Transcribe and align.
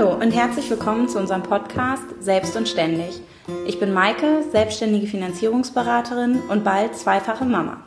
Hallo 0.00 0.14
und 0.14 0.30
herzlich 0.30 0.70
willkommen 0.70 1.10
zu 1.10 1.18
unserem 1.18 1.42
Podcast 1.42 2.04
Selbst 2.20 2.56
und 2.56 2.66
Ständig. 2.66 3.20
Ich 3.66 3.78
bin 3.78 3.92
Maike, 3.92 4.42
selbstständige 4.50 5.06
Finanzierungsberaterin 5.06 6.40
und 6.48 6.64
bald 6.64 6.96
zweifache 6.96 7.44
Mama. 7.44 7.82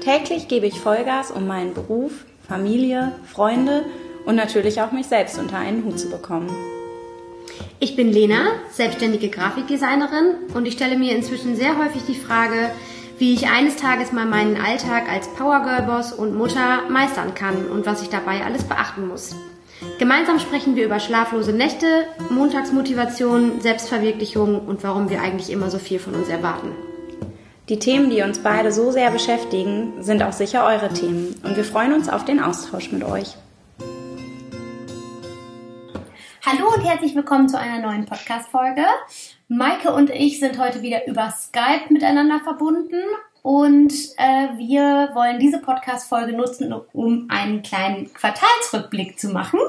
Täglich 0.00 0.48
gebe 0.48 0.64
ich 0.64 0.80
Vollgas, 0.80 1.30
um 1.30 1.46
meinen 1.46 1.74
Beruf, 1.74 2.12
Familie, 2.48 3.12
Freunde 3.30 3.84
und 4.24 4.36
natürlich 4.36 4.80
auch 4.80 4.92
mich 4.92 5.06
selbst 5.06 5.38
unter 5.38 5.58
einen 5.58 5.84
Hut 5.84 6.00
zu 6.00 6.08
bekommen. 6.08 6.48
Ich 7.78 7.94
bin 7.94 8.10
Lena, 8.10 8.46
selbstständige 8.72 9.28
Grafikdesignerin 9.28 10.54
und 10.54 10.64
ich 10.64 10.72
stelle 10.72 10.96
mir 10.96 11.14
inzwischen 11.14 11.56
sehr 11.56 11.76
häufig 11.76 12.04
die 12.08 12.14
Frage, 12.14 12.70
wie 13.18 13.34
ich 13.34 13.50
eines 13.50 13.76
Tages 13.76 14.12
mal 14.12 14.24
meinen 14.24 14.56
Alltag 14.56 15.12
als 15.12 15.28
Powergirl-Boss 15.34 16.14
und 16.14 16.34
Mutter 16.34 16.88
meistern 16.88 17.34
kann 17.34 17.66
und 17.66 17.84
was 17.84 18.00
ich 18.00 18.08
dabei 18.08 18.42
alles 18.46 18.64
beachten 18.64 19.06
muss. 19.08 19.36
Gemeinsam 19.98 20.38
sprechen 20.38 20.76
wir 20.76 20.84
über 20.84 21.00
schlaflose 21.00 21.52
Nächte, 21.52 22.06
Montagsmotivation, 22.30 23.60
Selbstverwirklichung 23.60 24.66
und 24.66 24.82
warum 24.82 25.08
wir 25.08 25.22
eigentlich 25.22 25.50
immer 25.50 25.70
so 25.70 25.78
viel 25.78 25.98
von 25.98 26.14
uns 26.14 26.28
erwarten. 26.28 26.72
Die 27.68 27.78
Themen, 27.78 28.10
die 28.10 28.22
uns 28.22 28.40
beide 28.40 28.72
so 28.72 28.90
sehr 28.90 29.10
beschäftigen, 29.10 30.02
sind 30.02 30.22
auch 30.22 30.32
sicher 30.32 30.66
eure 30.66 30.92
Themen 30.92 31.34
und 31.44 31.56
wir 31.56 31.64
freuen 31.64 31.94
uns 31.94 32.08
auf 32.08 32.24
den 32.24 32.40
Austausch 32.40 32.92
mit 32.92 33.04
euch. 33.04 33.36
Hallo 36.44 36.74
und 36.74 36.84
herzlich 36.84 37.14
willkommen 37.14 37.48
zu 37.48 37.58
einer 37.58 37.80
neuen 37.80 38.04
Podcast-Folge. 38.04 38.84
Maike 39.48 39.94
und 39.94 40.10
ich 40.10 40.40
sind 40.40 40.58
heute 40.58 40.82
wieder 40.82 41.06
über 41.06 41.30
Skype 41.30 41.90
miteinander 41.90 42.40
verbunden 42.40 43.00
und 43.44 43.92
äh, 44.16 44.56
wir 44.56 45.10
wollen 45.12 45.38
diese 45.38 45.58
Podcast-Folge 45.58 46.32
nutzen, 46.32 46.72
um 46.94 47.26
einen 47.28 47.60
kleinen 47.60 48.10
Quartalsrückblick 48.14 49.18
zu 49.18 49.28
machen. 49.28 49.60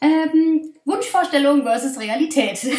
Ähm, 0.00 0.74
Wunschvorstellung 0.84 1.62
versus 1.62 2.00
Realität. 2.00 2.64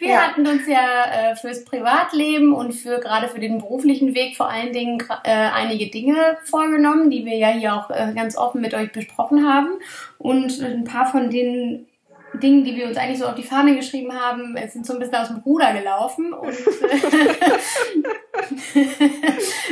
wir 0.00 0.08
ja. 0.08 0.16
hatten 0.16 0.44
uns 0.48 0.66
ja 0.66 1.04
äh, 1.04 1.36
fürs 1.36 1.64
Privatleben 1.64 2.52
und 2.54 2.72
für 2.72 2.98
gerade 2.98 3.28
für 3.28 3.38
den 3.38 3.58
beruflichen 3.58 4.16
Weg 4.16 4.36
vor 4.36 4.50
allen 4.50 4.72
Dingen 4.72 5.00
äh, 5.22 5.30
einige 5.30 5.86
Dinge 5.92 6.38
vorgenommen, 6.42 7.08
die 7.08 7.24
wir 7.24 7.36
ja 7.36 7.50
hier 7.50 7.76
auch 7.76 7.88
äh, 7.90 8.12
ganz 8.16 8.36
offen 8.36 8.62
mit 8.62 8.74
euch 8.74 8.90
besprochen 8.90 9.48
haben. 9.48 9.78
Und 10.18 10.60
ein 10.60 10.82
paar 10.82 11.06
von 11.06 11.30
denen 11.30 11.86
Dingen, 12.40 12.64
die 12.64 12.76
wir 12.76 12.86
uns 12.86 12.96
eigentlich 12.96 13.18
so 13.18 13.26
auf 13.26 13.34
die 13.34 13.42
Fahne 13.42 13.76
geschrieben 13.76 14.12
haben, 14.12 14.56
sind 14.68 14.86
so 14.86 14.94
ein 14.94 14.98
bisschen 14.98 15.16
aus 15.16 15.28
dem 15.28 15.38
Ruder 15.38 15.72
gelaufen. 15.72 16.32
Und 16.32 16.52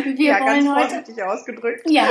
wir 0.04 0.24
ja, 0.24 0.40
wollen 0.40 0.64
ganz 0.64 0.68
heute, 0.68 0.88
vorsichtig 0.88 1.22
ausgedrückt. 1.22 1.82
Ja, 1.88 2.06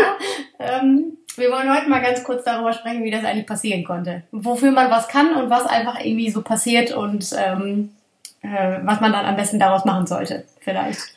ähm, 0.60 1.18
wir 1.36 1.52
wollen 1.52 1.74
heute 1.74 1.90
mal 1.90 2.02
ganz 2.02 2.24
kurz 2.24 2.44
darüber 2.44 2.74
sprechen, 2.74 3.04
wie 3.04 3.12
das 3.12 3.24
eigentlich 3.24 3.46
passieren 3.46 3.84
konnte. 3.84 4.24
Wofür 4.32 4.72
man 4.72 4.90
was 4.90 5.08
kann 5.08 5.36
und 5.36 5.50
was 5.50 5.66
einfach 5.66 6.04
irgendwie 6.04 6.30
so 6.30 6.42
passiert 6.42 6.92
und 6.92 7.36
ähm, 7.38 7.92
äh, 8.42 8.80
was 8.84 9.02
man 9.02 9.12
dann 9.12 9.26
am 9.26 9.36
besten 9.36 9.60
daraus 9.60 9.86
machen 9.86 10.08
sollte, 10.08 10.46
vielleicht. 10.60 11.16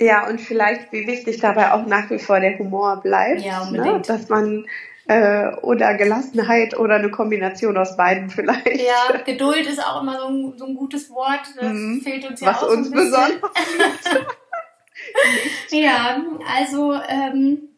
Ja, 0.00 0.28
und 0.28 0.40
vielleicht, 0.40 0.92
wie 0.92 1.06
wichtig 1.06 1.40
dabei 1.40 1.72
auch 1.72 1.84
nach 1.86 2.08
wie 2.10 2.18
vor 2.18 2.40
der 2.40 2.58
Humor 2.58 3.00
bleibt. 3.02 3.40
Ja, 3.40 3.64
ne? 3.64 3.66
unbedingt. 3.66 4.08
Ne? 4.08 4.16
Dass 4.16 4.28
man 4.28 4.64
äh, 5.08 5.56
oder 5.62 5.94
Gelassenheit 5.94 6.78
oder 6.78 6.96
eine 6.96 7.10
Kombination 7.10 7.76
aus 7.76 7.96
beiden 7.96 8.30
vielleicht. 8.30 8.80
Ja, 8.80 9.18
Geduld 9.24 9.66
ist 9.66 9.84
auch 9.84 10.02
immer 10.02 10.20
so 10.20 10.28
ein, 10.28 10.54
so 10.56 10.66
ein 10.66 10.74
gutes 10.74 11.10
Wort. 11.10 11.42
Das 11.56 11.72
mhm. 11.72 12.00
fehlt 12.02 12.28
uns 12.28 12.40
ja 12.40 12.48
Was 12.48 12.62
auch 12.62 12.70
uns 12.70 12.88
so 12.88 12.94
besonders. 12.94 13.40
ja, 15.70 16.22
also 16.56 16.94
ähm, 17.08 17.68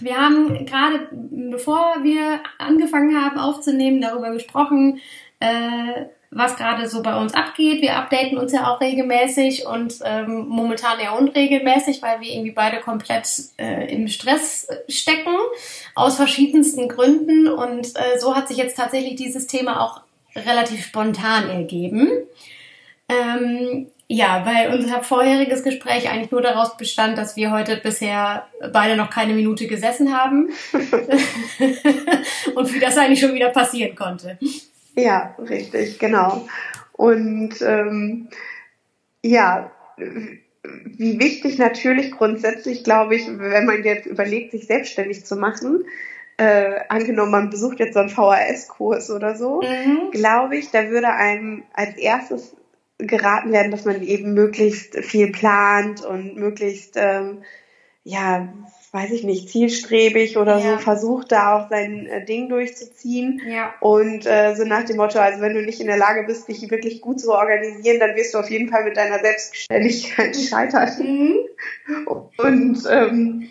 wir 0.00 0.16
haben 0.16 0.66
gerade, 0.66 1.08
bevor 1.10 1.96
wir 2.02 2.40
angefangen 2.58 3.20
haben 3.20 3.38
aufzunehmen, 3.38 4.00
darüber 4.00 4.30
gesprochen, 4.30 5.00
äh, 5.40 6.06
was 6.30 6.56
gerade 6.56 6.88
so 6.88 7.02
bei 7.02 7.16
uns 7.16 7.32
abgeht. 7.32 7.80
Wir 7.80 7.96
updaten 7.96 8.36
uns 8.36 8.52
ja 8.52 8.70
auch 8.70 8.80
regelmäßig 8.80 9.66
und 9.66 9.94
ähm, 10.04 10.46
momentan 10.48 11.00
eher 11.00 11.18
unregelmäßig, 11.18 12.02
weil 12.02 12.20
wir 12.20 12.30
irgendwie 12.30 12.50
beide 12.50 12.80
komplett 12.80 13.28
äh, 13.56 13.92
im 13.94 14.08
Stress 14.08 14.68
stecken, 14.88 15.34
aus 15.94 16.16
verschiedensten 16.16 16.88
Gründen. 16.88 17.48
Und 17.48 17.96
äh, 17.96 18.18
so 18.18 18.36
hat 18.36 18.48
sich 18.48 18.58
jetzt 18.58 18.76
tatsächlich 18.76 19.16
dieses 19.16 19.46
Thema 19.46 19.80
auch 19.80 20.02
relativ 20.36 20.84
spontan 20.84 21.48
ergeben. 21.48 22.10
Ähm, 23.08 23.86
ja, 24.06 24.44
weil 24.44 24.78
unser 24.78 25.02
vorheriges 25.02 25.62
Gespräch 25.62 26.10
eigentlich 26.10 26.30
nur 26.30 26.42
daraus 26.42 26.76
bestand, 26.76 27.16
dass 27.16 27.36
wir 27.36 27.50
heute 27.50 27.76
bisher 27.76 28.46
beide 28.72 28.96
noch 28.96 29.10
keine 29.10 29.34
Minute 29.34 29.66
gesessen 29.66 30.16
haben 30.16 30.48
und 32.54 32.74
wie 32.74 32.80
das 32.80 32.98
eigentlich 32.98 33.20
schon 33.20 33.34
wieder 33.34 33.50
passieren 33.50 33.94
konnte. 33.94 34.38
Ja, 34.98 35.36
richtig, 35.38 36.00
genau. 36.00 36.48
Und 36.92 37.62
ähm, 37.62 38.28
ja, 39.22 39.70
wie 39.96 41.20
wichtig 41.20 41.56
natürlich 41.58 42.10
grundsätzlich, 42.10 42.82
glaube 42.82 43.14
ich, 43.14 43.28
wenn 43.28 43.64
man 43.64 43.84
jetzt 43.84 44.06
überlegt, 44.06 44.50
sich 44.50 44.66
selbstständig 44.66 45.24
zu 45.24 45.36
machen, 45.36 45.84
äh, 46.36 46.80
angenommen, 46.88 47.30
man 47.30 47.50
besucht 47.50 47.78
jetzt 47.78 47.94
so 47.94 48.00
einen 48.00 48.08
VHS-Kurs 48.08 49.10
oder 49.12 49.36
so, 49.36 49.62
mhm. 49.62 50.10
glaube 50.10 50.56
ich, 50.56 50.72
da 50.72 50.88
würde 50.90 51.10
einem 51.10 51.62
als 51.74 51.96
erstes 51.96 52.56
geraten 52.98 53.52
werden, 53.52 53.70
dass 53.70 53.84
man 53.84 54.02
eben 54.02 54.34
möglichst 54.34 54.96
viel 54.96 55.30
plant 55.30 56.04
und 56.04 56.34
möglichst 56.34 56.96
ähm, 56.96 57.42
ja 58.02 58.52
weiß 58.92 59.10
ich 59.12 59.24
nicht, 59.24 59.50
zielstrebig 59.50 60.38
oder 60.38 60.58
ja. 60.58 60.72
so, 60.72 60.78
versucht 60.78 61.32
da 61.32 61.56
auch 61.56 61.68
sein 61.68 62.06
äh, 62.06 62.24
Ding 62.24 62.48
durchzuziehen. 62.48 63.42
Ja. 63.46 63.74
Und 63.80 64.26
äh, 64.26 64.54
so 64.56 64.64
nach 64.64 64.84
dem 64.84 64.96
Motto, 64.96 65.18
also 65.18 65.40
wenn 65.40 65.54
du 65.54 65.62
nicht 65.62 65.80
in 65.80 65.86
der 65.86 65.98
Lage 65.98 66.24
bist, 66.26 66.48
dich 66.48 66.70
wirklich 66.70 67.00
gut 67.00 67.20
zu 67.20 67.32
organisieren, 67.32 68.00
dann 68.00 68.16
wirst 68.16 68.34
du 68.34 68.38
auf 68.38 68.50
jeden 68.50 68.68
Fall 68.68 68.84
mit 68.84 68.96
deiner 68.96 69.18
Selbstständigkeit 69.18 70.36
scheitern. 70.48 70.88
Mhm. 70.98 71.38
Und 72.38 72.82
ähm, 72.90 73.50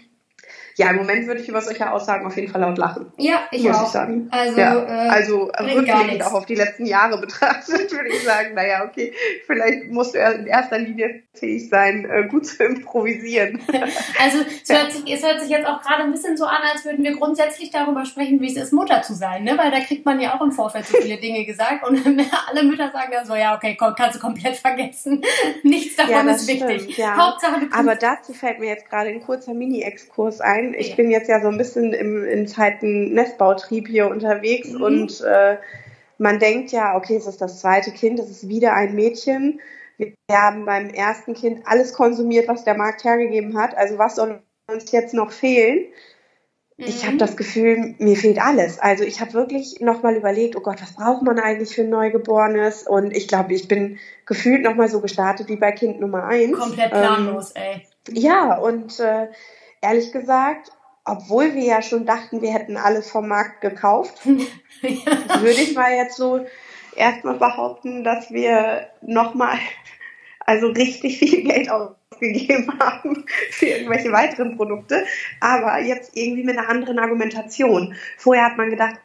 ja, 0.77 0.91
im 0.91 0.97
Moment 0.97 1.25
würde 1.25 1.41
ich 1.41 1.49
über 1.49 1.59
solche 1.59 1.91
Aussagen 1.91 2.27
auf 2.27 2.35
jeden 2.35 2.51
Fall 2.51 2.61
laut 2.61 2.77
lachen. 2.77 3.11
Ja, 3.17 3.47
ich 3.51 3.63
muss 3.63 3.75
auch. 3.77 3.85
Ich 3.87 3.89
sagen. 3.89 4.27
Also, 4.29 4.59
ja, 4.59 4.75
äh, 4.75 5.09
also 5.09 5.45
rückblickend 5.45 6.23
auch 6.23 6.33
auf 6.33 6.45
die 6.45 6.53
letzten 6.53 6.85
Jahre 6.85 7.17
betrachtet, 7.21 7.91
würde 7.91 8.09
ich 8.09 8.23
sagen, 8.23 8.53
naja, 8.53 8.85
okay, 8.85 9.11
vielleicht 9.47 9.89
musst 9.89 10.13
du 10.13 10.19
in 10.19 10.45
erster 10.45 10.77
Linie 10.77 11.23
fähig 11.33 11.67
sein, 11.69 12.05
äh, 12.05 12.27
gut 12.27 12.45
zu 12.45 12.63
improvisieren. 12.63 13.61
Also 14.19 14.39
es, 14.39 14.69
hört 14.69 14.91
sich, 14.91 15.13
es 15.13 15.23
hört 15.23 15.39
sich 15.39 15.49
jetzt 15.49 15.65
auch 15.67 15.81
gerade 15.81 16.03
ein 16.03 16.11
bisschen 16.11 16.35
so 16.35 16.45
an, 16.45 16.61
als 16.73 16.83
würden 16.85 17.03
wir 17.03 17.15
grundsätzlich 17.15 17.69
darüber 17.69 18.03
sprechen, 18.05 18.41
wie 18.41 18.47
es 18.47 18.57
ist, 18.57 18.73
Mutter 18.73 19.01
zu 19.01 19.13
sein, 19.13 19.43
ne? 19.43 19.57
Weil 19.57 19.69
da 19.71 19.79
kriegt 19.79 20.05
man 20.05 20.19
ja 20.19 20.35
auch 20.35 20.41
im 20.41 20.51
Vorfeld 20.51 20.85
so 20.85 20.97
viele 20.97 21.17
Dinge 21.17 21.45
gesagt 21.45 21.87
und 21.87 21.97
alle 22.49 22.63
Mütter 22.63 22.91
sagen 22.91 23.11
dann 23.11 23.25
so, 23.25 23.35
ja, 23.35 23.55
okay, 23.55 23.75
komm, 23.79 23.93
kannst 23.95 24.17
du 24.17 24.19
komplett 24.19 24.55
vergessen. 24.55 25.23
Nichts 25.63 25.95
davon 25.95 26.27
ja, 26.27 26.33
ist 26.33 26.47
wichtig. 26.47 26.81
Stimmt, 26.81 26.97
ja. 26.97 27.15
Hauptsache 27.15 27.61
du 27.61 27.67
Aber 27.73 27.95
dazu 27.95 28.33
fällt 28.33 28.59
mir 28.59 28.67
jetzt 28.67 28.89
gerade 28.89 29.09
ein 29.09 29.21
kurzer 29.21 29.53
Mini-Exkurs 29.53 30.41
ein 30.41 30.66
ich 30.73 30.95
bin 30.95 31.11
jetzt 31.11 31.29
ja 31.29 31.41
so 31.41 31.47
ein 31.47 31.57
bisschen 31.57 31.93
im, 31.93 32.25
in 32.25 32.47
Zeiten 32.47 33.13
Nestbautrieb 33.13 33.87
hier 33.87 34.09
unterwegs 34.09 34.71
mhm. 34.71 34.81
und 34.81 35.21
äh, 35.21 35.57
man 36.17 36.39
denkt 36.39 36.71
ja, 36.71 36.95
okay, 36.95 37.15
es 37.15 37.27
ist 37.27 37.41
das 37.41 37.59
zweite 37.59 37.91
Kind, 37.91 38.19
es 38.19 38.29
ist 38.29 38.47
wieder 38.47 38.73
ein 38.73 38.95
Mädchen. 38.95 39.59
Wir 39.97 40.13
haben 40.31 40.65
beim 40.65 40.89
ersten 40.89 41.33
Kind 41.33 41.61
alles 41.65 41.93
konsumiert, 41.93 42.47
was 42.47 42.63
der 42.63 42.75
Markt 42.75 43.03
hergegeben 43.03 43.57
hat. 43.57 43.75
Also 43.75 43.97
was 43.97 44.15
soll 44.15 44.41
uns 44.71 44.91
jetzt 44.91 45.13
noch 45.13 45.31
fehlen? 45.31 45.85
Mhm. 46.77 46.85
Ich 46.85 47.05
habe 47.05 47.17
das 47.17 47.37
Gefühl, 47.37 47.95
mir 47.97 48.15
fehlt 48.15 48.39
alles. 48.39 48.79
Also 48.79 49.03
ich 49.03 49.19
habe 49.21 49.33
wirklich 49.33 49.79
nochmal 49.79 50.15
überlegt, 50.15 50.55
oh 50.55 50.61
Gott, 50.61 50.81
was 50.81 50.93
braucht 50.93 51.23
man 51.23 51.39
eigentlich 51.39 51.73
für 51.73 51.81
ein 51.81 51.89
Neugeborenes? 51.89 52.83
Und 52.83 53.15
ich 53.15 53.27
glaube, 53.27 53.53
ich 53.53 53.67
bin 53.67 53.97
gefühlt 54.25 54.63
nochmal 54.63 54.87
so 54.87 55.01
gestartet 55.01 55.49
wie 55.49 55.55
bei 55.55 55.71
Kind 55.71 55.99
Nummer 55.99 56.25
eins. 56.25 56.57
Komplett 56.57 56.91
planlos, 56.91 57.53
ähm, 57.55 57.63
ey. 57.63 57.87
Ja, 58.19 58.57
und 58.57 58.99
äh, 58.99 59.27
ehrlich 59.81 60.11
gesagt, 60.11 60.71
obwohl 61.05 61.53
wir 61.53 61.63
ja 61.63 61.81
schon 61.81 62.05
dachten, 62.05 62.41
wir 62.41 62.51
hätten 62.51 62.77
alles 62.77 63.09
vom 63.09 63.27
Markt 63.27 63.61
gekauft, 63.61 64.19
ja. 64.25 65.41
würde 65.41 65.61
ich 65.61 65.73
mal 65.73 65.93
jetzt 65.93 66.17
so 66.17 66.45
erstmal 66.95 67.35
behaupten, 67.35 68.03
dass 68.03 68.31
wir 68.31 68.89
nochmal 69.01 69.57
also 70.39 70.67
richtig 70.67 71.19
viel 71.19 71.43
Geld 71.43 71.69
ausgegeben 71.69 72.73
haben 72.79 73.25
für 73.51 73.67
irgendwelche 73.67 74.11
weiteren 74.11 74.57
Produkte, 74.57 75.05
aber 75.39 75.79
jetzt 75.79 76.17
irgendwie 76.17 76.43
mit 76.43 76.57
einer 76.57 76.69
anderen 76.69 76.99
Argumentation. 76.99 77.95
Vorher 78.17 78.45
hat 78.45 78.57
man 78.57 78.69
gedacht, 78.69 78.95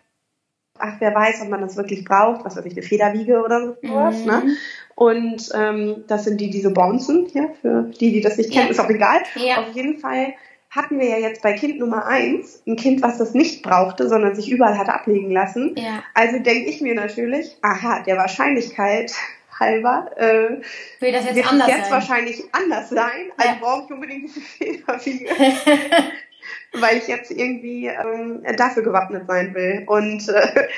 ach, 0.78 0.96
wer 0.98 1.14
weiß, 1.14 1.42
ob 1.42 1.48
man 1.48 1.60
das 1.60 1.76
wirklich 1.76 2.04
braucht, 2.04 2.44
was 2.44 2.56
weiß 2.56 2.64
ich, 2.64 2.72
eine 2.72 2.82
Federwiege 2.82 3.42
oder 3.42 3.76
sowas, 3.82 4.20
mhm. 4.20 4.26
ne? 4.26 4.56
Und 4.94 5.50
ähm, 5.54 6.04
das 6.06 6.24
sind 6.24 6.40
die, 6.40 6.50
diese 6.50 6.70
Bouncen, 6.70 7.28
ja, 7.32 7.48
für 7.60 7.90
die, 7.98 8.12
die 8.12 8.20
das 8.20 8.36
nicht 8.36 8.52
kennen, 8.52 8.66
ja. 8.66 8.70
ist 8.70 8.80
auch 8.80 8.90
egal. 8.90 9.20
Ja. 9.36 9.62
Auf 9.62 9.74
jeden 9.74 9.98
Fall 9.98 10.34
hatten 10.72 10.98
wir 10.98 11.06
ja 11.06 11.18
jetzt 11.18 11.42
bei 11.42 11.52
Kind 11.52 11.78
Nummer 11.78 12.06
eins 12.06 12.62
ein 12.66 12.76
Kind, 12.76 13.02
was 13.02 13.18
das 13.18 13.34
nicht 13.34 13.62
brauchte, 13.62 14.08
sondern 14.08 14.34
sich 14.34 14.50
überall 14.50 14.78
hat 14.78 14.88
ablegen 14.88 15.30
lassen. 15.30 15.74
Ja. 15.76 16.02
Also 16.14 16.38
denke 16.38 16.70
ich 16.70 16.80
mir 16.80 16.94
natürlich, 16.94 17.58
aha, 17.60 18.02
der 18.02 18.16
Wahrscheinlichkeit 18.16 19.12
halber 19.60 20.10
äh, 20.16 20.62
Will 21.00 21.12
das 21.12 21.26
jetzt 21.26 21.36
wird 21.36 21.52
anders 21.52 21.68
jetzt 21.68 21.82
sein? 21.84 21.92
wahrscheinlich 21.92 22.42
anders 22.52 22.88
sein. 22.88 23.30
Also 23.36 23.52
ja. 23.52 23.58
brauche 23.60 23.84
ich 23.84 23.90
unbedingt 23.90 24.24
diese 24.24 24.40
Federwiege. 24.40 25.26
weil 26.72 26.96
ich 26.96 27.06
jetzt 27.06 27.30
irgendwie 27.30 27.86
ähm, 27.88 28.42
dafür 28.56 28.82
gewappnet 28.82 29.26
sein 29.26 29.54
will. 29.54 29.84
Und 29.86 30.26
äh, 30.30 30.68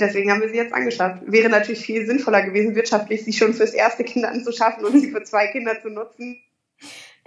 deswegen 0.00 0.32
haben 0.32 0.40
wir 0.40 0.48
sie 0.48 0.56
jetzt 0.56 0.74
angeschafft. 0.74 1.22
Wäre 1.24 1.48
natürlich 1.48 1.86
viel 1.86 2.04
sinnvoller 2.04 2.42
gewesen, 2.42 2.74
wirtschaftlich 2.74 3.24
sie 3.24 3.32
schon 3.32 3.54
fürs 3.54 3.74
erste 3.74 4.02
Kind 4.02 4.24
anzuschaffen 4.24 4.84
und 4.84 5.00
sie 5.00 5.12
für 5.12 5.22
zwei 5.22 5.46
Kinder 5.46 5.80
zu 5.80 5.88
nutzen. 5.88 6.42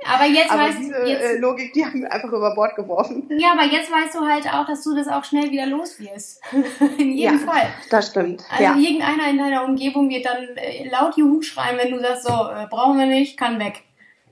Aber 0.08 0.26
jetzt 0.26 0.52
Aber 0.52 0.62
weißt 0.64 0.80
diese 0.80 1.06
jetzt, 1.06 1.22
äh, 1.24 1.38
Logik, 1.38 1.74
die 1.74 1.86
haben 1.86 2.02
wir 2.02 2.12
einfach 2.12 2.30
über 2.30 2.54
Bord 2.56 2.76
geworfen. 2.76 3.28
ja, 3.38 3.52
aber 3.54 3.64
jetzt 3.66 3.92
weißt 3.92 4.16
du 4.16 4.26
halt 4.26 4.46
auch, 4.54 4.66
dass 4.66 4.84
du 4.84 4.96
das 4.96 5.08
auch 5.08 5.24
schnell 5.24 5.52
wieder 5.52 5.66
los 5.66 6.00
wirst. 6.00 6.42
in 6.98 7.12
jedem 7.14 7.40
Ja. 7.40 7.52
Fall. 7.52 7.68
Das 7.90 8.08
stimmt. 8.08 8.44
Also 8.50 8.64
ja. 8.64 8.76
irgendeiner 8.76 9.30
in 9.30 9.38
deiner 9.38 9.66
Umgebung 9.66 10.10
wird 10.10 10.26
dann 10.26 10.44
äh, 10.56 10.88
laut 10.90 11.18
Juhu 11.18 11.42
schreien, 11.42 11.78
wenn 11.78 11.92
du 11.92 12.00
sagst, 12.00 12.24
so, 12.26 12.32
äh, 12.34 12.68
brauchen 12.70 12.98
wir 12.98 13.06
nicht, 13.08 13.38
kann 13.38 13.60
weg. 13.60 13.82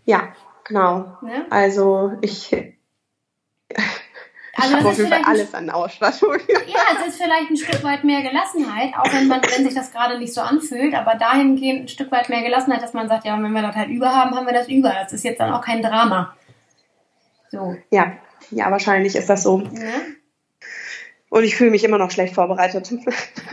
ja, 0.06 0.30
genau. 0.64 1.18
Ne? 1.22 1.46
Also 1.50 2.12
ich, 2.22 2.52
ich 2.54 2.76
Also 4.59 4.74
habe 4.74 4.83
das 4.83 4.86
auf 4.86 4.92
ist 4.94 4.98
jeden 4.98 5.09
Fall 5.09 5.19
vielleicht 5.19 5.27
ein 5.27 5.33
alles 5.33 5.54
an 5.54 5.69
Ausstattung. 5.69 6.33
Ja, 6.68 6.80
es 7.00 7.07
ist 7.07 7.21
vielleicht 7.21 7.50
ein 7.50 7.57
Stück 7.57 7.83
weit 7.83 8.04
mehr 8.04 8.21
Gelassenheit, 8.24 8.94
auch 8.98 9.13
wenn 9.13 9.27
man, 9.27 9.42
wenn 9.42 9.63
sich 9.63 9.75
das 9.75 9.92
gerade 9.92 10.18
nicht 10.18 10.33
so 10.33 10.42
anfühlt, 10.42 10.95
aber 10.95 11.15
dahingehend 11.15 11.81
ein 11.83 11.88
Stück 11.88 12.12
weit 12.12 12.30
mehr 12.30 12.42
Gelassenheit, 12.42 12.81
dass 12.81 12.94
man 12.94 13.07
sagt, 13.07 13.25
ja, 13.25 13.42
wenn 13.42 13.51
wir 13.51 13.62
das 13.62 13.75
halt 13.75 13.89
über 13.89 14.13
haben, 14.13 14.36
haben 14.36 14.48
wir 14.48 14.54
das 14.54 14.68
über. 14.68 14.89
Das 14.89 15.13
ist 15.13 15.24
jetzt 15.24 15.39
dann 15.39 15.54
auch 15.54 15.62
kein 15.62 15.81
Drama. 15.81 16.33
So. 17.50 17.75
ja, 17.92 18.13
ja, 18.51 18.71
wahrscheinlich 18.71 19.15
ist 19.15 19.30
das 19.30 19.44
so. 19.44 19.59
Ne? 19.59 19.94
Und 21.30 21.44
ich 21.44 21.56
fühle 21.56 21.71
mich 21.71 21.83
immer 21.83 21.98
noch 21.98 22.12
schlecht 22.12 22.33
vorbereitet. 22.33 22.92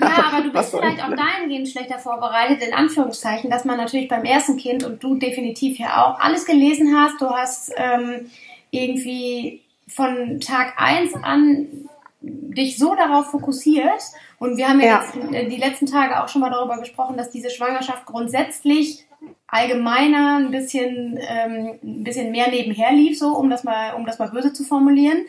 Ja, 0.01 0.31
aber 0.33 0.43
du 0.43 0.53
bist 0.53 0.71
vielleicht 0.71 1.03
auch 1.03 1.15
dahingehend 1.15 1.69
schlechter 1.69 1.99
vorbereitet, 1.99 2.63
in 2.63 2.73
Anführungszeichen, 2.73 3.51
dass 3.51 3.65
man 3.65 3.77
natürlich 3.77 4.09
beim 4.09 4.25
ersten 4.25 4.57
Kind 4.57 4.85
und 4.85 5.03
du 5.03 5.17
definitiv 5.17 5.79
ja 5.79 6.05
auch 6.05 6.21
alles 6.21 6.47
gelesen 6.47 6.97
hast. 6.97 7.21
Du 7.21 7.29
hast 7.31 7.73
ähm, 7.77 8.31
irgendwie 8.71 9.64
von 9.87 10.41
Tag 10.41 10.75
eins 10.77 11.15
an 11.15 11.67
dich 12.21 12.79
so 12.79 12.95
darauf 12.95 13.31
fokussiert. 13.31 14.01
Und 14.39 14.57
wir 14.57 14.69
haben 14.69 14.81
ja, 14.81 14.87
Ja. 14.87 15.05
Jetzt, 15.15 15.35
äh, 15.35 15.49
die 15.49 15.57
letzten 15.57 15.87
Tage 15.87 16.23
auch 16.23 16.29
schon 16.29 16.41
mal 16.41 16.51
darüber 16.51 16.79
gesprochen, 16.79 17.17
dass 17.17 17.31
diese 17.31 17.51
Schwangerschaft 17.51 18.07
grundsätzlich 18.07 19.07
allgemeiner 19.47 20.39
ein 20.39 20.51
bisschen, 20.51 21.19
ähm, 21.21 21.79
ein 21.83 22.05
bisschen 22.05 22.33
mehr 22.33 22.51
nebenher 22.51 22.93
lief, 22.93 23.19
so 23.19 23.37
um 23.37 23.51
das 23.51 23.65
mal, 23.65 23.95
um 23.95 24.05
das 24.07 24.19
mal 24.19 24.31
böse 24.31 24.53
zu 24.53 24.65
formulieren. 24.65 25.25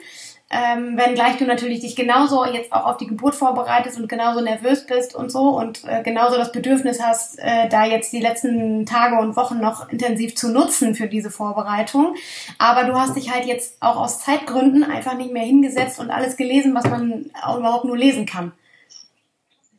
Ähm, 0.51 0.95
wenngleich 0.95 1.38
du 1.38 1.45
natürlich 1.45 1.80
dich 1.80 1.95
genauso 1.95 2.45
jetzt 2.45 2.71
auch 2.71 2.86
auf 2.86 2.97
die 2.97 3.07
Geburt 3.07 3.33
vorbereitest 3.33 4.00
und 4.00 4.07
genauso 4.07 4.42
nervös 4.42 4.86
bist 4.86 5.15
und 5.15 5.31
so 5.31 5.57
und 5.57 5.83
äh, 5.86 6.03
genauso 6.03 6.38
das 6.38 6.51
Bedürfnis 6.51 7.01
hast, 7.01 7.39
äh, 7.39 7.68
da 7.68 7.83
jetzt 7.83 8.13
die 8.13 8.19
letzten 8.19 8.86
Tage 8.86 9.18
und 9.18 9.36
Wochen 9.36 9.59
noch 9.59 9.89
intensiv 9.89 10.36
zu 10.36 10.51
nutzen 10.51 10.94
für 10.94 11.07
diese 11.07 11.31
Vorbereitung. 11.31 12.13
Aber 12.59 12.83
du 12.83 12.94
hast 12.94 13.15
dich 13.15 13.33
halt 13.33 13.45
jetzt 13.45 13.81
auch 13.81 13.95
aus 13.95 14.19
Zeitgründen 14.19 14.83
einfach 14.83 15.15
nicht 15.15 15.33
mehr 15.33 15.44
hingesetzt 15.44 16.00
und 16.00 16.12
alles 16.12 16.38
gelesen, 16.38 16.75
was 16.75 16.86
man 16.86 17.31
auch 17.41 17.57
überhaupt 17.57 17.86
nur 17.86 17.98
lesen 17.98 18.27
kann. 18.27 18.51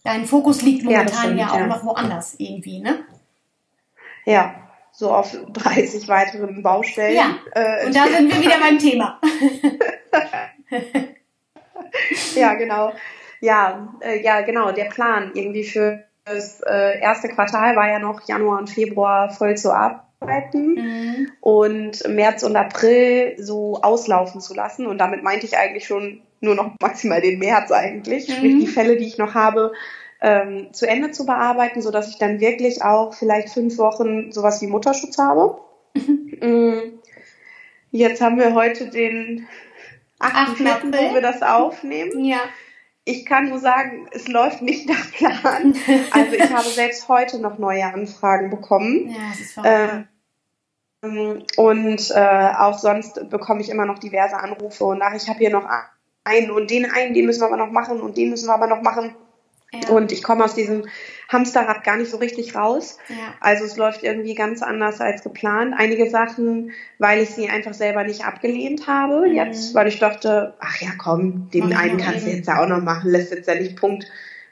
Dein 0.03 0.27
Fokus 0.27 0.63
liegt 0.63 0.83
Ja, 0.83 0.91
momentan 0.91 1.19
stimmt, 1.19 1.41
ja 1.41 1.51
auch 1.51 1.59
ja. 1.61 1.67
noch 1.69 1.85
woanders 1.85 2.35
irgendwie, 2.39 2.81
ne? 2.81 2.99
Ja, 4.25 4.55
so 4.91 5.13
auf 5.13 5.37
30 5.53 6.09
weiteren 6.09 6.63
Baustellen. 6.63 7.15
Ja, 7.15 7.37
Äh, 7.53 7.87
Und 7.87 7.95
da 7.95 8.07
sind 8.09 8.33
wir 8.33 8.41
wieder 8.41 8.59
beim 8.59 8.79
Thema. 8.81 9.21
ja, 12.35 12.55
genau. 12.55 12.93
Ja, 13.41 13.95
äh, 14.01 14.23
ja, 14.23 14.41
genau. 14.43 14.73
Der 14.73 14.87
Plan 14.87 15.33
irgendwie 15.35 15.65
für 15.65 16.05
das 16.25 16.61
äh, 16.63 17.01
erste 17.01 17.29
Quartal 17.29 17.77
war 17.77 17.89
ja 17.89 17.99
noch 17.99 18.27
Januar 18.27 18.59
und 18.59 18.71
Februar 18.71 19.31
voll 19.31 19.57
zu 19.57 19.73
arbeiten 19.73 20.07
Mhm. 20.19 21.31
und 21.41 22.09
März 22.09 22.43
und 22.43 22.57
April 22.57 23.35
so 23.39 23.79
auslaufen 23.83 24.41
zu 24.41 24.55
lassen. 24.55 24.87
Und 24.87 24.99
damit 24.99 25.23
meinte 25.23 25.47
ich 25.47 25.57
eigentlich 25.57 25.87
schon 25.87 26.23
nur 26.41 26.55
noch 26.55 26.73
maximal 26.81 27.21
den 27.21 27.39
März 27.39 27.71
eigentlich. 27.71 28.29
Mhm. 28.29 28.33
Sprich, 28.33 28.59
die 28.61 28.67
Fälle, 28.67 28.97
die 28.97 29.07
ich 29.07 29.19
noch 29.19 29.35
habe, 29.35 29.73
ähm, 30.23 30.69
zu 30.73 30.89
Ende 30.89 31.11
zu 31.11 31.27
bearbeiten, 31.27 31.83
so 31.83 31.91
dass 31.91 32.09
ich 32.09 32.19
dann 32.19 32.41
wirklich 32.41 32.83
auch 32.83 33.13
vielleicht 33.15 33.51
fünf 33.51 33.77
Wochen 33.79 34.33
sowas 34.33 34.63
wie 34.63 34.67
Mutterschutz 34.67 35.19
habe. 35.19 35.61
Mm. 36.39 36.99
Jetzt 37.93 38.21
haben 38.21 38.37
wir 38.37 38.53
heute 38.53 38.91
den 38.91 39.47
8. 40.19 40.61
8. 40.61 40.67
April, 40.67 40.93
wo 40.93 41.15
wir 41.15 41.23
das 41.23 41.43
aufnehmen. 41.43 42.25
Ja. 42.25 42.41
Ich 43.09 43.25
kann 43.25 43.49
nur 43.49 43.61
sagen, 43.61 44.09
es 44.11 44.27
läuft 44.27 44.63
nicht 44.63 44.89
nach 44.89 45.13
Plan. 45.13 45.77
Also 46.11 46.33
ich 46.33 46.53
habe 46.53 46.69
selbst 46.75 47.09
heute 47.09 47.39
noch 47.39 47.57
neue 47.57 47.85
Anfragen 47.85 48.51
bekommen. 48.51 49.11
Ja, 49.11 49.31
es 49.33 49.41
ist 49.41 49.53
verrückt. 49.53 50.09
Ähm, 51.05 51.45
und 51.57 52.11
äh, 52.11 52.51
auch 52.59 52.79
sonst 52.79 53.31
bekomme 53.31 53.61
ich 53.61 53.71
immer 53.71 53.87
noch 53.87 54.01
diverse 54.01 54.37
Anrufe 54.37 54.85
und 54.87 55.03
ach, 55.03 55.15
ich 55.15 55.29
habe 55.29 55.39
hier 55.39 55.51
noch 55.51 55.69
einen 56.25 56.51
und 56.51 56.69
den 56.69 56.91
einen, 56.91 57.15
den 57.15 57.27
müssen 57.27 57.43
wir 57.43 57.47
aber 57.47 57.57
noch 57.57 57.71
machen 57.71 58.01
und 58.01 58.17
den 58.17 58.31
müssen 58.31 58.49
wir 58.49 58.55
aber 58.55 58.67
noch 58.67 58.83
machen. 58.83 59.15
ja. 59.73 59.89
Und 59.91 60.11
ich 60.11 60.25
komme 60.25 60.45
aus 60.45 60.57
diesem 60.57 60.89
Hamsterrad 61.29 61.83
gar 61.85 61.97
nicht 61.97 62.11
so 62.11 62.19
richtig 62.19 62.55
raus. 62.55 62.99
ja. 63.09 63.35
Also 63.41 63.65
es 63.65 63.77
läuft 63.77 64.03
irgendwie 64.03 64.35
ganz 64.35 64.63
anders 64.63 65.01
als 65.01 65.23
geplant. 65.23 65.75
Einige 65.77 66.09
Sachen, 66.09 66.71
weil 66.99 67.21
ich 67.23 67.31
sie 67.31 67.49
einfach 67.49 67.75
selber 67.75 68.05
nicht 68.05 68.25
abgelehnt 68.25 68.87
habe. 68.87 69.29
Mhm. 69.29 69.35
Jetzt, 69.35 69.75
weil 69.75 69.89
ich 69.89 69.99
dachte, 69.99 70.55
ach 70.61 70.81
ja, 70.81 70.91
komm, 70.99 71.51
den 71.51 71.69
Mach 71.71 71.81
einen 71.81 71.99
kannst 71.99 72.27
du 72.27 72.31
jetzt 72.31 72.47
ja 72.47 72.63
auch 72.63 72.69
noch 72.69 72.81
machen. 72.83 73.11
Lässt 73.11 73.33
jetzt 73.33 73.49
ja 73.49 73.55
nicht 73.57 73.77
Punkt, 73.77 74.07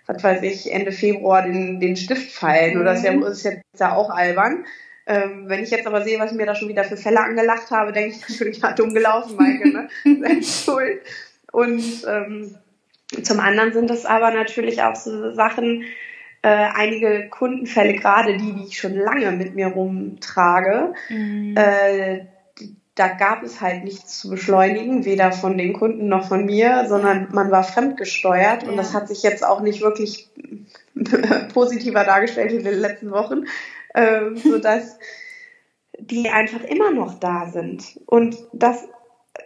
was 0.07 0.23
weiß 0.23 0.43
ich, 0.43 0.73
Ende 0.73 0.93
Februar 0.93 1.43
den, 1.43 1.81
den 1.81 1.97
Stift 1.97 2.33
fallen. 2.33 2.81
Oder 2.81 2.95
ist 2.95 3.05
ja, 3.05 3.13
Mhm. 3.13 3.23
ist 3.23 3.45
jetzt 3.45 3.63
ja 3.79 3.95
auch 3.95 4.11
albern. 4.11 4.65
Ähm, 5.07 5.45
wenn 5.49 5.63
ich 5.63 5.71
jetzt 5.71 5.87
aber 5.87 6.03
sehe, 6.03 6.19
was 6.19 6.31
ich 6.33 6.37
mir 6.37 6.47
da 6.47 6.55
schon 6.55 6.69
wieder 6.71 6.83
für 6.85 6.97
Fälle 6.97 7.21
angelacht 7.21 7.71
habe, 7.71 7.93
denke 7.93 8.17
ich 8.17 8.21
natürlich, 8.29 8.59
ja, 8.59 8.73
dumm 8.73 8.95
gelaufen, 8.95 9.37
Maike, 9.37 9.69
ne? 9.69 9.89
Selbst 10.21 10.65
schuld. 10.65 11.03
Und 11.53 11.85
ähm, 12.09 12.57
zum 13.23 13.39
anderen 13.39 13.73
sind 13.73 13.91
das 13.91 14.07
aber 14.07 14.33
natürlich 14.33 14.83
auch 14.83 14.97
so 14.97 15.31
Sachen, 15.33 15.85
äh, 16.45 16.69
einige 16.75 17.29
Kundenfälle, 17.31 17.95
gerade 17.95 18.37
die, 18.37 18.53
die 18.53 18.67
ich 18.67 18.79
schon 18.79 18.95
lange 18.95 19.33
mit 19.33 19.55
mir 19.55 19.69
rumtrage, 19.69 20.93
Mhm. 21.09 21.55
äh, 21.57 22.27
da 22.95 23.09
gab 23.09 23.43
es 23.43 23.61
halt 23.61 23.83
nichts 23.83 24.21
zu 24.21 24.31
beschleunigen, 24.31 25.05
weder 25.05 25.33
von 25.33 25.59
den 25.59 25.73
Kunden 25.73 26.07
noch 26.09 26.29
von 26.29 26.45
mir, 26.45 26.85
sondern 26.87 27.29
man 27.33 27.51
war 27.51 27.65
fremdgesteuert 27.65 28.63
und 28.63 28.73
Ja. 28.73 28.77
das 28.77 28.95
hat 28.95 29.09
sich 29.09 29.23
jetzt 29.25 29.45
auch 29.45 29.63
nicht 29.63 29.81
wirklich 29.81 30.29
positiver 31.55 32.05
dargestellt 32.05 32.53
in 32.53 32.63
den 32.63 32.79
letzten 32.79 33.11
Wochen, 33.11 33.47
äh, 33.95 34.37
sodass 34.37 34.99
die 35.99 36.29
einfach 36.29 36.63
immer 36.63 36.91
noch 36.93 37.19
da 37.19 37.47
sind 37.47 37.99
und 38.07 38.37
das 38.53 38.87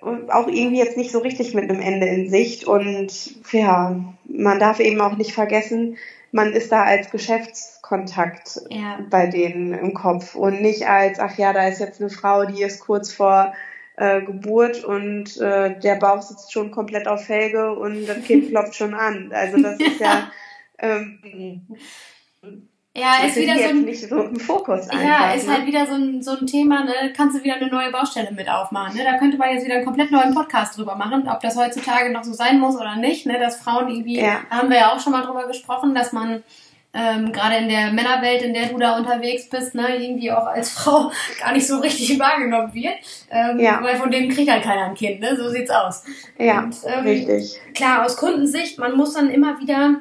auch 0.02 0.48
irgendwie 0.48 0.78
jetzt 0.78 0.96
nicht 0.98 1.10
so 1.12 1.20
richtig 1.20 1.54
mit 1.54 1.70
einem 1.70 1.80
Ende 1.80 2.06
in 2.06 2.28
Sicht 2.28 2.64
und 2.66 3.10
ja, 3.52 3.96
man 4.26 4.58
darf 4.58 4.80
eben 4.80 5.00
auch 5.00 5.16
nicht 5.16 5.32
vergessen, 5.32 5.96
man 6.32 6.52
ist 6.52 6.72
da 6.72 6.84
als 6.84 7.10
Geschäftskontakt 7.10 8.60
ja. 8.70 9.00
bei 9.10 9.26
denen 9.26 9.72
im 9.72 9.94
Kopf 9.94 10.34
und 10.34 10.60
nicht 10.60 10.86
als, 10.86 11.18
ach 11.18 11.38
ja, 11.38 11.52
da 11.52 11.66
ist 11.68 11.80
jetzt 11.80 12.00
eine 12.00 12.10
Frau, 12.10 12.44
die 12.44 12.62
ist 12.62 12.80
kurz 12.80 13.12
vor 13.12 13.54
äh, 13.96 14.22
Geburt 14.22 14.84
und 14.84 15.36
äh, 15.38 15.78
der 15.78 15.96
Bauch 15.96 16.22
sitzt 16.22 16.52
schon 16.52 16.70
komplett 16.70 17.08
auf 17.08 17.24
Felge 17.24 17.72
und 17.72 18.06
das 18.06 18.22
Kind 18.24 18.48
klopft 18.50 18.74
schon 18.74 18.94
an. 18.94 19.32
Also 19.32 19.60
das 19.60 19.78
ist 19.80 20.00
ja, 20.00 20.30
ähm, 20.78 21.66
Ja, 22.98 23.26
ist 23.26 23.36
wieder 23.36 23.56
so 23.56 23.68
ein, 23.68 23.82
nicht 23.84 24.08
so 24.08 24.20
im 24.22 24.36
Fokus 24.38 24.88
einfach. 24.88 25.04
ja, 25.04 25.32
ist 25.32 25.46
ne? 25.46 25.54
halt 25.54 25.66
wieder 25.66 25.86
so 25.86 25.94
ein, 25.94 26.22
so 26.22 26.32
ein 26.38 26.46
Thema, 26.46 26.84
ne? 26.84 26.92
Kannst 27.16 27.38
du 27.38 27.44
wieder 27.44 27.54
eine 27.56 27.68
neue 27.68 27.90
Baustelle 27.92 28.30
mit 28.32 28.48
aufmachen. 28.50 28.96
Ne? 28.96 29.04
Da 29.04 29.18
könnte 29.18 29.36
man 29.36 29.50
jetzt 29.52 29.64
wieder 29.64 29.76
einen 29.76 29.84
komplett 29.84 30.10
neuen 30.10 30.34
Podcast 30.34 30.76
drüber 30.76 30.94
machen, 30.96 31.28
ob 31.28 31.40
das 31.40 31.56
heutzutage 31.56 32.10
noch 32.12 32.24
so 32.24 32.32
sein 32.32 32.58
muss 32.60 32.76
oder 32.76 32.96
nicht. 32.96 33.26
Ne? 33.26 33.38
Dass 33.38 33.56
Frauen 33.60 33.88
irgendwie, 33.88 34.20
Ja. 34.20 34.38
da 34.50 34.56
haben 34.58 34.70
wir 34.70 34.78
ja 34.78 34.92
auch 34.92 35.00
schon 35.00 35.12
mal 35.12 35.22
drüber 35.24 35.46
gesprochen, 35.46 35.94
dass 35.94 36.12
man 36.12 36.42
ähm, 36.94 37.32
gerade 37.32 37.56
in 37.56 37.68
der 37.68 37.92
Männerwelt, 37.92 38.40
in 38.42 38.54
der 38.54 38.66
du 38.66 38.78
da 38.78 38.96
unterwegs 38.96 39.48
bist, 39.50 39.74
ne, 39.74 39.96
irgendwie 40.02 40.32
auch 40.32 40.46
als 40.46 40.70
Frau 40.72 41.12
gar 41.38 41.52
nicht 41.52 41.66
so 41.66 41.78
richtig 41.78 42.18
wahrgenommen 42.18 42.72
wird. 42.72 42.94
Ähm, 43.30 43.60
Ja. 43.60 43.78
Weil 43.82 43.96
von 43.96 44.10
denen 44.10 44.30
kriegt 44.30 44.50
halt 44.50 44.62
keiner 44.64 44.84
ein 44.86 44.94
Kind, 44.94 45.20
ne? 45.20 45.36
So 45.36 45.50
sieht's 45.50 45.70
aus. 45.70 46.02
ja, 46.38 46.60
Und, 46.60 46.74
ähm, 46.86 47.04
richtig. 47.04 47.60
klar, 47.74 48.04
aus 48.06 48.16
Kundensicht, 48.16 48.78
man 48.78 48.96
muss 48.96 49.12
dann 49.12 49.28
immer 49.30 49.60
wieder, 49.60 49.96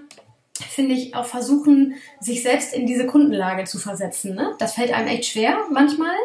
finde 0.64 0.96
ich, 0.96 1.16
auch 1.16 1.26
versuchen, 1.26 1.96
sich 2.20 2.44
selbst 2.44 2.74
in 2.74 2.86
diese 2.86 3.06
Kundenlage 3.06 3.66
zu 3.66 3.78
versetzen. 3.80 4.36
Ne? 4.36 4.56
Das 4.60 4.76
fällt 4.76 4.94
einem 4.94 5.08
echt 5.08 5.26
schwer 5.26 5.58
manchmal. 5.72 6.16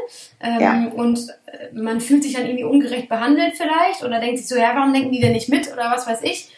Ähm, 0.40 0.60
Ja. 0.60 0.86
Und 0.94 1.20
äh, 1.46 1.74
man 1.74 2.00
fühlt 2.00 2.22
sich 2.22 2.34
dann 2.34 2.44
irgendwie 2.46 2.64
ungerecht 2.64 3.08
behandelt 3.08 3.54
vielleicht 3.56 4.02
oder 4.02 4.20
denkt 4.20 4.38
sich 4.38 4.48
so, 4.48 4.56
ja, 4.56 4.74
warum 4.74 4.92
denken 4.92 5.12
die 5.12 5.20
denn 5.20 5.32
nicht 5.32 5.48
mit 5.48 5.72
oder 5.72 5.90
was 5.90 6.06
weiß 6.06 6.22
ich. 6.22 6.50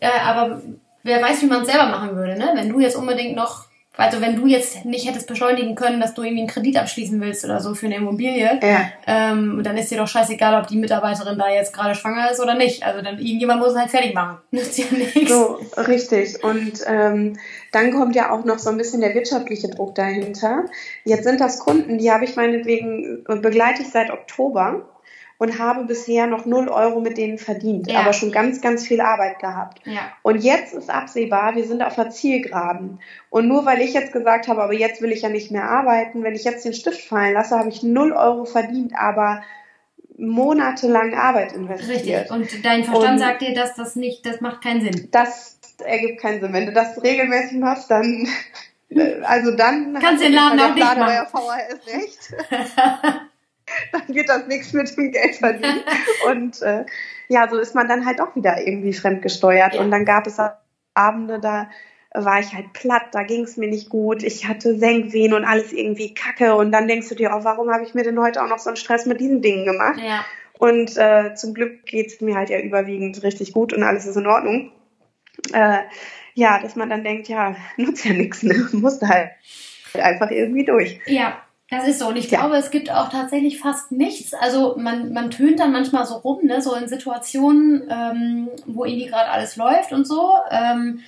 Äh, 0.00 0.08
aber 0.24 0.62
wer 1.02 1.22
weiß, 1.22 1.42
wie 1.42 1.46
man 1.46 1.62
es 1.62 1.68
selber 1.68 1.86
machen 1.86 2.16
würde, 2.16 2.36
ne? 2.36 2.50
Wenn 2.54 2.68
du 2.68 2.80
jetzt 2.80 2.96
unbedingt 2.96 3.36
noch, 3.36 3.66
also 3.94 4.22
wenn 4.22 4.36
du 4.36 4.46
jetzt 4.46 4.86
nicht 4.86 5.06
hättest 5.06 5.28
beschleunigen 5.28 5.74
können, 5.74 6.00
dass 6.00 6.14
du 6.14 6.22
irgendwie 6.22 6.40
einen 6.42 6.50
Kredit 6.50 6.78
abschließen 6.78 7.20
willst 7.20 7.44
oder 7.44 7.60
so 7.60 7.74
für 7.74 7.86
eine 7.86 7.96
Immobilie, 7.96 8.58
Ja, 8.62 8.86
ähm, 9.06 9.60
dann 9.62 9.76
ist 9.76 9.90
dir 9.90 9.98
doch 9.98 10.08
scheißegal, 10.08 10.60
ob 10.60 10.66
die 10.66 10.78
Mitarbeiterin 10.78 11.38
da 11.38 11.50
jetzt 11.50 11.74
gerade 11.74 11.94
schwanger 11.94 12.30
ist 12.30 12.40
oder 12.40 12.54
nicht. 12.54 12.84
Also 12.84 13.02
dann 13.02 13.18
irgendjemand 13.18 13.60
muss 13.60 13.72
es 13.72 13.78
halt 13.78 13.90
fertig 13.90 14.14
machen. 14.14 14.38
Nützt 14.50 14.78
ja 14.78 14.86
nichts. 14.90 15.30
so, 15.30 15.60
richtig. 15.76 16.42
Und 16.42 16.80
ähm, 16.86 17.38
dann 17.70 17.92
kommt 17.92 18.16
ja 18.16 18.30
auch 18.30 18.44
noch 18.44 18.58
so 18.58 18.70
ein 18.70 18.78
bisschen 18.78 19.02
der 19.02 19.14
wirtschaftliche 19.14 19.68
Druck 19.68 19.94
dahinter. 19.94 20.64
Jetzt 21.04 21.24
sind 21.24 21.40
das 21.40 21.58
Kunden, 21.58 21.98
die 21.98 22.10
habe 22.10 22.24
ich 22.24 22.34
meinetwegen, 22.34 23.24
äh, 23.28 23.36
begleite 23.36 23.82
ich 23.82 23.90
seit 23.90 24.10
Oktober. 24.10 24.88
Und 25.42 25.58
habe 25.58 25.82
bisher 25.86 26.28
noch 26.28 26.46
0 26.46 26.68
Euro 26.68 27.00
mit 27.00 27.18
denen 27.18 27.36
verdient, 27.36 27.90
ja. 27.90 27.98
aber 27.98 28.12
schon 28.12 28.30
ganz, 28.30 28.60
ganz 28.60 28.86
viel 28.86 29.00
Arbeit 29.00 29.40
gehabt. 29.40 29.84
Ja. 29.84 30.12
Und 30.22 30.36
jetzt 30.36 30.72
ist 30.72 30.88
absehbar, 30.88 31.56
wir 31.56 31.64
sind 31.64 31.82
auf 31.82 31.96
der 31.96 32.10
Zielgeraden. 32.10 33.00
Und 33.28 33.48
nur 33.48 33.66
weil 33.66 33.80
ich 33.80 33.92
jetzt 33.92 34.12
gesagt 34.12 34.46
habe, 34.46 34.62
aber 34.62 34.72
jetzt 34.72 35.02
will 35.02 35.10
ich 35.10 35.22
ja 35.22 35.28
nicht 35.30 35.50
mehr 35.50 35.64
arbeiten, 35.64 36.22
wenn 36.22 36.36
ich 36.36 36.44
jetzt 36.44 36.64
den 36.64 36.74
Stift 36.74 37.00
fallen 37.00 37.34
lasse, 37.34 37.58
habe 37.58 37.70
ich 37.70 37.82
0 37.82 38.12
Euro 38.12 38.44
verdient, 38.44 38.92
aber 38.96 39.42
monatelang 40.16 41.14
Arbeit 41.14 41.54
investiert. 41.54 42.30
Richtig. 42.30 42.30
Und 42.30 42.64
dein 42.64 42.84
Verstand 42.84 43.14
und 43.14 43.18
sagt 43.18 43.42
dir, 43.42 43.52
dass 43.52 43.74
das 43.74 43.96
nicht, 43.96 44.24
das 44.24 44.40
macht 44.40 44.62
keinen 44.62 44.82
Sinn. 44.82 45.08
Das 45.10 45.58
ergibt 45.84 46.20
keinen 46.20 46.40
Sinn. 46.40 46.52
Wenn 46.52 46.66
du 46.66 46.72
das 46.72 47.02
regelmäßig 47.02 47.58
machst, 47.58 47.90
dann, 47.90 48.28
also 49.24 49.56
dann 49.56 49.98
kannst 50.00 50.22
du 50.22 50.26
den 50.28 50.36
Laden 50.36 50.60
auch 50.60 50.72
nicht 50.72 50.84
machen. 50.84 51.26
VHS 51.32 51.92
recht. 51.92 53.22
dann 53.92 54.14
wird 54.14 54.28
das 54.28 54.46
nichts 54.46 54.72
mit 54.72 54.96
dem 54.96 55.10
Geld 55.10 55.36
verdienen. 55.36 55.82
Und 56.26 56.62
äh, 56.62 56.84
ja, 57.28 57.48
so 57.48 57.58
ist 57.58 57.74
man 57.74 57.88
dann 57.88 58.06
halt 58.06 58.20
auch 58.20 58.36
wieder 58.36 58.66
irgendwie 58.66 58.92
fremdgesteuert. 58.92 59.74
Ja. 59.74 59.80
Und 59.80 59.90
dann 59.90 60.04
gab 60.04 60.26
es 60.26 60.38
Abende, 60.94 61.40
da 61.40 61.70
war 62.14 62.40
ich 62.40 62.52
halt 62.52 62.72
platt, 62.74 63.06
da 63.12 63.22
ging 63.22 63.44
es 63.44 63.56
mir 63.56 63.68
nicht 63.68 63.88
gut, 63.88 64.22
ich 64.22 64.46
hatte 64.46 64.76
Senkwehen 64.76 65.32
und 65.32 65.44
alles 65.44 65.72
irgendwie 65.72 66.12
kacke. 66.14 66.54
Und 66.54 66.72
dann 66.72 66.88
denkst 66.88 67.08
du 67.08 67.14
dir, 67.14 67.30
oh, 67.34 67.44
warum 67.44 67.70
habe 67.70 67.84
ich 67.84 67.94
mir 67.94 68.04
denn 68.04 68.20
heute 68.20 68.42
auch 68.42 68.48
noch 68.48 68.58
so 68.58 68.68
einen 68.68 68.76
Stress 68.76 69.06
mit 69.06 69.20
diesen 69.20 69.40
Dingen 69.40 69.64
gemacht? 69.64 69.98
Ja. 69.98 70.24
Und 70.58 70.96
äh, 70.96 71.34
zum 71.34 71.54
Glück 71.54 71.86
geht 71.86 72.08
es 72.08 72.20
mir 72.20 72.36
halt 72.36 72.50
ja 72.50 72.60
überwiegend 72.60 73.22
richtig 73.22 73.52
gut 73.52 73.72
und 73.72 73.82
alles 73.82 74.06
ist 74.06 74.16
in 74.16 74.26
Ordnung. 74.26 74.70
Äh, 75.52 75.78
ja, 76.34 76.60
dass 76.60 76.76
man 76.76 76.90
dann 76.90 77.04
denkt, 77.04 77.28
ja, 77.28 77.56
nutzt 77.76 78.04
ja 78.04 78.12
nichts, 78.12 78.42
ne? 78.42 78.68
musst 78.72 79.02
halt 79.02 79.30
einfach 79.94 80.30
irgendwie 80.30 80.64
durch. 80.64 81.00
Ja, 81.06 81.42
das 81.72 81.88
ist 81.88 82.00
so. 82.00 82.08
Und 82.08 82.16
ich 82.16 82.30
ja. 82.30 82.40
glaube, 82.40 82.56
es 82.56 82.70
gibt 82.70 82.90
auch 82.90 83.08
tatsächlich 83.08 83.58
fast 83.58 83.92
nichts. 83.92 84.34
Also 84.34 84.76
man, 84.76 85.12
man 85.14 85.30
tönt 85.30 85.58
dann 85.58 85.72
manchmal 85.72 86.04
so 86.04 86.16
rum, 86.16 86.44
ne? 86.44 86.60
so 86.60 86.74
in 86.74 86.86
Situationen, 86.86 87.84
ähm, 87.90 88.48
wo 88.66 88.84
irgendwie 88.84 89.06
gerade 89.06 89.30
alles 89.30 89.56
läuft 89.56 89.90
und 89.92 90.06
so. 90.06 90.34
Ähm, 90.50 91.00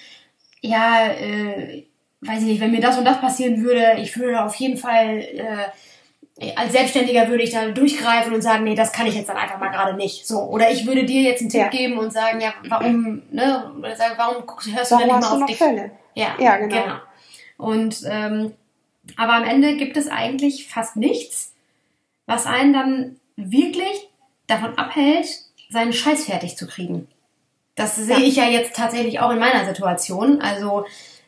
ja, 0.63 1.09
äh, 1.09 1.85
weiß 2.23 2.41
ich 2.41 2.49
nicht, 2.49 2.61
wenn 2.63 2.71
mir 2.71 2.81
das 2.81 2.97
und 2.97 3.05
das 3.05 3.21
passieren 3.21 3.63
würde, 3.63 3.97
ich 3.99 4.17
würde 4.19 4.43
auf 4.43 4.55
jeden 4.55 4.79
Fall, 4.79 5.19
äh, 5.19 6.53
als 6.57 6.73
Selbstständiger 6.73 7.29
würde 7.29 7.43
ich 7.43 7.51
da 7.51 7.69
durchgreifen 7.69 8.33
und 8.33 8.41
sagen, 8.41 8.65
nee, 8.65 8.75
das 8.75 8.91
kann 8.91 9.07
ich 9.07 9.15
jetzt 9.15 9.29
dann 9.29 9.37
einfach 9.37 9.59
mal 9.59 9.69
gerade 9.69 9.95
nicht. 9.95 10.27
So. 10.27 10.41
Oder 10.45 10.71
ich 10.71 10.87
würde 10.87 11.05
dir 11.05 11.21
jetzt 11.21 11.43
einen 11.43 11.51
Tipp 11.51 11.61
ja. 11.61 11.69
geben 11.69 11.99
und 11.99 12.11
sagen, 12.11 12.41
ja, 12.41 12.55
warum, 12.69 13.23
ne, 13.31 13.71
oder 13.79 13.95
sagen, 13.95 14.15
warum 14.17 14.45
hörst 14.75 14.91
du 14.91 14.95
warum 14.95 15.09
denn 15.09 15.19
nicht 15.19 15.31
mal 15.31 15.43
auf 15.43 15.47
dich? 15.47 15.59
Fälle? 15.59 15.91
Ja, 16.15 16.29
ja 16.39 16.57
genau. 16.57 16.83
genau. 16.83 16.95
Und 17.59 18.03
ähm, 18.09 18.53
aber 19.17 19.35
am 19.35 19.45
Ende 19.45 19.77
gibt 19.77 19.97
es 19.97 20.09
eigentlich 20.09 20.69
fast 20.69 20.97
nichts, 20.97 21.53
was 22.27 22.47
einen 22.47 22.73
dann 22.73 23.17
wirklich 23.37 24.09
davon 24.47 24.77
abhält, 24.79 25.27
seinen 25.71 25.93
Scheiß 25.93 26.25
fertig 26.25 26.57
zu 26.57 26.67
kriegen. 26.67 27.09
Das 27.75 27.97
sehe 27.97 28.21
ich 28.21 28.37
ja 28.37 28.49
jetzt 28.49 28.77
tatsächlich 28.77 29.21
auch 29.21 29.31
in 29.31 29.39
meiner 29.39 29.65
Situation. 29.65 30.41
Also 30.41 30.87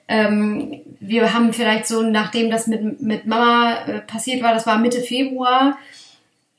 ähm, 0.08 0.80
wir 1.00 1.34
haben 1.34 1.52
vielleicht 1.52 1.86
so, 1.86 2.02
nachdem 2.02 2.50
das 2.50 2.66
mit, 2.66 3.00
mit 3.00 3.26
Mama 3.26 3.84
äh, 3.86 4.00
passiert 4.00 4.42
war, 4.42 4.54
das 4.54 4.66
war 4.66 4.78
Mitte 4.78 5.00
Februar, 5.00 5.76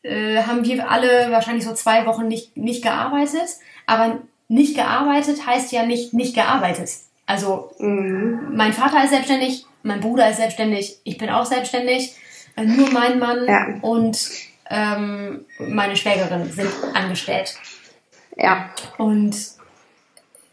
äh, 0.04 0.44
haben 0.44 0.66
wir 0.66 0.90
alle 0.92 1.32
wahrscheinlich 1.32 1.64
so 1.64 1.74
zwei 1.74 2.06
Wochen 2.06 2.28
nicht, 2.28 2.58
nicht 2.58 2.84
gearbeitet. 2.84 3.48
Aber 3.86 4.20
nicht 4.50 4.76
gearbeitet 4.76 5.46
heißt 5.46 5.72
ja 5.72 5.86
nicht 5.86 6.14
nicht 6.14 6.34
gearbeitet. 6.34 6.90
Also 7.26 7.72
mhm. 7.80 8.56
mein 8.56 8.74
Vater 8.74 9.04
ist 9.04 9.12
selbstständig, 9.12 9.66
mein 9.84 10.00
Bruder 10.00 10.30
ist 10.30 10.38
selbstständig, 10.38 10.98
ich 11.04 11.18
bin 11.18 11.30
auch 11.30 11.46
selbstständig, 11.46 12.16
äh, 12.56 12.64
nur 12.64 12.90
mein 12.92 13.20
Mann 13.20 13.46
ja. 13.48 13.68
und 13.82 14.20
ähm, 14.70 15.46
meine 15.60 15.96
Schwägerin 15.96 16.52
sind 16.52 16.70
angestellt. 16.94 17.56
Ja. 18.36 18.70
Und 18.98 19.36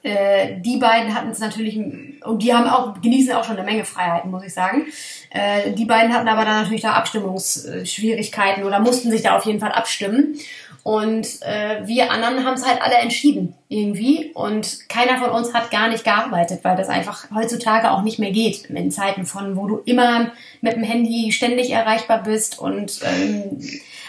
äh, 0.04 0.60
die 0.60 0.76
beiden 0.76 1.14
hatten 1.14 1.30
es 1.30 1.38
natürlich, 1.38 1.78
und 1.78 2.42
die 2.42 2.52
haben 2.52 2.68
auch, 2.68 3.00
genießen 3.00 3.32
auch 3.32 3.44
schon 3.44 3.56
eine 3.56 3.64
Menge 3.64 3.84
Freiheiten, 3.84 4.30
muss 4.30 4.44
ich 4.44 4.52
sagen. 4.52 4.86
Äh, 5.30 5.72
die 5.72 5.86
beiden 5.86 6.12
hatten 6.12 6.28
aber 6.28 6.44
dann 6.44 6.62
natürlich 6.62 6.82
da 6.82 6.92
Abstimmungsschwierigkeiten 6.92 8.64
oder 8.64 8.80
mussten 8.80 9.10
sich 9.10 9.22
da 9.22 9.36
auf 9.36 9.46
jeden 9.46 9.60
Fall 9.60 9.72
abstimmen. 9.72 10.38
Und 10.84 11.40
äh, 11.40 11.80
wir 11.86 12.12
anderen 12.12 12.44
haben 12.44 12.52
es 12.52 12.66
halt 12.66 12.82
alle 12.82 12.96
entschieden 12.96 13.54
irgendwie. 13.70 14.32
Und 14.34 14.86
keiner 14.90 15.16
von 15.16 15.30
uns 15.30 15.54
hat 15.54 15.70
gar 15.70 15.88
nicht 15.88 16.04
gearbeitet, 16.04 16.60
weil 16.62 16.76
das 16.76 16.90
einfach 16.90 17.24
heutzutage 17.34 17.90
auch 17.90 18.02
nicht 18.02 18.18
mehr 18.18 18.32
geht 18.32 18.66
in 18.66 18.90
Zeiten 18.90 19.24
von, 19.24 19.56
wo 19.56 19.66
du 19.66 19.78
immer 19.86 20.32
mit 20.60 20.74
dem 20.74 20.82
Handy 20.82 21.32
ständig 21.32 21.70
erreichbar 21.70 22.22
bist. 22.22 22.58
Und 22.58 23.00
ähm, 23.02 23.58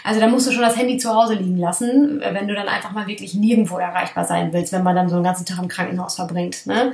also 0.04 0.20
da 0.20 0.28
musst 0.28 0.48
du 0.48 0.52
schon 0.52 0.60
das 0.60 0.76
Handy 0.76 0.98
zu 0.98 1.14
Hause 1.14 1.32
liegen 1.32 1.56
lassen, 1.56 2.20
wenn 2.20 2.46
du 2.46 2.54
dann 2.54 2.68
einfach 2.68 2.92
mal 2.92 3.06
wirklich 3.06 3.32
nirgendwo 3.32 3.78
erreichbar 3.78 4.26
sein 4.26 4.52
willst, 4.52 4.74
wenn 4.74 4.82
man 4.82 4.94
dann 4.94 5.08
so 5.08 5.14
einen 5.14 5.24
ganzen 5.24 5.46
Tag 5.46 5.58
im 5.58 5.68
Krankenhaus 5.68 6.16
verbringt. 6.16 6.66
Ne? 6.66 6.92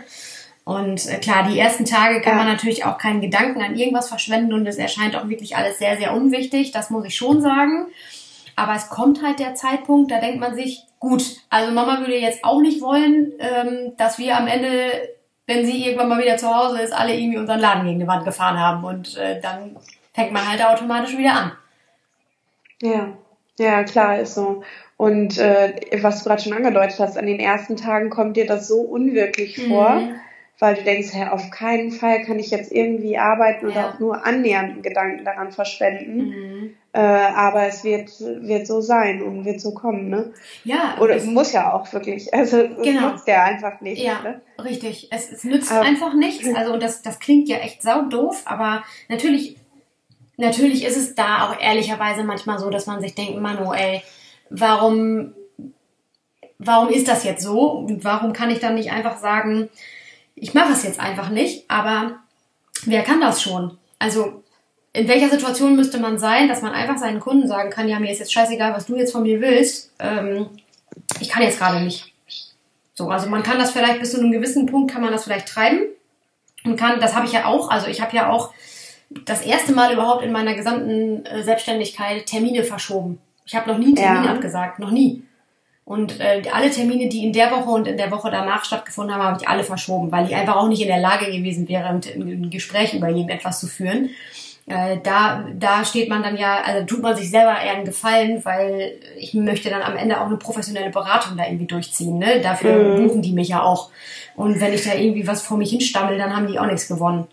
Und 0.63 1.09
äh, 1.09 1.19
klar, 1.19 1.49
die 1.49 1.59
ersten 1.59 1.87
Tage 1.87 2.21
kann 2.21 2.37
man 2.37 2.47
natürlich 2.47 2.85
auch 2.85 2.99
keinen 2.99 3.21
Gedanken 3.21 3.61
an 3.61 3.77
irgendwas 3.77 4.09
verschwenden 4.09 4.53
und 4.53 4.65
es 4.65 4.77
erscheint 4.77 5.17
auch 5.17 5.29
wirklich 5.29 5.57
alles 5.57 5.79
sehr, 5.79 5.97
sehr 5.97 6.15
unwichtig. 6.15 6.71
Das 6.71 6.91
muss 6.91 7.05
ich 7.05 7.17
schon 7.17 7.43
sagen. 7.43 7.89
Aber 8.63 8.77
es 8.77 8.89
kommt 8.91 9.25
halt 9.25 9.41
der 9.41 9.57
Zeitpunkt, 9.57 10.13
da 10.13 10.21
denkt 10.21 10.39
man 10.39 10.55
sich, 10.55 10.85
gut, 11.01 11.25
also 11.51 11.73
Mama 11.73 11.99
würde 11.99 12.17
jetzt 12.17 12.45
auch 12.45 12.61
nicht 12.61 12.81
wollen, 12.81 13.33
ähm, 13.41 13.95
dass 13.97 14.21
wir 14.21 14.37
am 14.37 14.47
Ende, 14.47 14.69
wenn 15.49 15.67
sie 15.67 15.85
irgendwann 15.85 16.09
mal 16.09 16.23
wieder 16.23 16.37
zu 16.37 16.55
Hause 16.55 16.81
ist, 16.81 16.93
alle 16.93 17.13
irgendwie 17.13 17.39
unseren 17.39 17.59
Laden 17.59 17.87
gegen 17.87 17.99
die 17.99 18.07
Wand 18.07 18.25
gefahren 18.25 18.61
haben. 18.61 18.85
Und 18.85 19.17
äh, 19.17 19.41
dann 19.41 19.77
fängt 20.15 20.31
man 20.31 20.49
halt 20.49 20.65
automatisch 20.65 21.19
wieder 21.19 21.35
an. 21.35 21.53
Ja, 22.81 23.09
ja, 23.59 23.83
klar, 23.83 24.21
ist 24.21 24.37
so. 24.37 24.63
Und 24.97 25.39
äh, 25.39 25.75
was 26.01 26.23
du 26.23 26.29
gerade 26.29 26.43
schon 26.43 26.53
angedeutet 26.53 27.01
hast, 27.01 27.19
an 27.19 27.27
den 27.27 27.41
ersten 27.41 27.77
Tagen 27.77 28.11
kommt 28.11 28.37
dir 28.37 28.47
das 28.47 28.69
so 28.69 28.81
unwirklich 28.81 29.61
vor. 29.67 29.91
Mhm 29.91 30.21
weil 30.63 30.77
du 30.77 30.85
denkst, 30.85 31.09
hey, 31.13 31.27
auf 31.27 31.51
keinen 31.51 31.91
Fall 31.91 32.23
kann 32.23 32.39
ich 32.39 32.53
jetzt 32.53 32.71
irgendwie 32.71 33.19
arbeiten 33.19 33.67
oder 33.67 33.75
ja. 33.75 33.91
auch 33.91 33.99
nur 33.99 34.25
annähernd 34.25 34.85
Gedanken 34.85 35.25
daran 35.25 35.51
verschwenden. 35.51 36.17
Mhm. 36.17 36.75
Äh, 36.95 37.01
aber 37.01 37.69
es 37.69 37.85
wird, 37.85 38.11
wird 38.21 38.67
so 38.67 38.83
sein 38.83 39.23
und 39.23 39.47
wird 39.47 39.63
so 39.63 39.73
kommen, 39.73 40.11
ne? 40.11 40.35
Ja. 40.63 40.99
Oder 41.01 41.17
es 41.17 41.25
muss 41.25 41.53
ja 41.53 41.73
auch 41.73 41.91
wirklich. 41.91 42.33
Also 42.35 42.59
es 42.59 42.83
genau. 42.83 43.11
nutzt 43.11 43.27
ja 43.27 43.45
einfach 43.45 43.81
nicht. 43.81 44.03
Ja, 44.03 44.21
ne? 44.21 44.43
richtig. 44.63 45.09
Es, 45.11 45.33
es 45.33 45.43
nützt 45.43 45.73
aber, 45.73 45.87
einfach 45.87 46.13
nichts. 46.13 46.47
Also 46.55 46.77
das, 46.77 47.01
das 47.01 47.19
klingt 47.19 47.49
ja 47.49 47.57
echt 47.59 47.81
sau 47.81 48.03
doof, 48.03 48.43
aber 48.45 48.85
natürlich, 49.09 49.57
natürlich 50.37 50.85
ist 50.85 50.99
es 50.99 51.15
da 51.15 51.49
auch 51.49 51.59
ehrlicherweise 51.59 52.25
manchmal 52.25 52.59
so, 52.59 52.69
dass 52.69 52.87
man 52.87 53.01
sich 53.01 53.15
denkt, 53.15 53.41
Manu, 53.41 53.73
ey, 53.73 54.03
warum, 54.51 55.33
warum 56.59 56.91
ist 56.91 57.09
das 57.09 57.25
jetzt 57.25 57.43
so? 57.43 57.71
Und 57.71 58.05
warum 58.05 58.35
kann 58.35 58.51
ich 58.51 58.61
dann 58.61 58.75
nicht 58.75 58.93
einfach 58.93 59.17
sagen, 59.17 59.71
ich 60.35 60.53
mache 60.53 60.73
es 60.73 60.85
jetzt 60.85 61.01
einfach 61.01 61.31
nicht, 61.31 61.71
aber 61.71 62.19
wer 62.85 63.03
kann 63.03 63.23
das 63.23 63.41
schon? 63.41 63.79
Also 63.99 64.42
in 64.93 65.09
welcher 65.09 65.31
Situation 65.31 65.77
müsste 65.77 65.99
man 65.99 66.19
sein, 66.19 66.49
dass 66.49 66.63
man 66.63 66.73
einfach 66.73 66.99
seinen 66.99 67.21
Kunden 67.21 67.49
sagen 67.49 67.71
kann, 67.71 67.89
ja, 67.89 67.99
mir 67.99 68.11
ist 68.11 68.19
jetzt 68.19 68.33
scheißegal, 68.33 68.75
was 68.75 68.87
du 68.87 68.97
jetzt 68.97 69.13
von 69.13 69.23
mir 69.23 69.41
willst, 69.41 69.93
ähm, 69.99 70.49
ich 71.21 71.31
kann 71.31 71.43
jetzt 71.43 71.59
gerade 71.59 71.81
nicht. 71.81 72.13
So, 72.95 73.09
also 73.09 73.29
man 73.31 73.43
kann 73.43 73.59
das 73.59 73.71
vielleicht 73.71 74.01
bis 74.01 74.13
zu 74.13 74.21
einem 74.21 74.33
gewissen 74.33 74.67
Punkt 74.67 74.93
kann 74.93 75.03
man 75.03 75.13
das 75.13 75.25
vielleicht 75.25 75.49
treiben 75.49 75.81
und 76.65 76.77
kann, 76.77 77.01
das 77.01 77.15
habe 77.15 77.27
ich 77.27 77.33
ja 77.33 77.47
auch, 77.47 77.71
also 77.71 77.87
ich 77.87 78.03
habe 78.03 78.15
ja 78.15 78.31
auch 78.31 78.53
das 79.25 79.43
erste 79.43 79.73
Mal 79.73 79.93
überhaupt 79.93 80.23
in 80.23 80.33
meiner 80.33 80.55
gesamten 80.55 81.25
äh, 81.25 81.43
Selbstständigkeit 81.43 82.27
Termine 82.27 82.65
verschoben. 82.65 83.19
Ich 83.47 83.55
habe 83.55 83.71
noch 83.71 83.79
nie 83.79 83.87
einen 83.87 83.97
Termin 83.97 84.25
ja. 84.25 84.33
abgesagt, 84.33 84.79
noch 84.79 84.91
nie. 84.91 85.23
Und 85.85 86.21
äh, 86.21 86.43
alle 86.53 86.71
Termine, 86.71 87.09
die 87.09 87.25
in 87.25 87.33
der 87.33 87.51
Woche 87.51 87.71
und 87.71 87.89
in 87.89 87.97
der 87.97 88.11
Woche 88.11 88.31
danach 88.31 88.65
stattgefunden 88.65 89.15
haben, 89.15 89.25
habe 89.25 89.39
ich 89.41 89.49
alle 89.49 89.65
verschoben, 89.65 90.13
weil 90.13 90.27
ich 90.27 90.35
einfach 90.35 90.57
auch 90.57 90.69
nicht 90.69 90.81
in 90.81 90.89
der 90.89 91.01
Lage 91.01 91.27
gewesen 91.27 91.69
wäre, 91.69 91.87
ein 91.87 92.51
Gespräch 92.51 92.95
über 92.95 93.09
irgendetwas 93.09 93.59
zu 93.59 93.67
führen. 93.67 94.11
Äh, 94.67 94.99
da, 95.03 95.45
da 95.55 95.85
steht 95.85 96.09
man 96.09 96.23
dann 96.23 96.37
ja, 96.37 96.63
also 96.65 96.87
tut 96.87 97.03
man 97.03 97.17
sich 97.17 97.31
selber 97.31 97.61
eher 97.61 97.73
einen 97.73 97.85
Gefallen, 97.85 98.45
weil 98.45 98.93
ich 99.19 99.35
möchte 99.35 99.71
dann 99.71 99.83
am 99.83 99.97
Ende 99.97 100.21
auch 100.21 100.27
eine 100.27 100.37
professionelle 100.37 100.91
Beratung 100.91 101.37
da 101.37 101.47
irgendwie 101.47 101.67
durchziehen. 101.67 102.19
Ne? 102.19 102.41
Dafür 102.41 102.73
mhm. 102.73 103.07
buchen 103.09 103.23
die 103.23 103.33
mich 103.33 103.49
ja 103.49 103.63
auch. 103.63 103.91
Und 104.37 104.61
wenn 104.61 104.73
ich 104.73 104.85
da 104.85 104.95
irgendwie 104.95 105.27
was 105.27 105.43
vor 105.43 105.59
mich 105.59 105.71
hinstammel, 105.71 106.17
dann 106.17 106.35
haben 106.35 106.47
die 106.47 106.59
auch 106.59 106.67
nichts 106.67 106.87
gewonnen. 106.87 107.27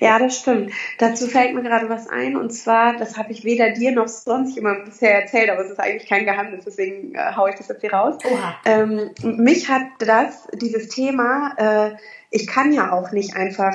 Ja, 0.00 0.18
das 0.18 0.38
stimmt. 0.38 0.72
Dazu 0.98 1.26
fällt 1.26 1.54
mir 1.54 1.62
gerade 1.62 1.88
was 1.88 2.08
ein 2.08 2.36
und 2.36 2.50
zwar, 2.50 2.96
das 2.96 3.16
habe 3.16 3.32
ich 3.32 3.44
weder 3.44 3.70
dir 3.70 3.92
noch 3.92 4.08
sonst 4.08 4.54
jemand 4.54 4.84
bisher 4.84 5.22
erzählt, 5.22 5.48
aber 5.48 5.64
es 5.64 5.70
ist 5.70 5.80
eigentlich 5.80 6.08
kein 6.08 6.24
Geheimnis, 6.24 6.64
deswegen 6.64 7.14
äh, 7.14 7.34
haue 7.36 7.50
ich 7.50 7.56
das 7.56 7.68
jetzt 7.68 7.80
hier 7.80 7.92
raus. 7.92 8.18
Ähm, 8.66 9.10
mich 9.22 9.68
hat 9.70 9.82
das, 9.98 10.46
dieses 10.52 10.88
Thema, 10.88 11.54
äh, 11.56 11.96
ich 12.30 12.46
kann 12.46 12.72
ja 12.72 12.92
auch 12.92 13.12
nicht 13.12 13.34
einfach 13.34 13.74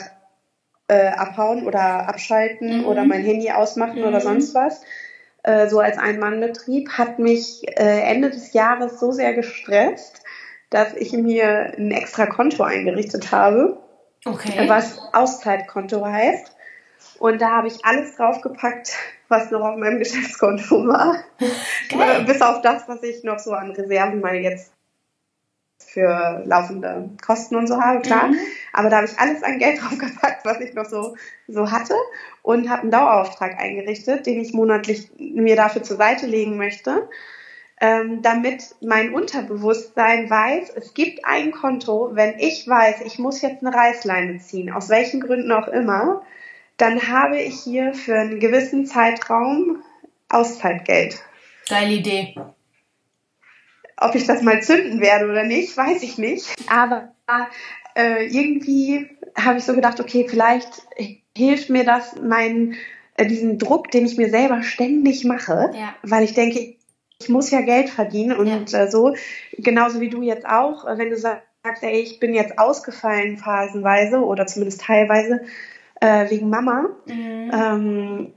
äh, 0.88 1.08
abhauen 1.08 1.66
oder 1.66 2.08
abschalten 2.08 2.80
mhm. 2.80 2.86
oder 2.86 3.06
mein 3.06 3.24
Handy 3.24 3.52
ausmachen 3.52 4.00
mhm. 4.02 4.08
oder 4.08 4.22
sonst 4.22 4.54
was. 4.56 4.82
Äh, 5.44 5.68
so 5.68 5.80
als 5.80 5.98
Ein-Mann-Betrieb 5.98 6.90
hat 6.98 7.20
mich 7.20 7.68
äh, 7.78 8.02
Ende 8.02 8.30
des 8.30 8.54
Jahres 8.54 9.00
so 9.00 9.12
sehr 9.12 9.34
gestresst, 9.34 10.24
dass 10.70 10.94
ich 10.94 11.14
mir 11.14 11.74
ein 11.78 11.92
extra 11.92 12.26
Konto 12.26 12.64
eingerichtet 12.64 13.32
habe 13.32 13.78
Okay. 14.28 14.68
Was 14.68 15.00
Auszeitkonto 15.14 16.06
heißt. 16.06 16.56
Und 17.20 17.42
da 17.42 17.50
habe 17.50 17.68
ich 17.68 17.86
alles 17.86 18.16
draufgepackt, 18.16 18.94
was 19.28 19.52
noch 19.52 19.62
auf 19.62 19.78
meinem 19.78 20.00
Geschäftskonto 20.00 20.88
war. 20.88 21.24
Geil. 21.90 22.24
Bis 22.26 22.42
auf 22.42 22.62
das, 22.62 22.88
was 22.88 23.02
ich 23.04 23.24
noch 23.24 23.40
so 23.40 23.54
an 23.54 23.72
Reserven 23.72 24.20
mal 24.22 24.36
jetzt 24.36 24.72
für 25.78 26.44
laufende 26.46 27.10
Kosten 27.26 27.56
und 27.56 27.68
so 27.68 27.82
habe, 27.82 28.02
klar. 28.02 28.30
Mhm. 28.30 28.38
Aber 28.74 28.90
da 28.90 28.98
habe 28.98 29.08
ich 29.08 29.20
alles 29.20 29.44
an 29.44 29.60
Geld 29.60 29.82
draufgepackt, 29.82 30.46
was 30.46 30.60
ich 30.62 30.74
noch 30.74 30.86
so, 30.86 31.16
so 31.48 31.72
hatte 31.72 31.96
und 32.42 32.70
habe 32.70 32.84
einen 32.84 32.92
Dauerauftrag 32.92 33.60
eingerichtet, 33.60 34.26
den 34.26 34.40
ich 34.40 34.54
monatlich 34.54 35.10
mir 35.18 35.56
dafür 35.56 35.84
zur 35.84 35.98
Seite 35.98 36.26
legen 36.26 36.58
möchte, 36.58 37.10
ähm, 37.80 38.22
damit 38.22 38.76
mein 38.82 39.14
Unterbewusstsein 39.14 40.30
weiß, 40.30 40.72
es 40.76 40.94
gibt 40.94 41.26
ein 41.26 41.52
Konto, 41.52 42.12
wenn 42.14 42.40
ich 42.40 42.68
weiß, 42.68 43.02
ich 43.06 43.20
muss 43.20 43.42
jetzt 43.42 43.64
eine 43.64 43.76
Reißleine 43.76 44.40
ziehen, 44.40 44.72
aus 44.72 44.90
welchen 44.90 45.22
Gründen 45.22 45.52
auch 45.52 45.68
immer, 45.68 46.24
dann 46.78 47.08
habe 47.08 47.40
ich 47.40 47.60
hier 47.60 47.94
für 47.94 48.16
einen 48.16 48.40
gewissen 48.40 48.86
Zeitraum 48.86 49.84
Auszeitgeld. 50.30 51.24
Geile 51.70 51.94
Idee. 51.94 52.36
Ob 54.00 54.16
ich 54.16 54.26
das 54.26 54.42
mal 54.42 54.62
zünden 54.62 55.02
werde 55.02 55.26
oder 55.26 55.44
nicht, 55.44 55.76
weiß 55.76 56.04
ich 56.04 56.18
nicht. 56.18 56.54
Aber 56.70 57.10
äh, 57.96 58.26
irgendwie 58.28 59.10
habe 59.36 59.58
ich 59.58 59.66
so 59.66 59.74
gedacht, 59.74 60.00
okay, 60.00 60.28
vielleicht 60.30 60.84
hilft 61.36 61.70
mir 61.70 61.84
das, 61.84 62.16
meinen 62.22 62.76
äh, 63.16 63.26
diesen 63.26 63.58
Druck, 63.58 63.92
den 63.92 64.06
ich 64.06 64.18
mir 64.18 64.30
selber 64.30 64.62
ständig 64.64 65.26
mache, 65.26 65.72
ja. 65.74 65.96
weil 66.04 66.24
ich 66.24 66.34
denke, 66.34 66.76
ich 67.20 67.30
muss 67.30 67.50
ja 67.52 67.62
Geld 67.62 67.90
verdienen 67.90 68.38
und 68.38 68.72
ja. 68.72 68.84
äh, 68.84 68.92
so, 68.92 69.16
genauso 69.58 70.00
wie 70.00 70.10
du 70.10 70.22
jetzt 70.22 70.48
auch, 70.48 70.86
äh, 70.86 70.98
wenn 70.98 71.10
du 71.10 71.18
sagst, 71.18 71.44
ey, 71.82 72.00
ich 72.00 72.20
bin 72.20 72.34
jetzt 72.34 72.60
ausgefallen 72.60 73.38
phasenweise 73.38 74.24
oder 74.24 74.46
zumindest 74.46 74.82
teilweise 74.82 75.42
äh, 76.00 76.30
wegen 76.30 76.50
Mama, 76.50 76.90
mhm. 77.06 77.52
ähm, 77.54 78.34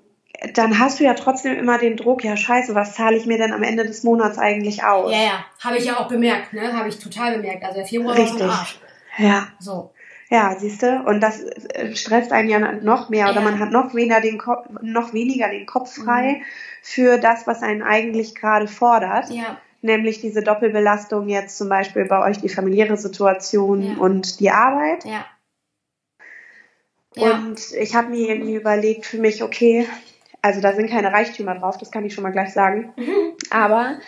dann 0.55 0.79
hast 0.79 1.01
du 1.01 1.05
ja 1.05 1.15
trotzdem 1.15 1.57
immer 1.59 1.79
den 1.79 1.97
Druck, 1.97 2.25
ja 2.25 2.37
scheiße, 2.37 2.75
was 2.75 2.95
zahle 2.95 3.17
ich 3.17 3.27
mir 3.27 3.39
denn 3.39 3.53
am 3.53 3.63
Ende 3.63 3.85
des 3.85 4.03
Monats 4.03 4.39
eigentlich 4.39 4.85
aus? 4.85 5.13
Ja, 5.13 5.19
ja, 5.19 5.45
habe 5.61 5.77
ich 5.77 5.85
ja 5.85 5.99
auch 5.99 6.09
bemerkt, 6.09 6.53
ne? 6.53 6.73
Habe 6.73 6.89
ich 6.89 6.99
total 6.99 7.37
bemerkt. 7.37 7.63
Also 7.65 7.77
der 7.77 7.87
Februar 7.87 8.17
Richtig. 8.17 8.41
war 8.41 8.61
Arsch. 8.61 8.79
Ja. 9.19 9.49
So. 9.59 9.91
Ja, 10.31 10.55
siehst 10.57 10.83
du, 10.83 11.03
und 11.07 11.21
das 11.21 11.43
äh, 11.43 11.95
stresst 11.97 12.33
einen 12.33 12.49
ja 12.49 12.59
noch 12.59 13.09
mehr 13.09 13.27
ja. 13.27 13.33
oder 13.33 13.41
man 13.41 13.59
hat 13.59 13.73
noch 13.73 13.95
weniger 13.95 14.21
den 14.21 14.39
Kopf, 14.39 14.67
noch 14.81 15.13
weniger 15.13 15.49
den 15.49 15.67
Kopf 15.67 15.97
frei 15.97 16.37
mhm. 16.39 16.43
für 16.83 17.19
das, 17.19 17.49
was 17.49 17.63
einen 17.63 17.83
eigentlich 17.83 18.37
gerade 18.37 18.69
fordert. 18.69 19.29
Ja. 19.31 19.59
Nämlich 19.83 20.21
diese 20.21 20.43
Doppelbelastung 20.43 21.29
jetzt 21.29 21.59
zum 21.59 21.69
Beispiel 21.69 22.05
bei 22.05 22.23
euch 22.23 22.39
die 22.39 22.49
familiäre 22.49 22.97
Situation 22.97 23.83
ja. 23.83 23.97
und 23.99 24.39
die 24.39 24.51
Arbeit. 24.51 25.05
Ja. 25.05 25.27
Und 27.17 27.73
ich 27.73 27.97
habe 27.97 28.11
mir 28.11 28.29
irgendwie 28.29 28.55
überlegt 28.55 29.07
für 29.07 29.19
mich, 29.19 29.43
okay, 29.43 29.89
also 30.43 30.61
da 30.61 30.73
sind 30.73 30.91
keine 30.91 31.13
Reichtümer 31.13 31.55
drauf, 31.55 31.79
das 31.79 31.91
kann 31.91 32.05
ich 32.05 32.15
schon 32.15 32.23
mal 32.23 32.31
gleich 32.31 32.53
sagen. 32.53 32.93
Mhm. 32.97 33.33
Aber 33.51 33.99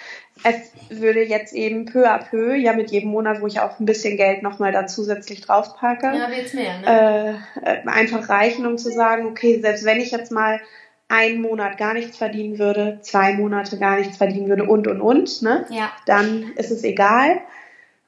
es 0.44 0.72
würde 0.90 1.22
jetzt 1.22 1.52
eben 1.52 1.84
peu 1.84 2.08
à 2.08 2.18
peu, 2.18 2.54
ja 2.54 2.72
mit 2.72 2.90
jedem 2.90 3.10
Monat, 3.10 3.40
wo 3.40 3.46
ich 3.46 3.60
auch 3.60 3.78
ein 3.78 3.86
bisschen 3.86 4.16
Geld 4.16 4.42
nochmal 4.42 4.72
da 4.72 4.86
zusätzlich 4.86 5.42
draufpacke, 5.42 6.06
ja, 6.06 6.30
wird's 6.30 6.54
mehr, 6.54 6.78
ne? 6.78 7.38
äh, 7.62 7.88
einfach 7.88 8.28
reichen, 8.28 8.66
um 8.66 8.78
zu 8.78 8.90
sagen, 8.90 9.26
okay, 9.26 9.60
selbst 9.60 9.84
wenn 9.84 10.00
ich 10.00 10.10
jetzt 10.10 10.32
mal 10.32 10.60
einen 11.08 11.42
Monat 11.42 11.76
gar 11.76 11.92
nichts 11.92 12.16
verdienen 12.16 12.58
würde, 12.58 12.98
zwei 13.02 13.34
Monate 13.34 13.78
gar 13.78 13.98
nichts 13.98 14.16
verdienen 14.16 14.48
würde 14.48 14.64
und 14.64 14.88
und 14.88 15.02
und, 15.02 15.42
ne? 15.42 15.66
Ja. 15.68 15.92
Dann 16.06 16.52
ist 16.56 16.70
es 16.70 16.82
egal, 16.84 17.42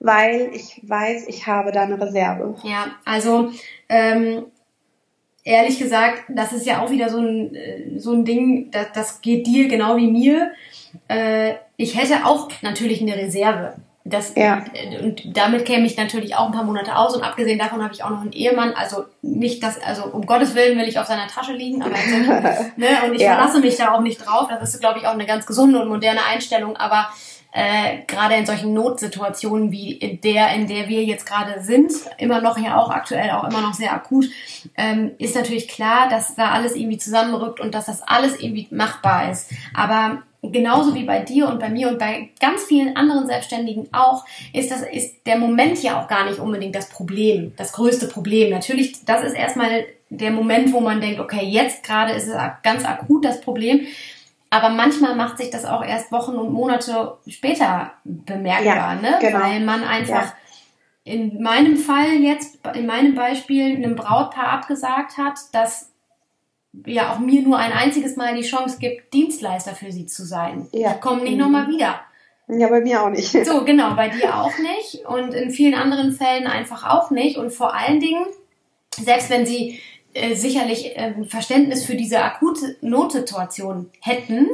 weil 0.00 0.50
ich 0.54 0.80
weiß, 0.82 1.28
ich 1.28 1.46
habe 1.46 1.70
da 1.70 1.82
eine 1.82 2.00
Reserve. 2.00 2.56
Ja, 2.62 2.86
also 3.04 3.52
ähm, 3.90 4.46
ehrlich 5.44 5.78
gesagt, 5.78 6.24
das 6.28 6.52
ist 6.52 6.66
ja 6.66 6.82
auch 6.82 6.90
wieder 6.90 7.08
so 7.10 7.18
ein, 7.18 7.54
äh, 7.54 7.98
so 7.98 8.12
ein 8.12 8.24
Ding, 8.24 8.70
das, 8.70 8.86
das 8.94 9.20
geht 9.20 9.46
dir 9.46 9.68
genau 9.68 9.96
wie 9.96 10.10
mir. 10.10 10.52
Äh, 11.08 11.54
ich 11.76 11.98
hätte 11.98 12.24
auch 12.24 12.48
natürlich 12.62 13.00
eine 13.00 13.16
Reserve. 13.16 13.74
Das, 14.06 14.34
ja. 14.34 14.62
Und 15.02 15.34
damit 15.34 15.64
käme 15.64 15.86
ich 15.86 15.96
natürlich 15.96 16.36
auch 16.36 16.46
ein 16.46 16.52
paar 16.52 16.64
Monate 16.64 16.94
aus. 16.94 17.16
Und 17.16 17.22
abgesehen 17.22 17.58
davon 17.58 17.82
habe 17.82 17.94
ich 17.94 18.04
auch 18.04 18.10
noch 18.10 18.20
einen 18.20 18.32
Ehemann. 18.32 18.74
Also 18.74 19.04
nicht 19.22 19.62
das, 19.62 19.82
also 19.82 20.04
um 20.04 20.26
Gottes 20.26 20.54
Willen 20.54 20.78
will 20.78 20.86
ich 20.86 20.98
auf 20.98 21.06
seiner 21.06 21.26
Tasche 21.26 21.54
liegen, 21.54 21.82
aber 21.82 21.94
ne, 22.76 22.88
und 23.06 23.14
ich 23.14 23.22
ja. 23.22 23.34
verlasse 23.34 23.60
mich 23.60 23.76
da 23.76 23.94
auch 23.94 24.02
nicht 24.02 24.18
drauf. 24.18 24.48
Das 24.48 24.74
ist, 24.74 24.80
glaube 24.80 24.98
ich, 24.98 25.06
auch 25.06 25.14
eine 25.14 25.24
ganz 25.24 25.46
gesunde 25.46 25.80
und 25.80 25.88
moderne 25.88 26.20
Einstellung. 26.22 26.76
Aber 26.76 27.08
äh, 27.56 27.98
gerade 28.08 28.34
in 28.34 28.46
solchen 28.46 28.74
Notsituationen 28.74 29.70
wie 29.70 29.92
in 29.92 30.20
der, 30.20 30.52
in 30.54 30.66
der 30.66 30.88
wir 30.88 31.04
jetzt 31.04 31.24
gerade 31.24 31.62
sind, 31.62 31.92
immer 32.18 32.40
noch 32.40 32.58
ja 32.58 32.76
auch 32.76 32.90
aktuell 32.90 33.30
auch 33.30 33.44
immer 33.44 33.60
noch 33.60 33.74
sehr 33.74 33.94
akut, 33.94 34.26
ähm, 34.76 35.12
ist 35.18 35.36
natürlich 35.36 35.68
klar, 35.68 36.08
dass 36.08 36.34
da 36.34 36.50
alles 36.50 36.74
irgendwie 36.74 36.98
zusammenrückt 36.98 37.60
und 37.60 37.72
dass 37.72 37.86
das 37.86 38.02
alles 38.02 38.40
irgendwie 38.40 38.66
machbar 38.72 39.30
ist. 39.30 39.52
Aber 39.72 40.24
genauso 40.42 40.96
wie 40.96 41.04
bei 41.04 41.20
dir 41.20 41.48
und 41.48 41.60
bei 41.60 41.68
mir 41.68 41.88
und 41.88 42.00
bei 42.00 42.30
ganz 42.40 42.64
vielen 42.64 42.96
anderen 42.96 43.28
Selbstständigen 43.28 43.88
auch, 43.92 44.24
ist 44.52 44.72
das, 44.72 44.82
ist 44.82 45.24
der 45.24 45.38
Moment 45.38 45.80
ja 45.80 46.02
auch 46.02 46.08
gar 46.08 46.24
nicht 46.24 46.40
unbedingt 46.40 46.74
das 46.74 46.88
Problem, 46.88 47.52
das 47.56 47.72
größte 47.72 48.08
Problem. 48.08 48.50
Natürlich, 48.50 49.04
das 49.04 49.22
ist 49.22 49.34
erstmal 49.34 49.86
der 50.10 50.32
Moment, 50.32 50.72
wo 50.72 50.80
man 50.80 51.00
denkt, 51.00 51.20
okay, 51.20 51.44
jetzt 51.44 51.84
gerade 51.84 52.14
ist 52.14 52.26
es 52.26 52.34
ganz 52.64 52.84
akut 52.84 53.24
das 53.24 53.40
Problem. 53.40 53.86
Aber 54.50 54.68
manchmal 54.68 55.16
macht 55.16 55.38
sich 55.38 55.50
das 55.50 55.64
auch 55.64 55.84
erst 55.84 56.12
Wochen 56.12 56.36
und 56.36 56.52
Monate 56.52 57.18
später 57.26 57.92
bemerkbar, 58.04 58.64
ja, 58.64 58.94
ne? 58.94 59.18
Genau. 59.20 59.40
Weil 59.40 59.60
man 59.60 59.82
einfach 59.82 60.26
ja. 60.26 61.12
in 61.12 61.42
meinem 61.42 61.76
Fall 61.76 62.12
jetzt, 62.20 62.58
in 62.74 62.86
meinem 62.86 63.14
Beispiel, 63.14 63.74
einem 63.74 63.96
Brautpaar 63.96 64.48
abgesagt 64.48 65.18
hat, 65.18 65.38
dass 65.52 65.90
ja 66.86 67.12
auch 67.12 67.18
mir 67.18 67.42
nur 67.42 67.58
ein 67.58 67.72
einziges 67.72 68.16
Mal 68.16 68.34
die 68.34 68.46
Chance 68.46 68.78
gibt, 68.78 69.12
Dienstleister 69.12 69.74
für 69.74 69.92
sie 69.92 70.06
zu 70.06 70.24
sein. 70.24 70.68
Ja. 70.72 70.94
Ich 70.94 71.00
komme 71.00 71.22
nicht 71.22 71.34
mhm. 71.34 71.40
nochmal 71.40 71.68
wieder. 71.68 72.00
Ja, 72.48 72.68
bei 72.68 72.80
mir 72.80 73.02
auch 73.02 73.10
nicht. 73.10 73.32
So, 73.46 73.64
genau, 73.64 73.94
bei 73.94 74.08
dir 74.08 74.36
auch 74.36 74.52
nicht 74.58 75.06
und 75.06 75.32
in 75.32 75.50
vielen 75.50 75.74
anderen 75.74 76.12
Fällen 76.12 76.46
einfach 76.46 76.88
auch 76.88 77.10
nicht. 77.10 77.38
Und 77.38 77.52
vor 77.52 77.74
allen 77.74 78.00
Dingen, 78.00 78.26
selbst 78.94 79.30
wenn 79.30 79.46
sie 79.46 79.80
äh, 80.14 80.34
sicherlich 80.34 80.96
äh, 80.96 81.12
Verständnis 81.28 81.84
für 81.84 81.96
diese 81.96 82.22
akute 82.22 82.76
Notsituation 82.80 83.90
hätten, 84.00 84.48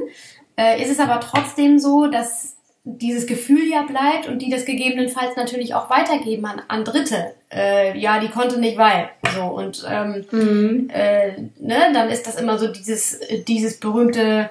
äh, 0.56 0.82
ist 0.82 0.90
es 0.90 0.98
aber 0.98 1.20
trotzdem 1.20 1.78
so, 1.78 2.06
dass 2.06 2.56
dieses 2.84 3.26
Gefühl 3.26 3.68
ja 3.68 3.82
bleibt 3.82 4.26
und 4.26 4.40
die 4.40 4.50
das 4.50 4.64
gegebenenfalls 4.64 5.36
natürlich 5.36 5.74
auch 5.74 5.90
weitergeben 5.90 6.46
an, 6.46 6.62
an 6.68 6.84
Dritte. 6.84 7.34
Äh, 7.52 7.98
ja, 7.98 8.20
die 8.20 8.28
konnte 8.28 8.58
nicht, 8.58 8.78
weil. 8.78 9.10
So, 9.34 9.42
und 9.44 9.86
ähm, 9.88 10.24
mhm. 10.30 10.90
äh, 10.90 11.32
ne, 11.58 11.92
dann 11.92 12.08
ist 12.08 12.26
das 12.26 12.40
immer 12.40 12.58
so 12.58 12.68
dieses, 12.68 13.20
dieses 13.46 13.78
berühmte 13.78 14.50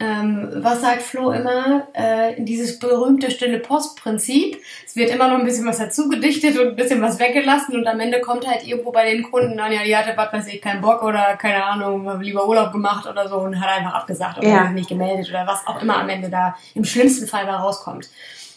ähm, 0.00 0.48
was 0.56 0.80
sagt 0.80 1.02
Flo 1.02 1.30
immer? 1.30 1.86
Äh, 1.92 2.34
dieses 2.38 2.80
berühmte 2.80 3.30
stille 3.30 3.60
Postprinzip. 3.60 4.60
Es 4.84 4.96
wird 4.96 5.10
immer 5.10 5.28
noch 5.28 5.38
ein 5.38 5.44
bisschen 5.44 5.66
was 5.66 5.78
dazu 5.78 6.08
gedichtet 6.08 6.58
und 6.58 6.68
ein 6.68 6.76
bisschen 6.76 7.00
was 7.00 7.20
weggelassen 7.20 7.76
und 7.76 7.86
am 7.86 8.00
Ende 8.00 8.20
kommt 8.20 8.46
halt 8.46 8.66
irgendwo 8.66 8.90
bei 8.90 9.08
den 9.08 9.22
Kunden 9.22 9.56
dann, 9.56 9.72
ja, 9.72 9.84
die 9.84 9.96
hatte, 9.96 10.16
was 10.16 10.32
weiß 10.32 10.48
ich, 10.48 10.60
keinen 10.60 10.80
Bock 10.80 11.02
oder 11.04 11.36
keine 11.36 11.64
Ahnung, 11.64 12.20
lieber 12.20 12.46
Urlaub 12.48 12.72
gemacht 12.72 13.06
oder 13.06 13.28
so 13.28 13.36
und 13.36 13.60
hat 13.60 13.78
einfach 13.78 13.94
abgesagt 13.94 14.38
oder 14.38 14.48
ja. 14.48 14.70
nicht 14.70 14.88
gemeldet 14.88 15.28
oder 15.30 15.46
was 15.46 15.64
auch 15.66 15.80
immer 15.80 15.98
am 15.98 16.08
Ende 16.08 16.28
da 16.28 16.56
im 16.74 16.84
schlimmsten 16.84 17.28
Fall 17.28 17.46
da 17.46 17.58
rauskommt. 17.58 18.08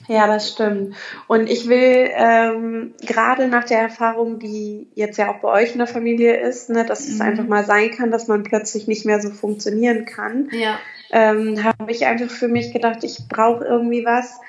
Ja, 0.07 0.25
das 0.25 0.51
stimmt. 0.51 0.95
Und 1.27 1.49
ich 1.49 1.67
will 1.67 2.09
ähm, 2.13 2.93
gerade 3.01 3.47
nach 3.47 3.65
der 3.65 3.79
Erfahrung, 3.79 4.39
die 4.39 4.87
jetzt 4.95 5.17
ja 5.17 5.29
auch 5.29 5.39
bei 5.39 5.49
euch 5.49 5.73
in 5.73 5.79
der 5.79 5.87
Familie 5.87 6.37
ist, 6.37 6.69
ne, 6.69 6.85
dass 6.85 7.07
mhm. 7.07 7.13
es 7.13 7.21
einfach 7.21 7.43
mal 7.43 7.65
sein 7.65 7.91
kann, 7.91 8.09
dass 8.11 8.27
man 8.27 8.43
plötzlich 8.43 8.87
nicht 8.87 9.05
mehr 9.05 9.21
so 9.21 9.29
funktionieren 9.29 10.05
kann, 10.05 10.49
ja. 10.51 10.79
Ähm, 11.11 11.63
habe 11.63 11.91
ich 11.91 12.05
einfach 12.05 12.29
für 12.29 12.47
mich 12.47 12.73
gedacht, 12.73 13.03
ich 13.03 13.27
brauche 13.29 13.63
irgendwie 13.63 14.05
was, 14.05 14.39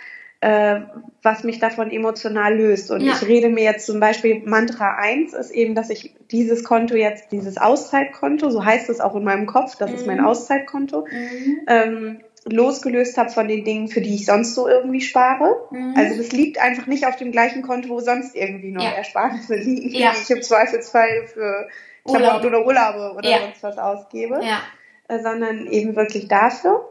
äh, 0.40 0.80
was 1.22 1.44
mich 1.44 1.58
davon 1.58 1.90
emotional 1.90 2.56
löst. 2.56 2.90
Und 2.90 3.00
ja. 3.00 3.12
ich 3.12 3.26
rede 3.26 3.48
mir 3.48 3.64
jetzt 3.64 3.86
zum 3.86 4.00
Beispiel, 4.00 4.42
Mantra 4.44 4.96
1 4.96 5.34
ist 5.34 5.50
eben, 5.50 5.74
dass 5.74 5.90
ich 5.90 6.14
dieses 6.30 6.64
Konto 6.64 6.94
jetzt, 6.94 7.32
dieses 7.32 7.58
Auszeitkonto, 7.58 8.50
so 8.50 8.64
heißt 8.64 8.88
es 8.88 9.00
auch 9.00 9.16
in 9.16 9.24
meinem 9.24 9.46
Kopf, 9.46 9.76
das 9.76 9.90
mhm. 9.90 9.96
ist 9.96 10.06
mein 10.06 10.18
mhm. 10.18 10.26
Auszeitkonto, 10.26 11.06
mhm. 11.10 11.60
ähm, 11.66 12.20
losgelöst 12.44 13.18
habe 13.18 13.30
von 13.30 13.48
den 13.48 13.64
Dingen, 13.64 13.88
für 13.88 14.00
die 14.00 14.14
ich 14.14 14.26
sonst 14.26 14.54
so 14.54 14.68
irgendwie 14.68 15.00
spare. 15.00 15.56
Mhm. 15.70 15.94
Also 15.96 16.16
das 16.16 16.32
liegt 16.32 16.58
einfach 16.58 16.86
nicht 16.86 17.06
auf 17.06 17.16
dem 17.16 17.32
gleichen 17.32 17.62
Konto, 17.62 17.88
wo 17.88 18.00
sonst 18.00 18.34
irgendwie 18.34 18.70
noch 18.70 18.82
ja. 18.82 18.90
Ersparnisse 18.90 19.56
liegen, 19.56 19.90
ja. 19.90 20.12
die 20.12 20.22
ich 20.22 20.30
im 20.30 20.42
Zweifelsfall 20.42 21.26
für 21.26 21.68
Klamotten 22.04 22.46
oder 22.46 22.64
Urlaube 22.64 23.16
oder 23.16 23.28
ja. 23.28 23.38
sonst 23.40 23.62
was 23.62 23.78
ausgebe, 23.78 24.40
ja. 24.42 24.60
Äh, 25.08 25.20
sondern 25.20 25.66
eben 25.66 25.96
wirklich 25.96 26.28
dafür. 26.28 26.88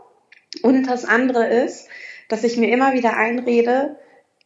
Und 0.62 0.84
das 0.88 1.06
andere 1.06 1.48
ist, 1.48 1.88
dass 2.30 2.44
ich 2.44 2.58
mir 2.58 2.70
immer 2.72 2.94
wieder 2.94 3.16
einrede, 3.16 3.98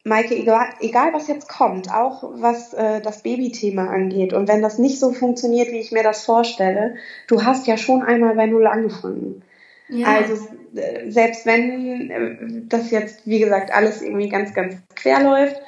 Maike, 0.04 0.34
egal, 0.34 0.70
egal 0.80 1.12
was 1.12 1.28
jetzt 1.28 1.48
kommt, 1.48 1.92
auch 1.92 2.24
was 2.34 2.74
äh, 2.74 3.00
das 3.00 3.22
Babythema 3.22 3.86
angeht, 3.86 4.32
und 4.32 4.48
wenn 4.48 4.60
das 4.60 4.78
nicht 4.78 4.98
so 4.98 5.12
funktioniert, 5.12 5.70
wie 5.70 5.78
ich 5.78 5.92
mir 5.92 6.02
das 6.02 6.24
vorstelle, 6.24 6.96
du 7.28 7.44
hast 7.44 7.66
ja 7.68 7.76
schon 7.76 8.02
einmal 8.02 8.34
bei 8.34 8.46
Null 8.46 8.66
angefangen. 8.66 9.42
Ja. 9.88 10.08
Also 10.08 10.48
äh, 10.74 11.10
selbst 11.10 11.46
wenn 11.46 12.10
äh, 12.10 12.62
das 12.68 12.90
jetzt, 12.90 13.26
wie 13.26 13.38
gesagt, 13.38 13.72
alles 13.72 14.02
irgendwie 14.02 14.28
ganz, 14.28 14.54
ganz 14.54 14.74
quer 14.96 15.22
läuft, 15.22 15.60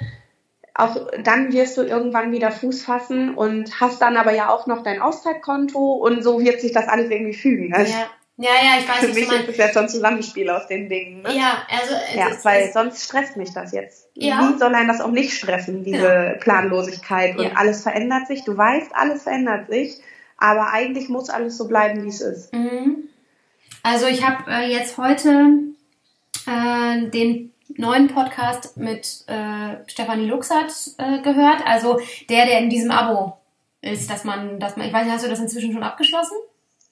auch 0.74 0.96
dann 1.22 1.52
wirst 1.52 1.76
du 1.78 1.82
irgendwann 1.82 2.32
wieder 2.32 2.50
Fuß 2.50 2.82
fassen 2.82 3.34
und 3.34 3.80
hast 3.80 4.02
dann 4.02 4.16
aber 4.16 4.34
ja 4.34 4.48
auch 4.50 4.66
noch 4.66 4.82
dein 4.82 5.00
Auszeitkonto 5.00 5.78
und 5.78 6.22
so 6.22 6.40
wird 6.40 6.60
sich 6.60 6.72
das 6.72 6.88
alles 6.88 7.10
irgendwie 7.10 7.34
fügen. 7.34 7.72
Also 7.72 7.92
ja. 7.92 8.06
Ja, 8.36 8.50
ja, 8.50 8.80
ich 8.80 8.88
weiß 8.88 8.98
Für 8.98 9.14
mich 9.14 9.30
ist 9.30 9.48
es 9.48 9.56
jetzt 9.56 9.74
so 9.74 9.80
ein 9.80 9.88
Zusammenspiel 9.88 10.50
aus 10.50 10.66
den 10.66 10.88
Dingen. 10.88 11.22
Ne? 11.22 11.36
Ja, 11.36 11.62
also 11.70 11.94
ja, 12.16 12.36
weil 12.42 12.72
sonst 12.72 13.04
stresst 13.04 13.36
mich 13.36 13.52
das 13.52 13.70
jetzt. 13.70 14.08
Ja. 14.14 14.52
Wie 14.52 14.58
soll 14.58 14.74
einen 14.74 14.88
das 14.88 15.00
auch 15.00 15.12
nicht 15.12 15.34
stressen, 15.34 15.84
diese 15.84 16.00
genau. 16.00 16.38
Planlosigkeit 16.40 17.38
und 17.38 17.44
ja. 17.44 17.50
alles 17.54 17.84
verändert 17.84 18.26
sich. 18.26 18.42
Du 18.42 18.56
weißt, 18.56 18.90
alles 18.92 19.22
verändert 19.22 19.68
sich, 19.68 20.00
aber 20.36 20.72
eigentlich 20.72 21.08
muss 21.08 21.30
alles 21.30 21.56
so 21.56 21.68
bleiben, 21.68 22.02
wie 22.02 22.08
es 22.08 22.20
ist. 22.20 22.52
Mhm. 22.52 23.08
Also 23.84 24.06
ich 24.06 24.26
habe 24.26 24.50
äh, 24.50 24.68
jetzt 24.68 24.98
heute 24.98 25.50
äh, 26.46 27.06
den 27.10 27.53
neuen 27.68 28.08
Podcast 28.08 28.76
mit 28.76 29.24
äh, 29.26 29.76
Stefanie 29.86 30.26
Luxert 30.26 30.72
äh, 30.98 31.20
gehört. 31.22 31.66
Also 31.66 31.98
der, 32.28 32.46
der 32.46 32.60
in 32.60 32.70
diesem 32.70 32.90
Abo 32.90 33.38
ist, 33.80 34.10
dass 34.10 34.24
man, 34.24 34.58
dass 34.60 34.76
man, 34.76 34.86
ich 34.86 34.92
weiß 34.92 35.04
nicht, 35.04 35.14
hast 35.14 35.24
du 35.24 35.30
das 35.30 35.40
inzwischen 35.40 35.72
schon 35.72 35.82
abgeschlossen? 35.82 36.36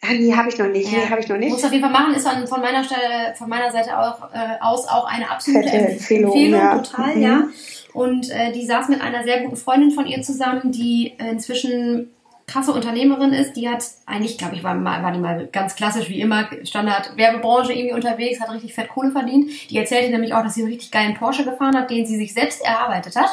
Ah, 0.04 0.12
nee, 0.12 0.34
habe 0.34 0.48
ich 0.48 0.58
noch 0.58 0.66
nicht. 0.66 0.90
Ja. 0.90 0.98
Nee, 0.98 1.10
habe 1.10 1.20
ich 1.20 1.28
noch 1.28 1.36
nicht. 1.36 1.52
Muss 1.52 1.64
auf 1.64 1.70
jeden 1.70 1.84
Fall 1.84 1.92
machen. 1.92 2.14
Ist 2.14 2.28
von 2.48 2.60
meiner 2.60 2.82
Stelle, 2.82 3.34
von 3.36 3.48
meiner 3.48 3.70
Seite 3.70 3.96
auch, 3.96 4.34
äh, 4.34 4.60
aus 4.60 4.88
auch 4.88 5.06
eine 5.06 5.30
absolute 5.30 5.68
Fette 5.68 5.92
Empfehlung, 5.92 6.32
Empfehlung 6.32 6.60
ja. 6.60 6.78
total, 6.78 7.14
mhm. 7.14 7.22
ja. 7.22 7.48
Und 7.92 8.30
äh, 8.30 8.52
die 8.52 8.66
saß 8.66 8.88
mit 8.88 9.00
einer 9.00 9.22
sehr 9.22 9.42
guten 9.42 9.56
Freundin 9.56 9.92
von 9.92 10.06
ihr 10.06 10.22
zusammen, 10.22 10.72
die 10.72 11.14
inzwischen 11.18 12.10
krasse 12.46 12.72
Unternehmerin 12.72 13.32
ist. 13.32 13.54
Die 13.54 13.68
hat 13.68 13.84
eigentlich, 14.06 14.38
glaube 14.38 14.54
ich, 14.54 14.62
war, 14.62 14.82
war 14.84 15.12
die 15.12 15.18
mal 15.18 15.48
ganz 15.50 15.74
klassisch 15.74 16.08
wie 16.08 16.20
immer 16.20 16.48
Standard 16.64 17.16
Werbebranche 17.16 17.72
irgendwie 17.72 17.94
unterwegs, 17.94 18.40
hat 18.40 18.50
richtig 18.50 18.74
fett 18.74 18.88
Kohle 18.88 19.10
verdient. 19.10 19.70
Die 19.70 19.78
erzählte 19.78 20.10
nämlich 20.10 20.34
auch, 20.34 20.42
dass 20.42 20.54
sie 20.54 20.62
einen 20.62 20.70
richtig 20.70 20.90
geilen 20.90 21.14
Porsche 21.14 21.44
gefahren 21.44 21.76
hat, 21.76 21.90
den 21.90 22.06
sie 22.06 22.16
sich 22.16 22.34
selbst 22.34 22.62
erarbeitet 22.62 23.16
hat. 23.16 23.30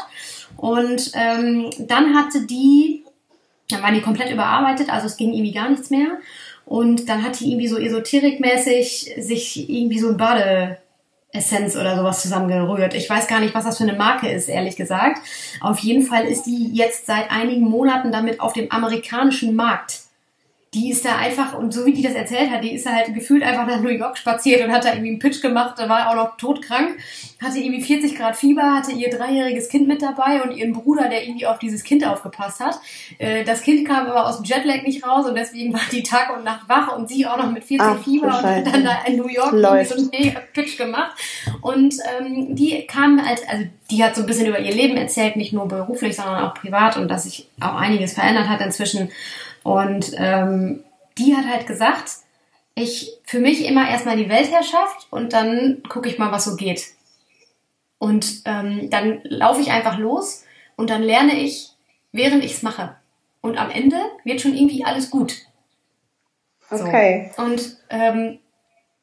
Und 0.58 1.12
ähm, 1.14 1.70
dann 1.80 2.16
hatte 2.16 2.46
die, 2.46 3.04
dann 3.70 3.82
waren 3.82 3.94
die 3.94 4.02
komplett 4.02 4.32
überarbeitet, 4.32 4.92
also 4.92 5.08
es 5.08 5.18
ging 5.18 5.34
irgendwie 5.34 5.54
gar 5.54 5.70
nichts 5.70 5.90
mehr. 5.90 6.20
Und 6.66 7.10
dann 7.10 7.24
hat 7.24 7.40
die 7.40 7.50
irgendwie 7.50 7.68
so 7.68 7.78
esoterikmäßig 7.78 9.16
sich 9.18 9.70
irgendwie 9.70 10.00
so 10.00 10.10
ein 10.10 10.18
Badeessenz 11.32 11.76
oder 11.76 11.96
sowas 11.96 12.22
zusammengerührt. 12.22 12.94
Ich 12.94 13.10
weiß 13.10 13.28
gar 13.28 13.40
nicht, 13.40 13.54
was 13.54 13.66
das 13.66 13.78
für 13.78 13.84
eine 13.84 13.94
Marke 13.94 14.30
ist, 14.30 14.50
ehrlich 14.50 14.76
gesagt. 14.76 15.20
Auf 15.62 15.80
jeden 15.80 16.04
Fall 16.04 16.26
ist 16.26 16.44
die 16.44 16.70
jetzt 16.74 17.06
seit 17.06 17.30
einigen 17.32 17.66
Monaten 17.70 18.12
damit 18.12 18.40
auf 18.40 18.54
dem 18.54 18.72
amerikanischen 18.72 19.56
Markt 19.56 19.99
die 20.76 20.92
ist 20.92 21.04
da 21.04 21.18
einfach, 21.18 21.58
und 21.58 21.74
so 21.74 21.84
wie 21.88 21.94
die 21.94 22.04
das 22.04 22.14
erzählt 22.14 22.52
hat, 22.52 22.64
die 22.64 22.76
ist 22.76 22.86
da 22.86 22.92
halt 22.92 23.12
gefühlt 23.16 23.42
einfach 23.42 23.66
nach 23.66 23.82
New 23.82 23.90
York 23.90 24.20
spaziert 24.20 24.64
und 24.64 24.72
hat 24.72 24.86
da 24.86 24.90
irgendwie 24.90 25.10
einen 25.10 25.20
Pitch 25.20 25.42
gemacht, 25.42 25.76
da 25.78 25.90
war 25.90 26.10
auch 26.10 26.16
noch 26.16 26.38
todkrank, 26.38 27.00
hatte 27.42 27.58
irgendwie 27.58 27.82
40 27.82 28.16
Grad 28.16 28.36
Fieber, 28.36 28.76
hatte 28.76 28.92
ihr 28.92 29.10
dreijähriges 29.10 29.70
Kind 29.70 29.88
mit 29.88 30.04
dabei 30.04 30.44
und 30.44 30.56
ihren 30.56 30.74
Bruder, 30.74 31.10
der 31.10 31.24
irgendwie 31.24 31.48
auf 31.48 31.58
dieses 31.58 31.84
Kind 31.84 32.06
aufgepasst 32.06 32.60
hat. 32.60 32.80
Äh, 33.18 33.44
das 33.46 33.64
Kind 33.64 33.88
kam 33.88 34.06
aber 34.06 34.28
aus 34.28 34.38
dem 34.38 34.46
Jetlag 34.46 34.84
nicht 34.84 35.04
raus 35.04 35.26
und 35.26 35.36
deswegen 35.36 35.74
war 35.74 35.82
die 35.92 36.04
Tag 36.04 36.36
und 36.38 36.44
Nacht 36.44 36.70
wach 36.70 36.96
und 36.96 37.10
sie 37.10 37.26
auch 37.26 37.38
noch 37.38 37.52
mit 37.52 37.64
40 37.64 37.88
Ach, 37.88 38.04
Fieber 38.04 38.28
und 38.28 38.44
hat 38.44 38.68
dann 38.68 38.84
da 38.84 39.00
in 39.08 39.18
New 39.18 39.28
York 39.28 39.52
so 39.88 39.96
einen 39.96 40.10
mega 40.12 40.40
Pitch 40.54 40.78
gemacht. 40.78 41.18
Und 41.62 41.96
ähm, 42.20 42.56
die 42.56 42.86
kam 42.86 43.26
halt, 43.26 43.42
also 43.50 43.66
die 43.90 44.04
hat 44.04 44.16
so 44.16 44.22
ein 44.22 44.28
bisschen 44.28 44.46
über 44.46 44.60
ihr 44.60 44.74
Leben 44.74 44.98
erzählt, 44.98 45.36
nicht 45.36 45.52
nur 45.52 45.68
beruflich, 45.68 46.16
sondern 46.16 46.44
auch 46.44 46.54
privat 46.54 46.98
und 46.98 47.08
dass 47.08 47.24
sich 47.24 47.48
auch 47.60 47.74
einiges 47.74 48.14
verändert 48.14 48.48
hat 48.48 48.62
inzwischen. 48.62 49.10
Und 49.70 50.14
ähm, 50.18 50.84
die 51.20 51.36
hat 51.36 51.46
halt 51.46 51.68
gesagt, 51.68 52.10
ich 52.74 53.12
für 53.24 53.40
mich 53.40 53.64
immer 53.68 53.88
erstmal 53.88 54.18
die 54.18 54.28
Weltherrschaft 54.28 55.06
und 55.12 55.32
dann 55.32 55.84
gucke 55.88 56.10
ich 56.10 56.18
mal, 56.18 56.32
was 56.32 56.46
so 56.46 56.56
geht. 56.56 56.86
Und 58.00 58.42
ähm, 58.46 58.90
dann 58.90 59.22
laufe 59.26 59.62
ich 59.62 59.70
einfach 59.70 60.00
los 60.00 60.44
und 60.76 60.90
dann 60.90 61.04
lerne 61.04 61.40
ich, 61.40 61.70
während 62.12 62.44
ich 62.44 62.54
es 62.54 62.64
mache. 62.64 62.96
Und 63.42 63.60
am 63.60 63.70
Ende 63.70 63.98
wird 64.24 64.42
schon 64.42 64.56
irgendwie 64.56 64.86
alles 64.86 65.12
gut. 65.12 65.36
So. 66.72 66.84
Okay. 66.84 67.30
Und 67.38 67.78
ähm, 67.92 68.40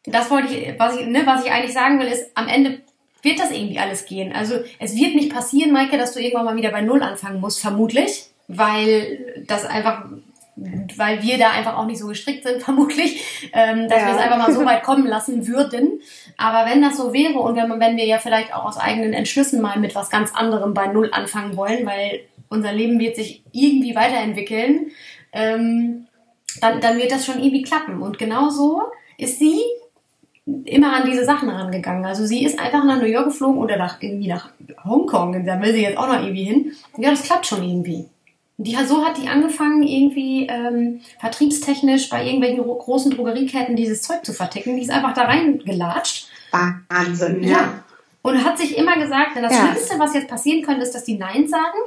das 0.04 0.32
wollte 0.32 0.52
ich, 0.52 0.80
was 0.80 0.96
ich, 0.96 1.06
ne, 1.06 1.22
was 1.26 1.44
ich 1.44 1.52
eigentlich 1.52 1.74
sagen 1.74 2.00
will, 2.00 2.08
ist, 2.08 2.28
am 2.34 2.48
Ende 2.48 2.80
wird 3.22 3.38
das 3.38 3.52
irgendwie 3.52 3.78
alles 3.78 4.04
gehen. 4.06 4.32
Also 4.32 4.56
es 4.80 4.96
wird 4.96 5.14
nicht 5.14 5.32
passieren, 5.32 5.72
Maike, 5.72 5.96
dass 5.96 6.12
du 6.12 6.20
irgendwann 6.20 6.44
mal 6.44 6.56
wieder 6.56 6.72
bei 6.72 6.80
Null 6.80 7.04
anfangen 7.04 7.40
musst, 7.40 7.60
vermutlich, 7.60 8.30
weil 8.48 9.44
das 9.46 9.64
einfach 9.64 10.06
weil 10.56 11.22
wir 11.22 11.38
da 11.38 11.50
einfach 11.50 11.76
auch 11.76 11.86
nicht 11.86 11.98
so 11.98 12.08
gestrickt 12.08 12.44
sind, 12.44 12.62
vermutlich, 12.62 13.50
ähm, 13.52 13.88
dass 13.88 14.00
ja. 14.00 14.06
wir 14.06 14.14
es 14.14 14.20
einfach 14.20 14.38
mal 14.38 14.52
so 14.52 14.64
weit 14.64 14.82
kommen 14.82 15.06
lassen 15.06 15.46
würden. 15.46 16.00
Aber 16.36 16.68
wenn 16.70 16.82
das 16.82 16.96
so 16.96 17.12
wäre 17.12 17.38
und 17.38 17.56
wenn, 17.56 17.68
wenn 17.80 17.96
wir 17.96 18.06
ja 18.06 18.18
vielleicht 18.18 18.54
auch 18.54 18.64
aus 18.64 18.78
eigenen 18.78 19.12
Entschlüssen 19.12 19.60
mal 19.60 19.78
mit 19.78 19.94
was 19.94 20.10
ganz 20.10 20.34
anderem 20.34 20.74
bei 20.74 20.86
Null 20.86 21.10
anfangen 21.12 21.56
wollen, 21.56 21.86
weil 21.86 22.20
unser 22.48 22.72
Leben 22.72 22.98
wird 22.98 23.16
sich 23.16 23.42
irgendwie 23.52 23.94
weiterentwickeln, 23.94 24.92
ähm, 25.32 26.06
dann, 26.60 26.80
dann 26.80 26.96
wird 26.98 27.12
das 27.12 27.26
schon 27.26 27.38
irgendwie 27.38 27.62
klappen. 27.62 28.00
Und 28.00 28.18
genauso 28.18 28.82
ist 29.18 29.38
sie 29.38 29.60
immer 30.64 30.94
an 30.94 31.10
diese 31.10 31.24
Sachen 31.24 31.50
rangegangen. 31.50 32.04
Also 32.04 32.24
sie 32.24 32.44
ist 32.44 32.58
einfach 32.58 32.84
nach 32.84 33.00
New 33.00 33.08
York 33.08 33.26
geflogen 33.26 33.58
oder 33.58 33.76
nach, 33.76 34.00
irgendwie 34.00 34.28
nach 34.28 34.50
Hongkong. 34.84 35.44
Da 35.44 35.60
will 35.60 35.72
sie 35.72 35.82
jetzt 35.82 35.98
auch 35.98 36.06
noch 36.06 36.22
irgendwie 36.22 36.44
hin. 36.44 36.72
Ja, 36.96 37.10
das 37.10 37.24
klappt 37.24 37.46
schon 37.46 37.62
irgendwie. 37.62 38.08
Die, 38.58 38.74
so 38.86 39.04
hat 39.04 39.18
die 39.18 39.28
angefangen, 39.28 39.82
irgendwie 39.82 40.46
ähm, 40.46 41.02
vertriebstechnisch 41.20 42.08
bei 42.08 42.24
irgendwelchen 42.24 42.64
großen 42.64 43.10
Drogerieketten 43.10 43.76
dieses 43.76 44.02
Zeug 44.02 44.24
zu 44.24 44.32
verticken. 44.32 44.76
Die 44.76 44.82
ist 44.82 44.90
einfach 44.90 45.12
da 45.12 45.24
reingelatscht. 45.24 46.28
Wahnsinn, 46.50 47.42
ja. 47.42 47.50
ja. 47.50 47.84
Und 48.22 48.42
hat 48.44 48.56
sich 48.56 48.76
immer 48.78 48.96
gesagt, 48.96 49.36
das 49.36 49.52
ja. 49.52 49.58
Schlimmste, 49.60 49.98
was 49.98 50.14
jetzt 50.14 50.28
passieren 50.28 50.64
könnte, 50.64 50.82
ist, 50.82 50.94
dass 50.94 51.04
die 51.04 51.18
Nein 51.18 51.46
sagen. 51.46 51.78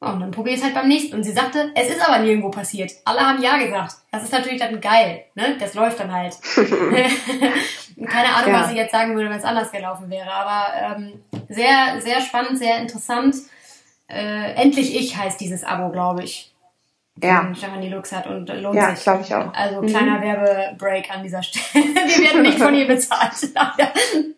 Und 0.00 0.20
dann 0.20 0.30
probier 0.30 0.52
es 0.52 0.62
halt 0.62 0.74
beim 0.74 0.86
nächsten. 0.86 1.16
Und 1.16 1.24
sie 1.24 1.32
sagte, 1.32 1.72
es 1.74 1.88
ist 1.88 2.06
aber 2.06 2.18
nirgendwo 2.18 2.50
passiert. 2.50 2.92
Alle 3.06 3.20
haben 3.20 3.42
Ja 3.42 3.56
gesagt. 3.56 3.96
Das 4.12 4.22
ist 4.22 4.32
natürlich 4.32 4.60
dann 4.60 4.80
geil. 4.82 5.24
Ne? 5.34 5.56
Das 5.58 5.72
läuft 5.72 5.98
dann 5.98 6.12
halt. 6.12 6.36
Keine 8.06 8.34
Ahnung, 8.34 8.52
ja. 8.52 8.62
was 8.62 8.70
ich 8.70 8.76
jetzt 8.76 8.92
sagen 8.92 9.14
würde, 9.14 9.30
wenn 9.30 9.38
es 9.38 9.44
anders 9.44 9.72
gelaufen 9.72 10.10
wäre. 10.10 10.30
Aber 10.30 10.96
ähm, 10.98 11.22
sehr, 11.48 12.00
sehr 12.00 12.20
spannend, 12.20 12.58
sehr 12.58 12.78
interessant 12.78 13.36
äh, 14.08 14.54
Endlich 14.54 14.96
ich 14.96 15.16
heißt 15.16 15.40
dieses 15.40 15.64
Abo, 15.64 15.90
glaube 15.90 16.24
ich. 16.24 16.54
Ja. 17.22 17.52
Stefanie 17.54 17.90
Lux 17.90 18.12
hat 18.12 18.26
und 18.26 18.48
lohnt 18.48 18.74
ja, 18.74 18.94
sich. 18.94 19.04
glaube 19.04 19.22
ich 19.22 19.34
auch. 19.34 19.54
Also 19.54 19.80
kleiner 19.82 20.18
mhm. 20.18 20.22
Werbebreak 20.22 21.10
an 21.14 21.22
dieser 21.22 21.42
Stelle. 21.42 21.84
Wir 21.94 22.24
werden 22.24 22.42
nicht 22.42 22.58
von 22.58 22.74
ihr 22.74 22.88
bezahlt. 22.88 23.34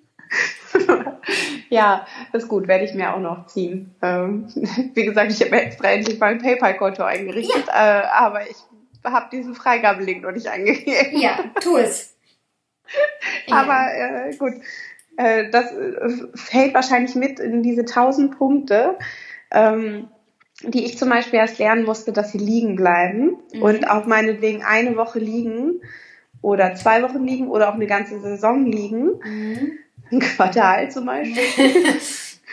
ja, 1.70 2.06
ist 2.32 2.48
gut, 2.48 2.68
werde 2.68 2.84
ich 2.84 2.94
mir 2.94 3.14
auch 3.14 3.20
noch 3.20 3.46
ziehen. 3.46 3.94
Ähm, 4.02 4.46
wie 4.94 5.04
gesagt, 5.04 5.32
ich 5.32 5.40
habe 5.40 5.60
extra 5.60 5.90
endlich 5.90 6.18
mein 6.18 6.38
PayPal-Konto 6.38 7.02
eingerichtet, 7.02 7.66
ja. 7.66 8.00
äh, 8.00 8.06
aber 8.06 8.48
ich 8.48 8.56
habe 9.04 9.28
diesen 9.32 9.54
Freigabelink 9.54 10.22
noch 10.22 10.32
nicht 10.32 10.48
eingegeben. 10.48 11.20
Ja, 11.20 11.38
tu 11.60 11.76
es. 11.76 12.14
aber 13.50 13.88
äh, 13.94 14.36
gut, 14.36 14.54
äh, 15.16 15.50
das 15.50 15.72
äh, 15.72 16.26
fällt 16.34 16.74
wahrscheinlich 16.74 17.14
mit 17.14 17.40
in 17.40 17.62
diese 17.62 17.82
1000 17.82 18.36
Punkte 18.36 18.98
ähm, 19.50 20.08
die 20.62 20.84
ich 20.84 20.98
zum 20.98 21.10
Beispiel 21.10 21.38
erst 21.38 21.58
lernen 21.58 21.84
musste, 21.84 22.12
dass 22.12 22.32
sie 22.32 22.38
liegen 22.38 22.76
bleiben 22.76 23.36
mhm. 23.52 23.62
und 23.62 23.90
auch 23.90 24.06
meinetwegen 24.06 24.62
eine 24.62 24.96
Woche 24.96 25.18
liegen 25.18 25.80
oder 26.40 26.74
zwei 26.74 27.02
Wochen 27.02 27.24
liegen 27.24 27.48
oder 27.48 27.68
auch 27.68 27.74
eine 27.74 27.86
ganze 27.86 28.20
Saison 28.20 28.64
liegen. 28.66 29.20
Mhm. 29.24 29.78
Ein 30.10 30.20
Quartal 30.20 30.90
zum 30.90 31.06
Beispiel. 31.06 31.42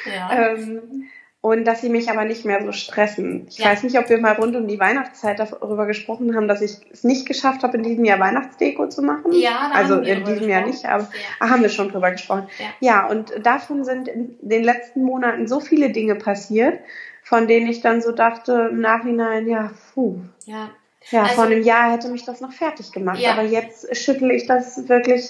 ja. 0.05 0.53
ähm, 0.53 1.05
und 1.43 1.65
dass 1.65 1.81
sie 1.81 1.89
mich 1.89 2.09
aber 2.09 2.23
nicht 2.23 2.45
mehr 2.45 2.63
so 2.63 2.71
stressen. 2.71 3.47
Ich 3.49 3.57
ja. 3.57 3.65
weiß 3.65 3.83
nicht, 3.83 3.99
ob 3.99 4.07
wir 4.07 4.17
mal 4.17 4.31
rund 4.31 4.55
um 4.55 4.65
die 4.65 4.79
Weihnachtszeit 4.79 5.39
darüber 5.39 5.85
gesprochen 5.85 6.37
haben, 6.37 6.47
dass 6.47 6.61
ich 6.61 6.77
es 6.89 7.03
nicht 7.03 7.25
geschafft 7.25 7.63
habe, 7.63 7.75
in 7.75 7.83
diesem 7.83 8.05
Jahr 8.05 8.17
Weihnachtsdeko 8.17 8.87
zu 8.87 9.01
machen. 9.01 9.33
Ja, 9.33 9.69
da 9.73 9.77
also 9.77 9.95
in 9.99 10.23
diesem 10.23 10.47
Jahr 10.47 10.65
nicht, 10.65 10.85
aber 10.85 11.03
ja. 11.03 11.09
ach, 11.41 11.49
haben 11.49 11.61
wir 11.61 11.67
schon 11.67 11.89
drüber 11.89 12.11
gesprochen. 12.11 12.47
Ja. 12.59 12.65
ja, 12.79 13.07
und 13.07 13.45
davon 13.45 13.83
sind 13.83 14.07
in 14.07 14.37
den 14.39 14.63
letzten 14.63 15.03
Monaten 15.03 15.45
so 15.45 15.59
viele 15.59 15.89
Dinge 15.89 16.15
passiert, 16.15 16.79
von 17.23 17.45
denen 17.45 17.67
ich 17.67 17.81
dann 17.81 18.01
so 18.01 18.13
dachte 18.13 18.69
im 18.71 18.79
Nachhinein, 18.79 19.45
ja, 19.45 19.71
puh. 19.93 20.21
Ja. 20.45 20.69
Ja, 21.09 21.23
also, 21.23 21.35
vor 21.35 21.43
einem 21.43 21.61
Jahr 21.61 21.91
hätte 21.91 22.07
mich 22.07 22.23
das 22.23 22.39
noch 22.39 22.53
fertig 22.53 22.93
gemacht, 22.93 23.19
ja. 23.19 23.33
aber 23.33 23.43
jetzt 23.43 23.93
schüttle 23.97 24.33
ich 24.33 24.45
das 24.45 24.87
wirklich 24.87 25.29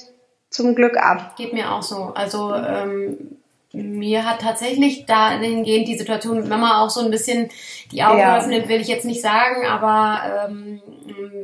zum 0.51 0.75
Glück 0.75 0.95
ab. 0.95 1.35
Geht 1.37 1.53
mir 1.53 1.71
auch 1.71 1.81
so. 1.81 2.11
Also 2.13 2.53
ähm, 2.53 3.39
mir 3.73 4.23
hat 4.23 4.41
tatsächlich 4.41 5.05
dahingehend 5.07 5.87
die 5.87 5.97
Situation 5.97 6.37
mit 6.37 6.47
Mama 6.47 6.81
auch 6.81 6.91
so 6.91 7.01
ein 7.01 7.09
bisschen 7.09 7.49
die 7.91 8.03
Augen 8.03 8.19
ja. 8.19 8.37
geöffnet, 8.37 8.69
will 8.69 8.79
ich 8.79 8.87
jetzt 8.87 9.05
nicht 9.05 9.21
sagen, 9.21 9.65
aber 9.65 10.47
ähm, 10.47 10.81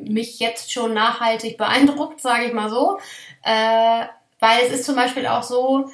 mich 0.04 0.40
jetzt 0.40 0.72
schon 0.72 0.94
nachhaltig 0.94 1.58
beeindruckt, 1.58 2.22
sage 2.22 2.46
ich 2.46 2.54
mal 2.54 2.70
so. 2.70 3.00
Äh, 3.44 4.06
weil 4.40 4.60
es 4.68 4.74
ist 4.74 4.86
zum 4.86 4.96
Beispiel 4.96 5.26
auch 5.26 5.44
so, 5.44 5.90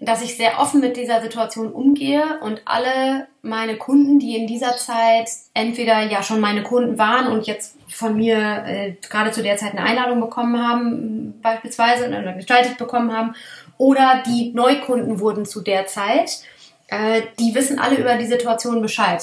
dass 0.00 0.22
ich 0.22 0.36
sehr 0.36 0.60
offen 0.60 0.80
mit 0.80 0.96
dieser 0.96 1.20
Situation 1.20 1.72
umgehe 1.72 2.38
und 2.42 2.62
alle 2.66 3.26
meine 3.42 3.76
Kunden, 3.76 4.18
die 4.18 4.36
in 4.36 4.46
dieser 4.46 4.76
Zeit 4.76 5.28
entweder 5.54 6.02
ja 6.02 6.22
schon 6.22 6.40
meine 6.40 6.62
Kunden 6.62 6.98
waren 6.98 7.26
und 7.26 7.46
jetzt 7.46 7.76
von 7.88 8.14
mir 8.14 8.64
äh, 8.66 8.94
gerade 9.08 9.32
zu 9.32 9.42
der 9.42 9.56
Zeit 9.56 9.72
eine 9.72 9.82
Einladung 9.82 10.20
bekommen 10.20 10.62
haben, 10.62 11.40
beispielsweise, 11.40 12.08
oder 12.08 12.34
gestaltet 12.34 12.78
bekommen 12.78 13.16
haben, 13.16 13.34
oder 13.78 14.22
die 14.26 14.52
Neukunden 14.52 15.20
wurden 15.20 15.46
zu 15.46 15.62
der 15.62 15.86
Zeit, 15.86 16.42
äh, 16.88 17.22
die 17.38 17.54
wissen 17.54 17.78
alle 17.78 17.96
über 17.96 18.16
die 18.16 18.26
Situation 18.26 18.82
Bescheid. 18.82 19.22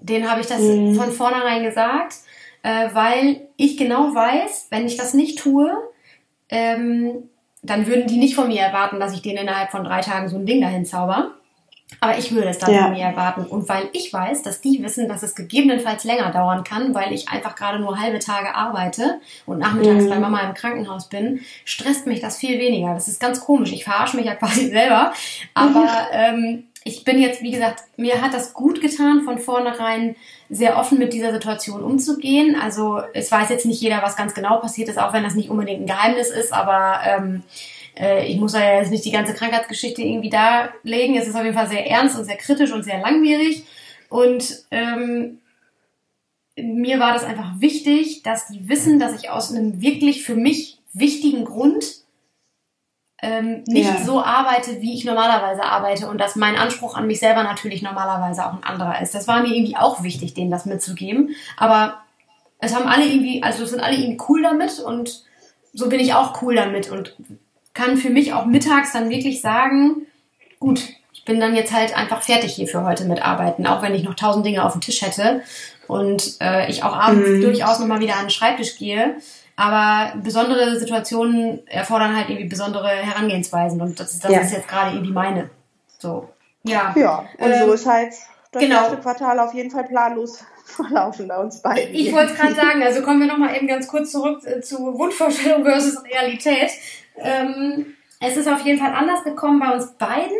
Den 0.00 0.28
habe 0.30 0.40
ich 0.40 0.48
das 0.48 0.60
mhm. 0.60 0.96
von 0.96 1.12
vornherein 1.12 1.62
gesagt, 1.62 2.16
äh, 2.62 2.88
weil 2.92 3.48
ich 3.56 3.76
genau 3.76 4.14
weiß, 4.14 4.66
wenn 4.70 4.86
ich 4.86 4.96
das 4.96 5.14
nicht 5.14 5.38
tue, 5.38 5.72
ähm, 6.48 7.28
dann 7.62 7.86
würden 7.86 8.08
die 8.08 8.18
nicht 8.18 8.34
von 8.34 8.48
mir 8.48 8.60
erwarten, 8.60 8.98
dass 8.98 9.14
ich 9.14 9.22
denen 9.22 9.38
innerhalb 9.38 9.70
von 9.70 9.84
drei 9.84 10.00
Tagen 10.00 10.28
so 10.28 10.36
ein 10.36 10.46
Ding 10.46 10.60
dahin 10.60 10.84
zauber. 10.84 11.32
Aber 12.00 12.18
ich 12.18 12.32
würde 12.32 12.48
es 12.48 12.58
dann 12.58 12.72
ja. 12.72 12.84
von 12.84 12.92
mir 12.92 13.04
erwarten. 13.04 13.44
Und 13.44 13.68
weil 13.68 13.88
ich 13.92 14.12
weiß, 14.12 14.42
dass 14.42 14.60
die 14.60 14.82
wissen, 14.82 15.08
dass 15.08 15.22
es 15.22 15.34
gegebenenfalls 15.34 16.04
länger 16.04 16.30
dauern 16.30 16.64
kann, 16.64 16.94
weil 16.94 17.12
ich 17.12 17.28
einfach 17.28 17.54
gerade 17.54 17.78
nur 17.78 18.00
halbe 18.00 18.18
Tage 18.18 18.54
arbeite 18.54 19.20
und 19.46 19.58
nachmittags 19.58 20.04
mhm. 20.04 20.10
bei 20.10 20.18
Mama 20.18 20.40
im 20.40 20.54
Krankenhaus 20.54 21.08
bin, 21.08 21.40
stresst 21.64 22.06
mich 22.06 22.20
das 22.20 22.38
viel 22.38 22.58
weniger. 22.58 22.94
Das 22.94 23.08
ist 23.08 23.20
ganz 23.20 23.40
komisch. 23.40 23.72
Ich 23.72 23.84
verarsche 23.84 24.16
mich 24.16 24.26
ja 24.26 24.34
quasi 24.36 24.68
selber. 24.68 25.12
Aber 25.54 25.88
ähm, 26.12 26.64
ich 26.84 27.04
bin 27.04 27.20
jetzt, 27.20 27.42
wie 27.42 27.52
gesagt, 27.52 27.82
mir 27.96 28.20
hat 28.20 28.34
das 28.34 28.54
gut 28.54 28.80
getan, 28.80 29.22
von 29.22 29.38
vornherein 29.38 30.16
sehr 30.50 30.76
offen 30.76 30.98
mit 30.98 31.12
dieser 31.12 31.32
Situation 31.32 31.82
umzugehen. 31.82 32.56
Also 32.60 33.00
es 33.14 33.30
weiß 33.30 33.48
jetzt 33.50 33.66
nicht 33.66 33.80
jeder, 33.80 34.02
was 34.02 34.16
ganz 34.16 34.34
genau 34.34 34.58
passiert 34.58 34.88
ist, 34.88 34.98
auch 34.98 35.12
wenn 35.12 35.22
das 35.22 35.34
nicht 35.34 35.50
unbedingt 35.50 35.82
ein 35.82 35.86
Geheimnis 35.86 36.30
ist, 36.30 36.52
aber 36.52 37.00
ähm, 37.06 37.42
äh, 37.98 38.26
ich 38.26 38.38
muss 38.38 38.54
ja 38.54 38.78
jetzt 38.78 38.90
nicht 38.90 39.04
die 39.04 39.12
ganze 39.12 39.34
Krankheitsgeschichte 39.34 40.02
irgendwie 40.02 40.30
darlegen. 40.30 41.16
Es 41.16 41.28
ist 41.28 41.34
auf 41.34 41.44
jeden 41.44 41.56
Fall 41.56 41.68
sehr 41.68 41.88
ernst 41.88 42.18
und 42.18 42.24
sehr 42.24 42.36
kritisch 42.36 42.72
und 42.72 42.84
sehr 42.84 43.00
langwierig. 43.00 43.64
Und 44.08 44.64
ähm, 44.70 45.38
mir 46.56 47.00
war 47.00 47.12
das 47.14 47.24
einfach 47.24 47.60
wichtig, 47.60 48.22
dass 48.22 48.48
die 48.48 48.68
wissen, 48.68 48.98
dass 48.98 49.20
ich 49.20 49.30
aus 49.30 49.50
einem 49.50 49.80
wirklich 49.80 50.22
für 50.24 50.34
mich 50.34 50.78
wichtigen 50.92 51.44
Grund 51.44 52.02
ähm, 53.22 53.62
nicht 53.66 53.88
ja. 53.88 54.04
so 54.04 54.22
arbeite, 54.22 54.82
wie 54.82 54.94
ich 54.94 55.04
normalerweise 55.04 55.62
arbeite 55.62 56.08
und 56.08 56.18
dass 56.18 56.36
mein 56.36 56.56
Anspruch 56.56 56.96
an 56.96 57.06
mich 57.06 57.20
selber 57.20 57.44
natürlich 57.44 57.80
normalerweise 57.80 58.44
auch 58.44 58.54
ein 58.54 58.64
anderer 58.64 59.00
ist. 59.00 59.14
Das 59.14 59.28
war 59.28 59.42
mir 59.42 59.54
irgendwie 59.54 59.76
auch 59.76 60.02
wichtig, 60.02 60.34
denen 60.34 60.50
das 60.50 60.66
mitzugeben. 60.66 61.30
Aber 61.56 62.02
es 62.58 62.74
haben 62.74 62.86
alle 62.86 63.06
irgendwie, 63.06 63.42
also 63.42 63.64
sind 63.64 63.80
alle 63.80 63.96
irgendwie 63.96 64.20
cool 64.28 64.42
damit 64.42 64.80
und 64.80 65.24
so 65.72 65.88
bin 65.88 66.00
ich 66.00 66.14
auch 66.14 66.42
cool 66.42 66.56
damit 66.56 66.90
und 66.90 67.16
kann 67.74 67.96
für 67.96 68.10
mich 68.10 68.32
auch 68.32 68.46
mittags 68.46 68.92
dann 68.92 69.10
wirklich 69.10 69.40
sagen, 69.40 70.06
gut, 70.60 70.82
ich 71.12 71.24
bin 71.24 71.40
dann 71.40 71.54
jetzt 71.54 71.72
halt 71.72 71.96
einfach 71.96 72.22
fertig 72.22 72.54
hier 72.54 72.66
für 72.66 72.84
heute 72.84 73.04
mit 73.04 73.22
Arbeiten, 73.22 73.66
auch 73.66 73.82
wenn 73.82 73.94
ich 73.94 74.02
noch 74.02 74.14
tausend 74.14 74.44
Dinge 74.44 74.64
auf 74.64 74.72
dem 74.72 74.80
Tisch 74.80 75.02
hätte 75.02 75.42
und 75.86 76.36
äh, 76.40 76.68
ich 76.68 76.82
auch 76.82 76.96
abends 76.96 77.28
mhm. 77.28 77.42
durchaus 77.42 77.78
nochmal 77.78 78.00
wieder 78.00 78.16
an 78.16 78.24
den 78.24 78.30
Schreibtisch 78.30 78.76
gehe. 78.76 79.16
Aber 79.54 80.18
besondere 80.20 80.78
Situationen 80.78 81.66
erfordern 81.68 82.16
halt 82.16 82.30
irgendwie 82.30 82.48
besondere 82.48 82.88
Herangehensweisen 82.88 83.80
und 83.80 84.00
das, 84.00 84.18
das 84.18 84.32
ja. 84.32 84.40
ist 84.40 84.52
jetzt 84.52 84.66
gerade 84.66 84.92
irgendwie 84.92 85.12
meine. 85.12 85.50
So. 85.98 86.28
Ja. 86.64 86.94
Ja, 86.96 87.26
und 87.38 87.50
ähm, 87.50 87.66
so 87.66 87.72
ist 87.72 87.86
halt 87.86 88.14
das 88.50 88.62
genau. 88.62 88.82
erste 88.82 88.96
Quartal 88.96 89.38
auf 89.38 89.54
jeden 89.54 89.70
Fall 89.70 89.84
planlos 89.84 90.42
verlaufen 90.64 91.28
bei 91.28 91.36
uns 91.36 91.60
beiden. 91.60 91.94
Ich 91.94 92.12
wollte 92.12 92.32
es 92.32 92.38
gerade 92.38 92.54
sagen, 92.54 92.82
also 92.82 93.02
kommen 93.02 93.20
wir 93.20 93.26
nochmal 93.26 93.54
eben 93.54 93.66
ganz 93.66 93.86
kurz 93.86 94.10
zurück 94.10 94.44
äh, 94.44 94.60
zu 94.60 94.98
Wunschvorstellung 94.98 95.64
versus 95.64 96.02
Realität. 96.04 96.70
Ähm, 97.16 97.94
es 98.20 98.36
ist 98.36 98.48
auf 98.48 98.64
jeden 98.64 98.78
Fall 98.78 98.94
anders 98.94 99.24
gekommen 99.24 99.60
bei 99.60 99.72
uns 99.72 99.92
beiden, 99.92 100.36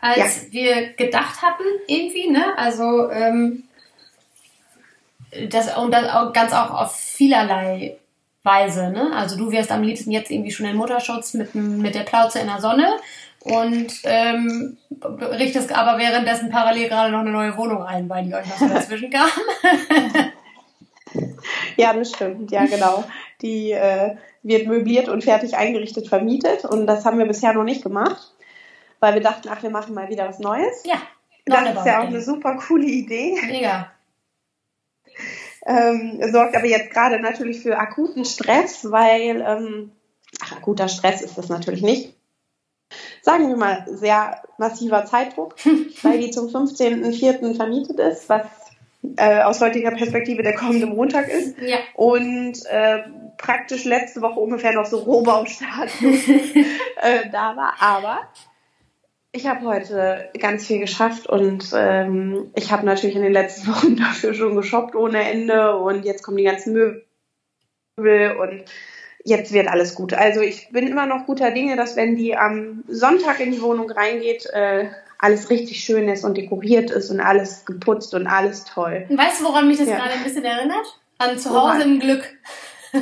als 0.00 0.46
ja. 0.46 0.52
wir 0.52 0.92
gedacht 0.94 1.42
hatten, 1.42 1.64
irgendwie, 1.86 2.30
ne? 2.30 2.56
Also, 2.56 3.10
ähm, 3.10 3.64
das, 5.50 5.76
und 5.76 5.92
das 5.92 6.08
auch 6.12 6.32
ganz 6.32 6.52
auch 6.52 6.70
auf 6.70 6.94
vielerlei 6.94 7.98
Weise, 8.42 8.90
ne? 8.90 9.10
Also 9.14 9.36
du 9.36 9.50
wirst 9.50 9.70
am 9.70 9.82
liebsten 9.82 10.10
jetzt 10.10 10.30
irgendwie 10.30 10.50
schon 10.50 10.66
in 10.66 10.76
Mutterschutz 10.76 11.34
mit, 11.34 11.54
mit 11.54 11.94
der 11.94 12.02
Plauze 12.02 12.38
in 12.38 12.46
der 12.46 12.60
Sonne 12.60 12.96
und 13.40 13.92
ähm, 14.04 14.78
richtest 15.02 15.74
aber 15.74 15.98
währenddessen 15.98 16.50
parallel 16.50 16.88
gerade 16.88 17.12
noch 17.12 17.20
eine 17.20 17.30
neue 17.30 17.56
Wohnung 17.56 17.82
ein, 17.82 18.08
weil 18.08 18.24
die 18.24 18.34
euch 18.34 18.46
noch 18.46 18.58
so 18.58 18.68
dazwischen 18.68 19.10
kam. 19.10 19.28
ja, 21.82 21.92
das 21.92 22.10
stimmt, 22.10 22.50
ja 22.50 22.66
genau. 22.66 23.04
Die 23.42 23.72
äh, 23.72 24.16
wird 24.42 24.66
möbliert 24.66 25.08
und 25.08 25.24
fertig 25.24 25.56
eingerichtet 25.56 26.08
vermietet 26.08 26.64
und 26.64 26.86
das 26.86 27.04
haben 27.04 27.18
wir 27.18 27.26
bisher 27.26 27.52
noch 27.52 27.64
nicht 27.64 27.82
gemacht, 27.82 28.34
weil 29.00 29.14
wir 29.14 29.20
dachten, 29.20 29.48
ach, 29.50 29.62
wir 29.62 29.70
machen 29.70 29.94
mal 29.94 30.08
wieder 30.08 30.28
was 30.28 30.38
Neues. 30.38 30.84
Ja. 30.84 31.00
Das 31.44 31.62
ist 31.62 31.86
ja 31.86 32.00
auch 32.02 32.06
eine 32.06 32.20
super 32.20 32.56
coole 32.56 32.84
Idee. 32.84 33.38
Mega 33.46 33.90
ähm, 35.68 36.20
sorgt 36.32 36.56
aber 36.56 36.66
jetzt 36.66 36.90
gerade 36.90 37.20
natürlich 37.20 37.60
für 37.60 37.78
akuten 37.78 38.24
Stress, 38.24 38.90
weil, 38.90 39.44
ähm, 39.46 39.92
ach, 40.40 40.56
akuter 40.56 40.88
Stress 40.88 41.20
ist 41.20 41.36
das 41.36 41.50
natürlich 41.50 41.82
nicht. 41.82 42.14
Sagen 43.20 43.48
wir 43.48 43.56
mal, 43.56 43.84
sehr 43.86 44.42
massiver 44.56 45.04
Zeitdruck, 45.04 45.56
weil 46.02 46.20
die 46.20 46.30
zum 46.30 46.46
15.04. 46.48 47.54
vermietet 47.54 47.98
ist, 48.00 48.28
was 48.30 48.46
äh, 49.16 49.42
aus 49.42 49.60
heutiger 49.60 49.90
Perspektive 49.92 50.42
der 50.42 50.54
kommende 50.54 50.86
Montag 50.86 51.28
ist. 51.28 51.56
Ja. 51.60 51.78
Und 51.94 52.64
äh, 52.66 53.02
praktisch 53.36 53.84
letzte 53.84 54.20
Woche 54.20 54.40
ungefähr 54.40 54.72
noch 54.72 54.86
so 54.86 54.98
Rohbaustatus 54.98 56.28
äh, 56.28 57.30
da 57.30 57.56
war. 57.56 57.74
Aber 57.80 58.20
ich 59.32 59.46
habe 59.46 59.66
heute 59.66 60.30
ganz 60.38 60.66
viel 60.66 60.80
geschafft 60.80 61.28
und 61.28 61.70
ähm, 61.74 62.50
ich 62.54 62.72
habe 62.72 62.84
natürlich 62.84 63.16
in 63.16 63.22
den 63.22 63.32
letzten 63.32 63.68
Wochen 63.72 63.96
dafür 63.96 64.34
schon 64.34 64.56
geshoppt 64.56 64.94
ohne 64.94 65.30
Ende 65.30 65.76
und 65.76 66.04
jetzt 66.04 66.22
kommen 66.22 66.36
die 66.36 66.44
ganzen 66.44 66.72
Möbel 66.72 68.36
und 68.36 68.64
jetzt 69.24 69.52
wird 69.52 69.68
alles 69.68 69.94
gut. 69.94 70.14
Also 70.14 70.40
ich 70.40 70.70
bin 70.70 70.86
immer 70.86 71.06
noch 71.06 71.26
guter 71.26 71.50
Dinge, 71.50 71.76
dass 71.76 71.96
wenn 71.96 72.16
die 72.16 72.36
am 72.36 72.84
Sonntag 72.88 73.40
in 73.40 73.52
die 73.52 73.62
Wohnung 73.62 73.90
reingeht, 73.90 74.46
äh, 74.46 74.86
alles 75.18 75.50
richtig 75.50 75.80
schön 75.84 76.08
ist 76.08 76.24
und 76.24 76.36
dekoriert 76.36 76.90
ist 76.90 77.10
und 77.10 77.20
alles 77.20 77.64
geputzt 77.64 78.14
und 78.14 78.26
alles 78.26 78.64
toll. 78.64 79.06
Und 79.08 79.18
weißt 79.18 79.40
du, 79.40 79.44
woran 79.44 79.68
mich 79.68 79.78
das 79.78 79.88
ja. 79.88 79.96
gerade 79.96 80.12
ein 80.12 80.24
bisschen 80.24 80.44
erinnert? 80.44 80.98
An 81.18 81.38
zu 81.38 81.50
Hause 81.50 81.82
im 81.82 81.98
Glück. 81.98 82.24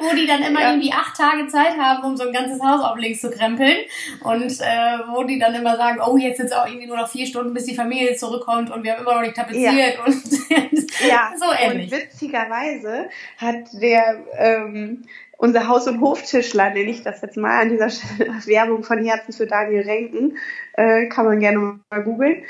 wo 0.00 0.14
die 0.14 0.26
dann 0.26 0.42
immer 0.42 0.60
ja. 0.60 0.70
irgendwie 0.70 0.92
acht 0.92 1.16
Tage 1.16 1.46
Zeit 1.46 1.76
haben, 1.78 2.04
um 2.04 2.16
so 2.16 2.24
ein 2.24 2.32
ganzes 2.32 2.60
Haus 2.62 2.82
auf 2.82 2.98
links 2.98 3.20
zu 3.20 3.30
krempeln. 3.30 3.78
Und 4.22 4.60
äh, 4.60 4.98
wo 5.12 5.24
die 5.24 5.38
dann 5.38 5.54
immer 5.54 5.76
sagen, 5.76 6.00
oh, 6.04 6.16
jetzt 6.16 6.38
sind 6.38 6.46
es 6.46 6.52
auch 6.52 6.66
irgendwie 6.66 6.86
nur 6.86 6.96
noch 6.96 7.08
vier 7.08 7.26
Stunden, 7.26 7.54
bis 7.54 7.66
die 7.66 7.74
Familie 7.74 8.14
zurückkommt 8.16 8.70
und 8.70 8.82
wir 8.82 8.92
haben 8.92 9.02
immer 9.02 9.14
noch 9.14 9.22
nicht 9.22 9.36
tapeziert. 9.36 9.96
Ja. 9.96 10.04
Und 10.04 10.24
ja. 11.08 11.32
so 11.36 11.46
ähnlich. 11.56 11.92
Und 11.92 11.98
witzigerweise 11.98 13.08
hat 13.38 13.72
der 13.74 14.24
ähm, 14.36 15.02
unser 15.44 15.68
Haus- 15.68 15.86
und 15.86 16.00
Hoftischler, 16.00 16.70
nenne 16.70 16.90
ich 16.90 17.02
das 17.02 17.20
jetzt 17.20 17.36
mal 17.36 17.60
an 17.60 17.68
dieser 17.68 17.90
Stelle, 17.90 18.30
Werbung 18.46 18.82
von 18.82 19.04
Herzen 19.04 19.34
für 19.34 19.46
Daniel 19.46 19.82
Renken, 19.82 20.38
äh, 20.72 21.06
kann 21.08 21.26
man 21.26 21.38
gerne 21.38 21.80
mal 21.90 22.02
googeln, 22.02 22.44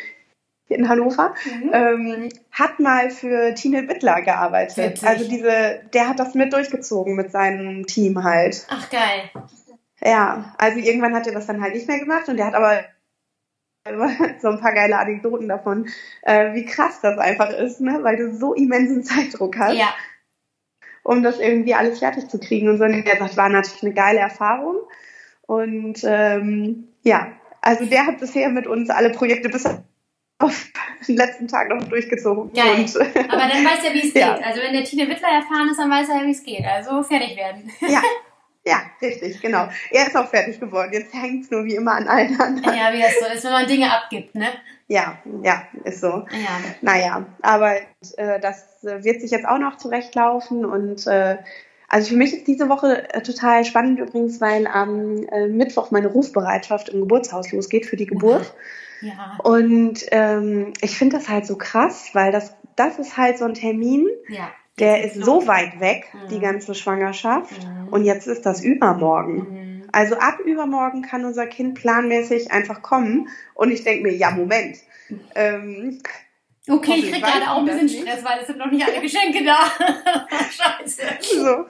in 0.68 0.88
Hannover, 0.88 1.34
mhm. 1.44 1.70
ähm, 1.72 2.28
hat 2.52 2.78
mal 2.78 3.10
für 3.10 3.52
Tine 3.54 3.82
Bittler 3.82 4.22
gearbeitet. 4.22 4.76
Wirklich? 4.76 5.06
Also 5.06 5.28
diese, 5.28 5.80
der 5.92 6.08
hat 6.08 6.20
das 6.20 6.34
mit 6.34 6.52
durchgezogen 6.52 7.16
mit 7.16 7.32
seinem 7.32 7.84
Team 7.84 8.22
halt. 8.22 8.64
Ach 8.70 8.88
geil. 8.90 9.30
Ja, 10.00 10.54
also 10.56 10.78
irgendwann 10.78 11.14
hat 11.14 11.26
er 11.26 11.34
das 11.34 11.46
dann 11.46 11.60
halt 11.60 11.74
nicht 11.74 11.88
mehr 11.88 11.98
gemacht 11.98 12.28
und 12.28 12.36
der 12.36 12.46
hat 12.46 12.54
aber 12.54 12.84
so 14.40 14.48
ein 14.48 14.60
paar 14.60 14.72
geile 14.72 14.98
Anekdoten 14.98 15.48
davon, 15.48 15.88
äh, 16.22 16.54
wie 16.54 16.64
krass 16.64 17.00
das 17.02 17.18
einfach 17.18 17.50
ist, 17.50 17.80
ne? 17.80 17.98
weil 18.02 18.16
du 18.16 18.32
so 18.32 18.54
immensen 18.54 19.02
Zeitdruck 19.02 19.58
hast. 19.58 19.76
Ja. 19.76 19.92
Um 21.04 21.22
das 21.22 21.38
irgendwie 21.38 21.74
alles 21.74 22.00
fertig 22.00 22.28
zu 22.28 22.40
kriegen. 22.40 22.68
Und 22.68 22.78
so, 22.78 22.84
und 22.84 23.04
der 23.04 23.18
sagt, 23.18 23.36
war 23.36 23.48
natürlich 23.48 23.82
eine 23.84 23.94
geile 23.94 24.18
Erfahrung. 24.18 24.76
Und 25.46 26.00
ähm, 26.04 26.88
ja, 27.02 27.28
also 27.60 27.84
der 27.84 28.06
hat 28.06 28.18
bisher 28.18 28.48
mit 28.48 28.66
uns 28.66 28.90
alle 28.90 29.10
Projekte 29.10 29.48
bis 29.48 29.66
auf 30.38 30.66
den 31.06 31.16
letzten 31.16 31.48
Tag 31.48 31.68
noch 31.68 31.84
durchgezogen. 31.84 32.52
Geil. 32.52 32.80
Und, 32.80 32.96
Aber 32.96 33.48
dann 33.48 33.64
weiß 33.64 33.84
er, 33.86 33.94
wie 33.94 34.08
es 34.08 34.14
ja. 34.14 34.34
geht. 34.34 34.44
Also 34.44 34.60
wenn 34.62 34.72
der 34.72 34.84
Tine 34.84 35.08
Wittler 35.08 35.28
erfahren 35.28 35.68
ist, 35.70 35.78
dann 35.78 35.90
weiß 35.90 36.08
er, 36.08 36.26
wie 36.26 36.32
es 36.32 36.42
geht. 36.42 36.64
Also 36.64 37.02
fertig 37.02 37.36
werden. 37.36 37.70
Ja. 37.80 38.02
Ja, 38.66 38.80
richtig, 39.02 39.42
genau. 39.42 39.68
Er 39.90 40.06
ist 40.06 40.16
auch 40.16 40.28
fertig 40.28 40.58
geworden. 40.58 40.90
Jetzt 40.92 41.12
hängt 41.12 41.44
es 41.44 41.50
nur 41.50 41.64
wie 41.64 41.74
immer 41.74 41.92
an 41.92 42.08
allen 42.08 42.40
anderen. 42.40 42.76
Ja, 42.76 42.92
wie 42.92 43.00
das 43.00 43.18
so 43.20 43.26
ist, 43.26 43.44
wenn 43.44 43.52
man 43.52 43.66
Dinge 43.66 43.92
abgibt, 43.92 44.34
ne? 44.34 44.48
Ja, 44.88 45.18
ja, 45.42 45.64
ist 45.84 46.00
so. 46.00 46.08
Ja. 46.08 46.60
Naja, 46.80 47.26
aber 47.42 47.76
äh, 48.16 48.40
das 48.40 48.78
wird 48.82 49.20
sich 49.20 49.30
jetzt 49.30 49.46
auch 49.46 49.58
noch 49.58 49.76
zurechtlaufen 49.76 50.64
und 50.64 51.06
äh, 51.06 51.38
also 51.88 52.08
für 52.10 52.16
mich 52.16 52.32
ist 52.32 52.46
diese 52.46 52.68
Woche 52.68 53.12
äh, 53.14 53.22
total 53.22 53.64
spannend 53.64 54.00
übrigens, 54.00 54.40
weil 54.40 54.66
am 54.66 55.22
äh, 55.28 55.46
Mittwoch 55.46 55.90
meine 55.90 56.08
Rufbereitschaft 56.08 56.88
im 56.88 57.00
Geburtshaus 57.00 57.52
losgeht 57.52 57.86
für 57.86 57.96
die 57.96 58.06
Geburt. 58.06 58.54
Ja. 59.00 59.38
Und 59.42 60.00
ähm, 60.10 60.72
ich 60.80 60.96
finde 60.96 61.18
das 61.18 61.28
halt 61.28 61.46
so 61.46 61.56
krass, 61.56 62.10
weil 62.14 62.32
das, 62.32 62.54
das 62.76 62.98
ist 62.98 63.16
halt 63.16 63.38
so 63.38 63.44
ein 63.44 63.54
Termin, 63.54 64.08
ja. 64.28 64.50
Der 64.78 65.04
ist 65.04 65.16
so 65.16 65.46
weit 65.46 65.80
weg, 65.80 66.06
mhm. 66.12 66.28
die 66.28 66.40
ganze 66.40 66.74
Schwangerschaft. 66.74 67.62
Mhm. 67.62 67.88
Und 67.88 68.04
jetzt 68.04 68.26
ist 68.26 68.44
das 68.44 68.62
übermorgen. 68.62 69.36
Mhm. 69.36 69.88
Also 69.92 70.16
ab 70.16 70.40
übermorgen 70.40 71.02
kann 71.02 71.24
unser 71.24 71.46
Kind 71.46 71.74
planmäßig 71.74 72.50
einfach 72.50 72.82
kommen. 72.82 73.28
Und 73.54 73.70
ich 73.70 73.84
denke 73.84 74.08
mir, 74.08 74.14
ja, 74.14 74.30
Moment. 74.30 74.78
Ähm, 75.34 76.00
Okay, 76.66 76.94
ich 76.96 77.12
krieg 77.12 77.22
gerade 77.22 77.50
auch 77.50 77.58
ein 77.58 77.66
bisschen 77.66 77.88
Stress, 77.88 78.24
weil 78.24 78.40
es 78.40 78.46
sind 78.46 78.58
noch 78.58 78.70
nicht 78.70 78.86
alle 78.86 79.00
Geschenke 79.00 79.44
da. 79.44 79.58
Scheiße. 80.50 81.02
So. 81.20 81.66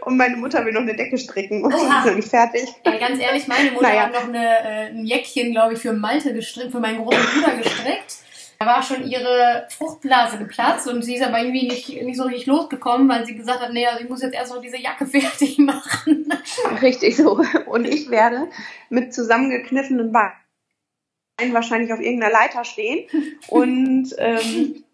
Und 0.00 0.16
meine 0.16 0.36
Mutter 0.36 0.64
will 0.64 0.72
noch 0.72 0.80
eine 0.80 0.96
Decke 0.96 1.18
stricken 1.18 1.62
und 1.62 1.70
noch 1.70 2.14
nicht 2.14 2.28
fertig. 2.28 2.64
Ja, 2.84 2.96
ganz 2.96 3.20
ehrlich, 3.20 3.46
meine 3.46 3.70
Mutter 3.70 3.88
naja. 3.88 4.02
hat 4.02 4.12
noch 4.12 4.24
eine, 4.24 4.44
äh, 4.44 4.88
ein 4.88 5.04
Jäckchen, 5.04 5.52
glaube 5.52 5.74
ich, 5.74 5.80
für 5.80 5.92
Malte 5.92 6.32
gestrickt, 6.34 6.72
für 6.72 6.80
meinen 6.80 6.98
großen 6.98 7.22
Bruder 7.22 7.56
gestrickt. 7.58 8.16
Da 8.58 8.66
war 8.66 8.82
schon 8.82 9.06
ihre 9.06 9.66
Fruchtblase 9.70 10.38
geplatzt 10.38 10.86
und 10.88 11.02
sie 11.02 11.16
ist 11.16 11.22
aber 11.22 11.38
irgendwie 11.38 11.66
nicht, 11.66 11.88
nicht 12.02 12.16
so 12.16 12.24
richtig 12.24 12.46
losgekommen, 12.46 13.08
weil 13.08 13.26
sie 13.26 13.34
gesagt 13.34 13.60
hat, 13.60 13.72
nee, 13.72 13.86
also 13.86 14.02
ich 14.02 14.08
muss 14.08 14.22
jetzt 14.22 14.34
erst 14.34 14.52
noch 14.52 14.60
diese 14.60 14.78
Jacke 14.78 15.06
fertig 15.06 15.58
machen. 15.58 16.32
Richtig 16.80 17.16
so. 17.16 17.40
Und 17.66 17.86
ich 17.86 18.10
werde 18.10 18.48
mit 18.90 19.12
zusammengekniffenen 19.14 20.12
Beinen 20.12 21.52
wahrscheinlich 21.52 21.92
auf 21.92 22.00
irgendeiner 22.00 22.32
Leiter 22.32 22.64
stehen 22.64 23.08
und 23.48 24.14
ähm, 24.18 24.84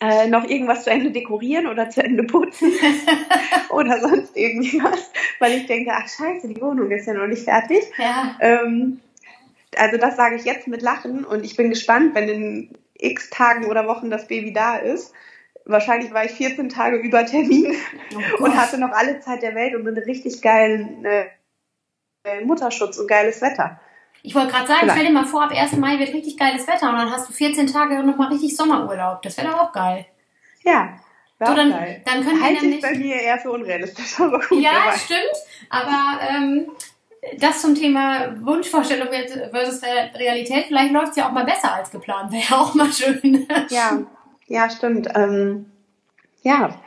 äh, 0.00 0.26
noch 0.28 0.44
irgendwas 0.44 0.84
zu 0.84 0.90
Ende 0.90 1.10
dekorieren 1.10 1.66
oder 1.66 1.88
zu 1.90 2.02
Ende 2.02 2.24
putzen 2.24 2.72
oder 3.70 4.00
sonst 4.00 4.36
irgendwie 4.36 4.82
was, 4.82 5.10
weil 5.38 5.52
ich 5.52 5.66
denke, 5.66 5.92
ach 5.94 6.08
scheiße, 6.08 6.48
die 6.48 6.60
Wohnung 6.60 6.90
ist 6.90 7.06
ja 7.06 7.14
noch 7.14 7.26
nicht 7.26 7.44
fertig. 7.44 7.82
Ja. 7.96 8.36
Ähm, 8.40 9.00
also 9.76 9.96
das 9.98 10.16
sage 10.16 10.36
ich 10.36 10.44
jetzt 10.44 10.66
mit 10.66 10.82
Lachen 10.82 11.24
und 11.24 11.44
ich 11.44 11.56
bin 11.56 11.70
gespannt, 11.70 12.14
wenn 12.14 12.28
in 12.28 12.78
x 12.98 13.30
Tagen 13.30 13.66
oder 13.66 13.86
Wochen 13.86 14.10
das 14.10 14.26
Baby 14.28 14.52
da 14.52 14.76
ist. 14.76 15.12
Wahrscheinlich 15.64 16.12
war 16.14 16.24
ich 16.24 16.32
14 16.32 16.68
Tage 16.68 16.96
über 16.96 17.24
Termin 17.26 17.74
Oh 18.38 18.42
und 18.44 18.56
hatte 18.56 18.78
noch 18.78 18.90
alle 18.90 19.20
Zeit 19.20 19.42
der 19.42 19.54
Welt 19.54 19.74
und 19.74 19.86
einen 19.86 19.98
richtig 19.98 20.40
geilen 20.42 21.04
äh, 21.04 21.26
Mutterschutz 22.44 22.98
und 22.98 23.06
geiles 23.08 23.40
Wetter. 23.42 23.80
Ich 24.22 24.34
wollte 24.34 24.50
gerade 24.50 24.66
sagen, 24.66 24.80
Vielleicht. 24.80 24.98
stell 24.98 25.06
dir 25.08 25.12
mal 25.14 25.26
vor, 25.26 25.44
ab 25.44 25.52
1. 25.54 25.76
Mai 25.76 25.98
wird 25.98 26.12
richtig 26.12 26.36
geiles 26.36 26.66
Wetter 26.66 26.90
und 26.90 26.96
dann 26.96 27.10
hast 27.10 27.28
du 27.28 27.32
14 27.32 27.66
Tage 27.68 28.02
nochmal 28.02 28.28
richtig 28.28 28.56
Sommerurlaub. 28.56 29.22
Das 29.22 29.36
wäre 29.38 29.48
doch 29.48 29.58
auch 29.68 29.72
geil. 29.72 30.06
Ja, 30.64 30.98
So, 31.38 31.54
dann- 31.54 31.70
dann 32.04 32.24
können 32.24 32.40
wir 32.42 32.60
nämlich- 32.62 32.82
bei 32.82 32.94
mir 32.96 33.14
eher 33.14 33.38
für 33.38 33.52
unrealistisch, 33.52 34.18
aber 34.20 34.40
gut. 34.40 34.60
Ja, 34.60 34.86
weiß. 34.88 35.04
stimmt. 35.04 35.20
Aber 35.70 36.20
ähm, 36.28 36.66
das 37.38 37.60
zum 37.62 37.74
Thema 37.74 38.34
Wunschvorstellung 38.44 39.08
versus 39.50 39.82
Re- 39.82 40.10
Realität, 40.18 40.66
vielleicht 40.66 40.92
läuft 40.92 41.10
es 41.10 41.16
ja 41.16 41.28
auch 41.28 41.32
mal 41.32 41.44
besser 41.44 41.74
als 41.74 41.90
geplant. 41.90 42.32
Wäre 42.32 42.42
ja 42.50 42.56
auch 42.56 42.74
mal 42.74 42.90
schön. 42.92 43.46
Ja, 43.70 43.98
ja, 44.46 44.70
stimmt. 44.70 45.08
Ähm, 45.14 45.66
ja. 46.42 46.80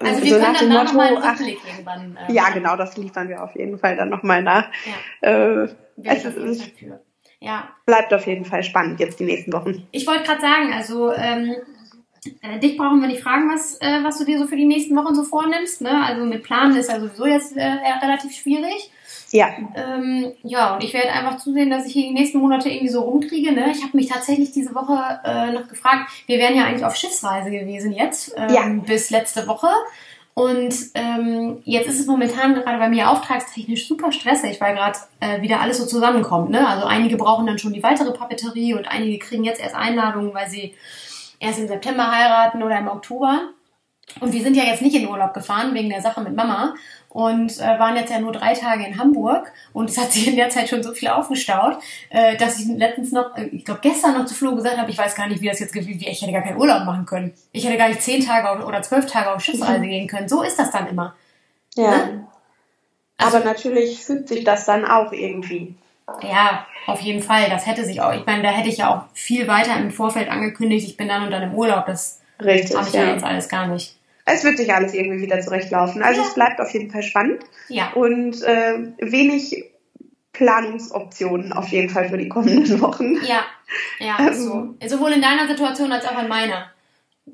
Also 0.00 0.20
So 0.20 0.24
wir 0.26 0.30
können 0.38 0.42
nach 0.52 0.58
dann 0.60 0.68
dem 0.68 0.74
da 0.74 0.84
nochmal 0.84 1.06
einen 1.08 1.14
Motto, 1.16 1.28
ach, 1.28 1.40
irgendwann. 1.40 2.18
äh, 2.28 2.32
Ja, 2.32 2.50
genau, 2.50 2.76
das 2.76 2.96
liefern 2.96 3.28
wir 3.28 3.42
auf 3.42 3.54
jeden 3.56 3.78
Fall 3.78 3.96
dann 3.96 4.08
nochmal 4.10 4.42
nach. 4.42 4.68
Ja, 5.22 5.28
Äh, 5.28 5.68
es 6.04 6.24
ist, 6.24 6.62
für. 6.78 7.00
Ja, 7.40 7.68
bleibt 7.86 8.12
auf 8.14 8.26
jeden 8.26 8.44
Fall 8.44 8.62
spannend 8.62 9.00
jetzt 9.00 9.18
die 9.20 9.24
nächsten 9.24 9.52
Wochen. 9.52 9.86
ich 9.92 10.06
wollte 10.06 10.24
gerade 10.24 10.40
sagen, 10.40 10.72
also 10.72 11.12
ähm, 11.12 11.54
äh, 12.42 12.58
dich 12.58 12.76
brauchen 12.76 13.00
wir 13.00 13.06
nicht 13.08 13.22
fragen, 13.22 13.48
was, 13.52 13.80
äh, 13.80 14.02
was 14.02 14.18
du 14.18 14.24
dir 14.24 14.38
so 14.38 14.46
für 14.46 14.56
die 14.56 14.64
nächsten 14.66 14.96
Wochen 14.96 15.14
so 15.14 15.22
vornimmst. 15.24 15.80
Ne? 15.80 16.04
Also 16.04 16.24
mit 16.24 16.42
Planen 16.42 16.76
ist 16.76 16.90
ja 16.90 16.98
sowieso 17.00 17.26
jetzt 17.26 17.56
äh, 17.56 17.64
relativ 18.02 18.32
schwierig. 18.34 18.90
Ja, 19.30 19.48
Ähm, 19.74 20.32
ja, 20.42 20.74
und 20.74 20.82
ich 20.82 20.94
werde 20.94 21.10
einfach 21.12 21.36
zusehen, 21.36 21.68
dass 21.70 21.86
ich 21.86 21.92
hier 21.92 22.04
die 22.08 22.14
nächsten 22.14 22.38
Monate 22.38 22.68
irgendwie 22.70 22.88
so 22.88 23.00
rumkriege. 23.02 23.52
Ne? 23.52 23.70
Ich 23.72 23.82
habe 23.82 23.96
mich 23.96 24.08
tatsächlich 24.08 24.52
diese 24.52 24.74
Woche 24.74 25.20
äh, 25.24 25.52
noch 25.52 25.68
gefragt, 25.68 26.10
wir 26.26 26.38
wären 26.38 26.56
ja 26.56 26.64
eigentlich 26.64 26.84
auf 26.84 26.96
Schiffsreise 26.96 27.50
gewesen 27.50 27.92
jetzt, 27.92 28.34
ähm, 28.36 28.48
Ja. 28.54 28.62
bis 28.86 29.10
letzte 29.10 29.46
Woche. 29.46 29.68
Und 30.34 30.72
ähm, 30.94 31.58
jetzt 31.64 31.88
ist 31.88 31.98
es 31.98 32.06
momentan 32.06 32.54
gerade 32.54 32.78
bei 32.78 32.88
mir 32.88 33.10
auftragstechnisch 33.10 33.88
super 33.88 34.12
stressig, 34.12 34.60
weil 34.60 34.74
gerade 34.76 34.96
äh, 35.18 35.42
wieder 35.42 35.60
alles 35.60 35.78
so 35.78 35.84
zusammenkommt. 35.86 36.50
Ne? 36.50 36.66
Also 36.66 36.86
einige 36.86 37.16
brauchen 37.16 37.46
dann 37.46 37.58
schon 37.58 37.72
die 37.72 37.82
weitere 37.82 38.12
Papeterie 38.12 38.74
und 38.74 38.86
einige 38.86 39.18
kriegen 39.18 39.42
jetzt 39.42 39.60
erst 39.60 39.74
Einladungen, 39.74 40.32
weil 40.32 40.48
sie 40.48 40.74
erst 41.40 41.58
im 41.58 41.66
September 41.68 42.10
heiraten 42.10 42.62
oder 42.62 42.78
im 42.78 42.86
Oktober. 42.88 43.40
Und 44.20 44.32
wir 44.32 44.42
sind 44.42 44.56
ja 44.56 44.64
jetzt 44.64 44.82
nicht 44.82 44.96
in 44.96 45.08
Urlaub 45.08 45.34
gefahren 45.34 45.74
wegen 45.74 45.90
der 45.90 46.02
Sache 46.02 46.20
mit 46.20 46.34
Mama 46.34 46.74
und 47.08 47.58
äh, 47.58 47.78
waren 47.78 47.96
jetzt 47.96 48.10
ja 48.10 48.18
nur 48.18 48.32
drei 48.32 48.54
Tage 48.54 48.84
in 48.84 48.98
Hamburg 48.98 49.52
und 49.72 49.88
es 49.88 49.96
hat 49.96 50.12
sich 50.12 50.28
in 50.28 50.36
der 50.36 50.50
Zeit 50.50 50.68
schon 50.68 50.82
so 50.82 50.92
viel 50.92 51.08
aufgestaut, 51.08 51.78
äh, 52.10 52.36
dass 52.36 52.58
ich 52.58 52.66
letztens 52.66 53.12
noch, 53.12 53.36
äh, 53.36 53.44
ich 53.46 53.64
glaube 53.64 53.80
gestern 53.82 54.14
noch 54.14 54.26
zu 54.26 54.34
Flo 54.34 54.54
gesagt 54.56 54.76
habe, 54.76 54.90
ich 54.90 54.98
weiß 54.98 55.14
gar 55.14 55.28
nicht, 55.28 55.40
wie 55.40 55.48
das 55.48 55.60
jetzt 55.60 55.72
gewesen 55.72 56.00
wäre. 56.00 56.10
Ich 56.10 56.20
hätte 56.20 56.32
gar 56.32 56.42
keinen 56.42 56.58
Urlaub 56.58 56.84
machen 56.84 57.06
können. 57.06 57.32
Ich 57.52 57.66
hätte 57.66 57.78
gar 57.78 57.88
nicht 57.88 58.02
zehn 58.02 58.24
Tage 58.24 58.64
oder 58.64 58.82
zwölf 58.82 59.06
Tage 59.06 59.32
auf 59.32 59.42
Schiffsreise 59.42 59.86
gehen 59.86 60.08
können. 60.08 60.28
So 60.28 60.42
ist 60.42 60.58
das 60.58 60.70
dann 60.70 60.88
immer. 60.88 61.14
ja. 61.76 61.90
Ne? 61.90 62.24
Aber 63.18 63.40
natürlich 63.40 64.04
fügt 64.04 64.28
sich 64.28 64.44
das 64.44 64.64
dann 64.64 64.84
auch 64.84 65.12
irgendwie. 65.12 65.74
Ja, 66.22 66.66
auf 66.86 67.00
jeden 67.00 67.22
Fall. 67.22 67.50
Das 67.50 67.66
hätte 67.66 67.84
sich 67.84 68.00
auch, 68.00 68.12
ich 68.12 68.24
meine, 68.24 68.42
da 68.42 68.50
hätte 68.50 68.68
ich 68.68 68.78
ja 68.78 68.94
auch 68.94 69.02
viel 69.12 69.48
weiter 69.48 69.76
im 69.76 69.90
Vorfeld 69.90 70.30
angekündigt, 70.30 70.86
ich 70.86 70.96
bin 70.96 71.08
dann 71.08 71.24
und 71.24 71.32
dann 71.32 71.42
im 71.42 71.54
Urlaub. 71.54 71.86
Das 71.86 72.20
Richtig, 72.42 72.76
habe 72.76 72.88
ich 72.88 72.94
ja. 72.94 73.06
jetzt 73.06 73.24
alles 73.24 73.48
gar 73.48 73.66
nicht. 73.66 73.97
Es 74.32 74.44
wird 74.44 74.56
sich 74.58 74.72
alles 74.72 74.94
irgendwie 74.94 75.20
wieder 75.20 75.40
zurechtlaufen. 75.40 76.02
Also 76.02 76.20
Ja. 76.22 76.26
es 76.26 76.34
bleibt 76.34 76.60
auf 76.60 76.70
jeden 76.72 76.90
Fall 76.90 77.02
spannend 77.02 77.42
Ja. 77.68 77.92
und 77.92 78.42
äh, 78.42 78.78
wenig 78.98 79.64
Planungsoptionen 80.32 81.52
auf 81.52 81.68
jeden 81.68 81.88
Fall 81.90 82.08
für 82.08 82.18
die 82.18 82.28
kommenden 82.28 82.80
Wochen. 82.80 83.16
Ja, 83.26 83.44
ja, 83.98 84.28
ist 84.28 84.42
so. 84.44 84.74
Sowohl 84.86 85.12
in 85.12 85.22
deiner 85.22 85.48
Situation 85.48 85.90
als 85.92 86.06
auch 86.06 86.20
in 86.22 86.28
meiner. 86.28 86.70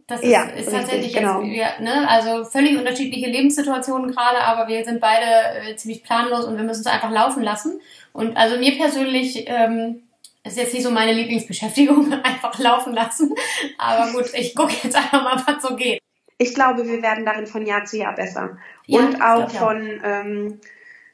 Das 0.09 0.21
ist, 0.23 0.29
Ja, 0.31 0.43
ist 0.45 0.67
richtig, 0.67 0.73
tatsächlich 0.75 1.13
genau. 1.15 1.43
jetzt, 1.43 1.79
wir, 1.81 1.85
ne, 1.85 2.09
also 2.09 2.45
völlig 2.45 2.77
unterschiedliche 2.77 3.29
Lebenssituationen 3.31 4.11
gerade, 4.11 4.39
aber 4.41 4.67
wir 4.69 4.85
sind 4.85 5.01
beide 5.01 5.25
äh, 5.71 5.77
ziemlich 5.77 6.03
planlos 6.03 6.45
und 6.47 6.57
wir 6.57 6.65
müssen 6.65 6.81
es 6.81 6.87
einfach 6.87 7.11
laufen 7.13 7.43
lassen. 7.43 7.81
Und 8.13 8.37
also 8.37 8.59
mir 8.59 8.77
persönlich 8.77 9.45
ähm, 9.47 10.03
ist 10.43 10.57
jetzt 10.57 10.75
nicht 10.75 10.83
so 10.83 10.91
meine 10.91 11.13
Lieblingsbeschäftigung, 11.13 12.13
einfach 12.25 12.59
laufen 12.59 12.93
lassen. 12.95 13.35
Aber 13.79 14.11
gut, 14.13 14.27
ich 14.35 14.55
gucke 14.57 14.75
jetzt 14.83 14.97
einfach 14.97 15.23
mal, 15.23 15.43
was 15.47 15.63
so 15.63 15.77
geht. 15.77 16.01
Ich 16.39 16.55
glaube, 16.55 16.87
wir 16.87 17.03
werden 17.03 17.25
darin 17.25 17.47
von 17.47 17.65
Jahr 17.65 17.85
zu 17.85 17.97
Jahr 17.97 18.15
besser. 18.15 18.59
Ja, 18.87 19.01
und 19.01 19.23
auch 19.23 19.51
von 19.51 20.01
ähm, 20.05 20.61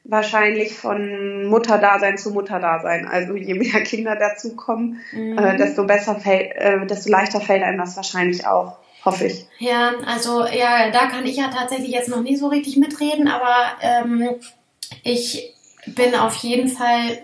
wahrscheinlich 0.04 0.74
von 0.74 1.46
Mutterdasein 1.46 2.16
zu 2.16 2.30
Mutterdasein. 2.30 3.06
Also 3.06 3.35
je 3.37 3.54
mehr 3.54 3.83
Kinder 3.85 4.16
dazukommen, 4.16 5.00
Mhm. 5.12 5.38
äh, 5.38 5.56
desto 5.56 5.85
besser 5.85 6.16
fällt, 6.16 6.52
äh, 6.56 6.87
desto 6.87 7.11
leichter 7.11 7.40
fällt 7.40 7.62
einem 7.62 7.78
das 7.78 7.96
wahrscheinlich 7.96 8.46
auch, 8.46 8.78
hoffe 9.04 9.26
ich. 9.26 9.46
Ja, 9.59 9.92
also 10.06 10.46
ja, 10.46 10.90
da 10.90 11.06
kann 11.06 11.26
ich 11.26 11.37
ja 11.37 11.48
tatsächlich 11.48 11.90
jetzt 11.90 12.09
noch 12.09 12.22
nicht 12.22 12.38
so 12.38 12.48
richtig 12.48 12.76
mitreden, 12.78 13.28
aber 13.28 13.54
ähm, 13.83 14.37
ich 15.02 15.54
bin 15.87 16.14
auf 16.14 16.35
jeden 16.37 16.68
Fall 16.68 17.18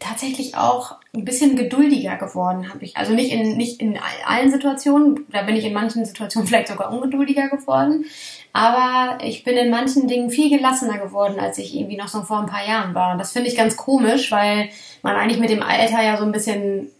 tatsächlich 0.00 0.56
auch 0.56 0.96
ein 1.14 1.24
bisschen 1.24 1.56
geduldiger 1.56 2.16
geworden, 2.16 2.68
habe 2.68 2.84
ich. 2.84 2.96
Also 2.96 3.12
nicht 3.12 3.32
in 3.32 3.56
nicht 3.56 3.80
in 3.80 3.98
allen 4.26 4.50
Situationen, 4.50 5.26
da 5.30 5.42
bin 5.42 5.56
ich 5.56 5.64
in 5.64 5.72
manchen 5.72 6.04
Situationen 6.04 6.46
vielleicht 6.48 6.68
sogar 6.68 6.92
ungeduldiger 6.92 7.48
geworden, 7.48 8.04
aber 8.52 9.18
ich 9.24 9.44
bin 9.44 9.56
in 9.56 9.70
manchen 9.70 10.08
Dingen 10.08 10.30
viel 10.30 10.50
gelassener 10.50 10.98
geworden, 10.98 11.38
als 11.38 11.58
ich 11.58 11.74
irgendwie 11.74 11.96
noch 11.96 12.08
so 12.08 12.22
vor 12.22 12.40
ein 12.40 12.46
paar 12.46 12.66
Jahren 12.66 12.94
war. 12.94 13.12
Und 13.12 13.18
das 13.18 13.32
finde 13.32 13.48
ich 13.48 13.56
ganz 13.56 13.76
komisch, 13.76 14.30
weil 14.32 14.70
man 15.02 15.16
eigentlich 15.16 15.40
mit 15.40 15.50
dem 15.50 15.62
Alter 15.62 16.02
ja 16.02 16.16
so 16.16 16.24
ein 16.24 16.32
bisschen 16.32 16.90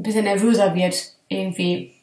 ein 0.00 0.02
bisschen 0.02 0.24
nervöser 0.24 0.74
wird 0.74 1.14
irgendwie. 1.28 1.94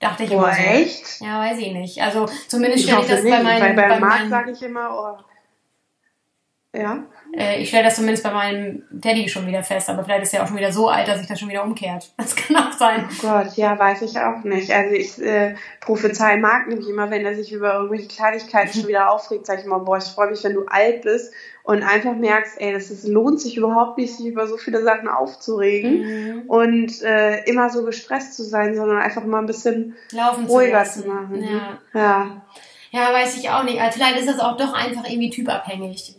Dachte 0.00 0.24
ich 0.24 0.30
Boah, 0.30 0.48
immer 0.48 0.54
so. 0.54 0.62
echt? 0.62 1.20
Ja, 1.20 1.40
weiß 1.40 1.58
ich 1.58 1.72
nicht. 1.72 2.02
Also 2.02 2.26
zumindest 2.48 2.84
stelle 2.84 3.02
ich 3.02 3.08
das 3.08 3.22
nicht, 3.22 3.34
bei 3.36 3.42
meinen, 3.42 3.62
weil 3.62 3.74
bei 3.74 3.88
bei 3.88 4.00
Marc 4.00 4.28
sage 4.28 4.50
ich 4.50 4.62
immer, 4.62 5.18
oh. 6.74 6.78
Ja? 6.78 7.04
Äh, 7.36 7.60
ich 7.60 7.68
stelle 7.68 7.84
das 7.84 7.96
zumindest 7.96 8.22
bei 8.24 8.30
meinem 8.32 8.82
Daddy 8.90 9.28
schon 9.28 9.46
wieder 9.46 9.62
fest, 9.62 9.88
aber 9.90 10.04
vielleicht 10.04 10.22
ist 10.22 10.34
er 10.34 10.42
auch 10.42 10.46
schon 10.48 10.56
wieder 10.56 10.72
so 10.72 10.88
alt, 10.88 11.08
dass 11.08 11.18
sich 11.18 11.28
das 11.28 11.38
schon 11.40 11.48
wieder 11.48 11.64
umkehrt. 11.64 12.10
Das 12.16 12.34
kann 12.36 12.56
auch 12.56 12.72
sein. 12.72 13.08
Oh 13.10 13.22
Gott, 13.22 13.56
ja, 13.56 13.78
weiß 13.78 14.02
ich 14.02 14.18
auch 14.18 14.42
nicht. 14.44 14.70
Also 14.70 14.94
ich 14.94 15.20
äh, 15.20 15.54
prophezei 15.80 16.36
Marc 16.36 16.68
nämlich 16.68 16.88
immer, 16.88 17.10
wenn 17.10 17.24
er 17.24 17.34
sich 17.34 17.52
über 17.52 17.74
irgendwelche 17.74 18.08
Kleinigkeiten 18.08 18.72
schon 18.72 18.88
wieder 18.88 19.10
aufregt, 19.10 19.46
sage 19.46 19.60
ich 19.60 19.66
immer, 19.66 19.80
boah, 19.80 19.98
ich 19.98 20.04
freue 20.04 20.30
mich, 20.30 20.42
wenn 20.44 20.54
du 20.54 20.64
alt 20.66 21.02
bist 21.02 21.32
und 21.62 21.82
einfach 21.82 22.14
merkst, 22.14 22.60
ey, 22.60 22.72
das 22.72 22.90
ist, 22.90 23.06
lohnt 23.08 23.40
sich 23.40 23.56
überhaupt 23.56 23.96
nicht, 23.98 24.14
sich 24.16 24.26
über 24.26 24.46
so 24.46 24.56
viele 24.58 24.82
Sachen 24.82 25.08
aufzuregen 25.08 25.94
Mhm. 25.94 26.42
und 26.48 27.02
äh, 27.02 27.42
immer 27.44 27.70
so 27.70 27.84
gestresst 27.84 28.34
zu 28.34 28.42
sein, 28.44 28.74
sondern 28.74 28.98
einfach 28.98 29.24
mal 29.24 29.38
ein 29.38 29.46
bisschen 29.46 29.96
Laufen 30.12 30.46
ruhiger 30.46 30.84
zu 30.84 31.02
zu 31.02 31.08
machen. 31.08 31.42
Ja. 31.42 31.78
ja. 32.00 32.42
ja, 32.90 33.12
weiß 33.12 33.36
ich 33.38 33.48
auch 33.50 33.64
nicht. 33.64 33.80
Also 33.80 33.98
vielleicht 33.98 34.18
ist 34.18 34.28
das 34.28 34.40
auch 34.40 34.56
doch 34.56 34.72
einfach 34.74 35.08
irgendwie 35.08 35.30
typabhängig. 35.30 36.16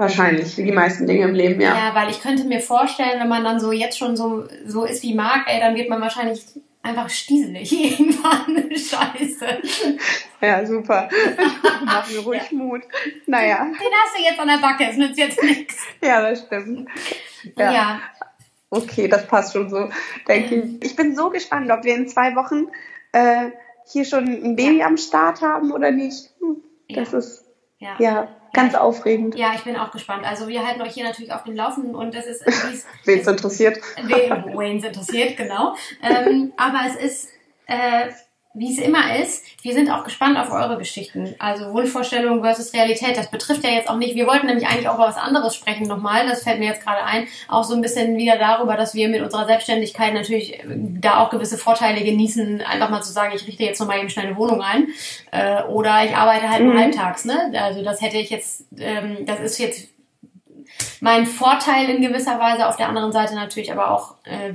Wahrscheinlich, 0.00 0.56
wie 0.56 0.64
die 0.64 0.72
meisten 0.72 1.06
Dinge 1.06 1.24
im 1.24 1.34
Leben, 1.34 1.60
ja. 1.60 1.74
Ja, 1.76 1.94
weil 1.94 2.08
ich 2.10 2.20
könnte 2.20 2.44
mir 2.44 2.60
vorstellen, 2.60 3.20
wenn 3.20 3.28
man 3.28 3.44
dann 3.44 3.60
so 3.60 3.70
jetzt 3.70 3.98
schon 3.98 4.16
so, 4.16 4.44
so 4.66 4.84
ist 4.84 5.02
wie 5.02 5.14
Marc, 5.14 5.46
ey, 5.46 5.60
dann 5.60 5.74
wird 5.76 5.88
man 5.90 6.00
wahrscheinlich 6.00 6.42
einfach 6.82 7.10
stieselig 7.10 7.70
irgendwann. 8.00 8.70
Scheiße. 8.70 9.58
Ja, 10.40 10.64
super. 10.64 11.08
Mach 11.84 12.10
mir 12.10 12.20
ruhig 12.20 12.50
Mut. 12.52 12.80
Naja, 13.26 13.64
Den 13.64 13.74
hast 13.74 14.16
du 14.18 14.22
jetzt 14.22 14.40
an 14.40 14.48
der 14.48 14.56
Backe, 14.56 14.84
es 14.90 14.96
nützt 14.96 15.18
jetzt 15.18 15.42
nichts. 15.42 15.76
ja, 16.02 16.22
das 16.22 16.40
stimmt. 16.46 16.88
Ja. 17.56 17.72
Ja. 17.72 18.00
Okay, 18.70 19.08
das 19.08 19.26
passt 19.26 19.52
schon 19.52 19.68
so, 19.68 19.90
denke 20.28 20.54
ich. 20.54 20.84
Ich 20.84 20.96
bin 20.96 21.14
so 21.14 21.28
gespannt, 21.28 21.70
ob 21.70 21.84
wir 21.84 21.94
in 21.94 22.08
zwei 22.08 22.34
Wochen 22.36 22.68
äh, 23.12 23.50
hier 23.86 24.04
schon 24.04 24.24
ein 24.28 24.56
Baby 24.56 24.82
am 24.82 24.96
Start 24.96 25.42
haben 25.42 25.72
oder 25.72 25.90
nicht. 25.90 26.30
Hm, 26.40 26.62
Das 26.88 27.12
Ja. 27.12 27.18
ist 27.18 27.44
ja. 27.80 27.96
ja 27.98 28.28
ganz 28.52 28.74
aufregend. 28.74 29.34
Ja, 29.36 29.52
ich 29.54 29.62
bin 29.62 29.76
auch 29.76 29.90
gespannt. 29.90 30.24
Also 30.26 30.48
wir 30.48 30.66
halten 30.66 30.82
euch 30.82 30.92
hier 30.94 31.04
natürlich 31.04 31.32
auf 31.32 31.44
dem 31.44 31.54
Laufenden 31.54 31.94
und 31.94 32.14
es 32.14 32.26
ist, 32.26 32.46
wie 32.46 32.74
es 32.74 32.86
Wen 33.04 33.20
es 33.20 33.26
interessiert. 33.26 33.78
wen 34.02 34.56
Wayne's 34.56 34.84
interessiert, 34.84 35.36
genau. 35.36 35.74
Ähm, 36.02 36.52
aber 36.56 36.80
es 36.86 36.96
ist, 36.96 37.28
äh, 37.66 38.08
wie 38.52 38.72
es 38.72 38.80
immer 38.80 39.16
ist, 39.16 39.44
wir 39.62 39.72
sind 39.72 39.90
auch 39.90 40.02
gespannt 40.02 40.36
auf 40.36 40.50
eure 40.50 40.76
Geschichten. 40.76 41.36
Also 41.38 41.72
Wunschvorstellung 41.72 42.42
versus 42.42 42.72
Realität. 42.72 43.16
Das 43.16 43.30
betrifft 43.30 43.62
ja 43.62 43.70
jetzt 43.70 43.88
auch 43.88 43.96
nicht. 43.96 44.16
Wir 44.16 44.26
wollten 44.26 44.46
nämlich 44.46 44.66
eigentlich 44.66 44.88
auch 44.88 44.96
über 44.96 45.06
was 45.06 45.16
anderes 45.16 45.54
sprechen 45.54 45.86
nochmal. 45.86 46.26
Das 46.26 46.42
fällt 46.42 46.58
mir 46.58 46.66
jetzt 46.66 46.82
gerade 46.82 47.04
ein. 47.04 47.28
Auch 47.46 47.62
so 47.62 47.74
ein 47.74 47.80
bisschen 47.80 48.16
wieder 48.16 48.38
darüber, 48.38 48.76
dass 48.76 48.92
wir 48.92 49.08
mit 49.08 49.22
unserer 49.22 49.46
Selbstständigkeit 49.46 50.14
natürlich 50.14 50.54
äh, 50.54 50.64
da 50.66 51.20
auch 51.20 51.30
gewisse 51.30 51.58
Vorteile 51.58 52.02
genießen. 52.02 52.60
Einfach 52.62 52.90
mal 52.90 53.02
zu 53.02 53.12
sagen, 53.12 53.32
ich 53.36 53.46
richte 53.46 53.62
jetzt 53.62 53.78
nochmal 53.78 54.00
eben 54.00 54.10
schnell 54.10 54.26
eine 54.26 54.36
Wohnung 54.36 54.62
ein. 54.62 54.88
Äh, 55.30 55.62
oder 55.64 56.04
ich 56.04 56.16
arbeite 56.16 56.50
halt 56.50 56.64
nur 56.64 56.74
mhm. 56.74 56.80
halbtags. 56.80 57.24
Ne? 57.24 57.52
Also 57.54 57.84
das 57.84 58.02
hätte 58.02 58.16
ich 58.16 58.30
jetzt, 58.30 58.64
ähm, 58.76 59.26
das 59.26 59.38
ist 59.38 59.58
jetzt 59.58 59.90
mein 61.00 61.24
Vorteil 61.26 61.88
in 61.88 62.02
gewisser 62.02 62.40
Weise. 62.40 62.66
Auf 62.66 62.76
der 62.76 62.88
anderen 62.88 63.12
Seite 63.12 63.36
natürlich 63.36 63.70
aber 63.70 63.92
auch 63.92 64.16
äh, 64.24 64.54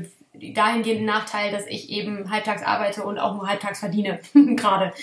dahingehenden 0.53 1.05
Nachteil, 1.05 1.51
dass 1.51 1.65
ich 1.67 1.89
eben 1.89 2.29
halbtags 2.31 2.63
arbeite 2.63 3.03
und 3.03 3.19
auch 3.19 3.35
nur 3.35 3.47
halbtags 3.47 3.79
verdiene, 3.79 4.19
gerade. 4.33 4.93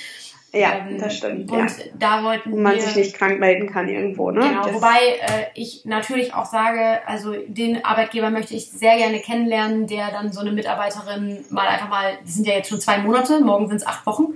Ja, 0.54 0.74
ähm, 0.74 0.98
das 0.98 1.16
stimmt. 1.16 1.50
Und 1.50 1.58
ja. 1.58 1.84
da 1.98 2.22
wollten 2.24 2.52
Wo 2.52 2.58
man 2.58 2.74
wir, 2.74 2.82
sich 2.82 2.94
nicht 2.94 3.14
krank 3.14 3.40
melden 3.40 3.72
kann 3.72 3.88
irgendwo, 3.88 4.30
ne? 4.30 4.40
Genau, 4.40 4.64
das 4.64 4.74
wobei 4.74 4.98
äh, 5.20 5.46
ich 5.54 5.86
natürlich 5.86 6.34
auch 6.34 6.44
sage, 6.44 7.00
also 7.06 7.34
den 7.46 7.84
Arbeitgeber 7.84 8.30
möchte 8.30 8.54
ich 8.54 8.70
sehr 8.70 8.96
gerne 8.98 9.20
kennenlernen, 9.20 9.86
der 9.86 10.10
dann 10.10 10.30
so 10.30 10.40
eine 10.40 10.52
Mitarbeiterin 10.52 11.44
mal 11.48 11.66
einfach 11.66 11.88
mal, 11.88 12.18
die 12.26 12.30
sind 12.30 12.46
ja 12.46 12.54
jetzt 12.54 12.68
schon 12.68 12.80
zwei 12.80 12.98
Monate, 12.98 13.40
morgen 13.40 13.68
sind 13.68 13.78
es 13.78 13.86
acht 13.86 14.04
Wochen, 14.04 14.34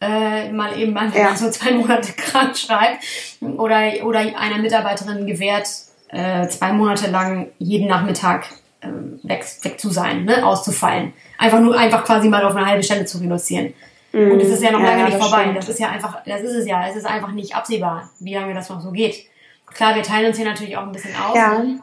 äh, 0.00 0.52
mal 0.52 0.78
eben 0.78 0.92
mal 0.92 1.10
ja. 1.12 1.34
so 1.36 1.50
zwei 1.50 1.72
Monate 1.72 2.12
krank 2.12 2.56
schreibt 2.56 3.04
oder, 3.40 4.04
oder 4.04 4.20
einer 4.20 4.58
Mitarbeiterin 4.58 5.26
gewährt, 5.26 5.68
äh, 6.10 6.46
zwei 6.46 6.72
Monate 6.72 7.10
lang 7.10 7.48
jeden 7.58 7.88
Nachmittag 7.88 8.46
ähm, 8.82 9.20
weg, 9.22 9.44
weg 9.62 9.80
zu 9.80 9.90
sein, 9.90 10.24
ne, 10.24 10.44
auszufallen. 10.46 11.12
Einfach 11.38 11.60
nur, 11.60 11.76
einfach 11.76 12.04
quasi 12.04 12.28
mal 12.28 12.44
auf 12.44 12.54
eine 12.54 12.66
halbe 12.66 12.82
Stelle 12.82 13.04
zu 13.04 13.18
reduzieren. 13.18 13.74
Mm, 14.12 14.30
und 14.32 14.40
es 14.40 14.48
ist 14.48 14.62
ja 14.62 14.70
noch 14.70 14.80
ja, 14.80 14.90
lange 14.90 15.04
nicht 15.04 15.18
vorbei. 15.18 15.42
Stimmt. 15.42 15.58
Das 15.58 15.68
ist 15.68 15.80
ja 15.80 15.88
einfach, 15.90 16.22
das 16.24 16.42
ist 16.42 16.54
es 16.54 16.66
ja. 16.66 16.86
Es 16.88 16.96
ist 16.96 17.06
einfach 17.06 17.32
nicht 17.32 17.54
absehbar, 17.54 18.10
wie 18.20 18.34
lange 18.34 18.54
das 18.54 18.68
noch 18.68 18.80
so 18.80 18.90
geht. 18.92 19.26
Klar, 19.66 19.94
wir 19.94 20.02
teilen 20.02 20.26
uns 20.26 20.36
hier 20.36 20.46
natürlich 20.46 20.76
auch 20.76 20.84
ein 20.84 20.92
bisschen 20.92 21.14
aus. 21.16 21.36
Ja. 21.36 21.58
Ne? 21.58 21.80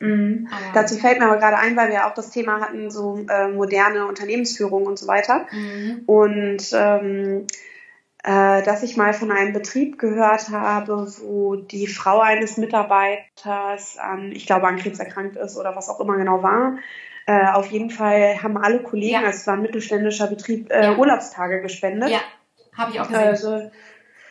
Mhm. 0.00 0.48
Dazu 0.74 0.96
fällt 0.96 1.18
mir 1.18 1.26
aber 1.26 1.38
gerade 1.38 1.58
ein, 1.58 1.76
weil 1.76 1.90
wir 1.90 2.06
auch 2.06 2.14
das 2.14 2.30
Thema 2.30 2.60
hatten, 2.60 2.90
so 2.90 3.24
äh, 3.28 3.48
moderne 3.48 4.06
Unternehmensführung 4.06 4.86
und 4.86 4.98
so 4.98 5.08
weiter. 5.08 5.46
Mhm. 5.50 6.02
Und 6.06 6.62
ähm, 6.72 7.46
äh, 7.46 7.46
dass 8.28 8.82
ich 8.82 8.96
mal 8.96 9.14
von 9.14 9.30
einem 9.32 9.54
Betrieb 9.54 9.98
gehört 9.98 10.50
habe, 10.50 11.06
wo 11.22 11.56
die 11.56 11.86
Frau 11.86 12.20
eines 12.20 12.58
Mitarbeiters 12.58 13.96
an, 13.96 14.32
ich 14.32 14.46
glaube, 14.46 14.66
an 14.66 14.76
Krebs 14.76 14.98
erkrankt 14.98 15.36
ist 15.36 15.56
oder 15.56 15.74
was 15.74 15.88
auch 15.88 15.98
immer 16.00 16.16
genau 16.16 16.42
war. 16.42 16.78
Äh, 17.28 17.46
auf 17.52 17.66
jeden 17.66 17.90
Fall 17.90 18.42
haben 18.42 18.56
alle 18.56 18.82
Kollegen, 18.82 19.12
ja. 19.12 19.18
also 19.20 19.36
es 19.36 19.46
war 19.46 19.52
ein 19.54 19.60
mittelständischer 19.60 20.28
Betrieb, 20.28 20.70
äh, 20.70 20.84
ja. 20.84 20.96
Urlaubstage 20.96 21.60
gespendet. 21.60 22.08
Ja, 22.08 22.20
habe 22.74 22.92
ich 22.92 23.00
auch 23.00 23.06
gesehen. 23.06 23.28
Also, 23.28 23.70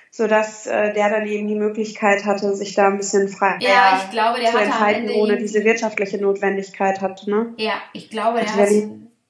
sodass 0.09 0.65
äh, 0.65 0.93
der 0.93 1.11
dann 1.11 1.27
eben 1.27 1.47
die 1.47 1.55
Möglichkeit 1.55 2.25
hatte, 2.25 2.55
sich 2.55 2.73
da 2.73 2.87
ein 2.87 2.97
bisschen 2.97 3.29
frei 3.29 3.57
ja, 3.59 4.01
ich 4.03 4.09
glaube, 4.09 4.39
der 4.39 4.49
zu 4.49 4.57
enthalten, 4.57 5.11
ohne 5.11 5.37
diese 5.37 5.63
wirtschaftliche 5.63 6.17
Notwendigkeit 6.17 6.99
hat. 7.01 7.27
Ne? 7.27 7.53
Ja, 7.57 7.73
ich 7.93 8.09
glaube, 8.09 8.39
der 8.39 8.49
also 8.51 8.89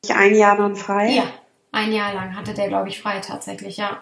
hat 0.09 0.17
ein 0.17 0.35
Jahr 0.35 0.55
dann 0.55 0.77
frei. 0.77 1.09
Ja, 1.09 1.23
ein 1.73 1.91
Jahr 1.91 2.13
lang 2.13 2.37
hatte 2.37 2.53
der, 2.53 2.69
glaube 2.69 2.87
ich, 2.87 3.01
frei 3.01 3.19
tatsächlich, 3.19 3.75
ja. 3.75 4.01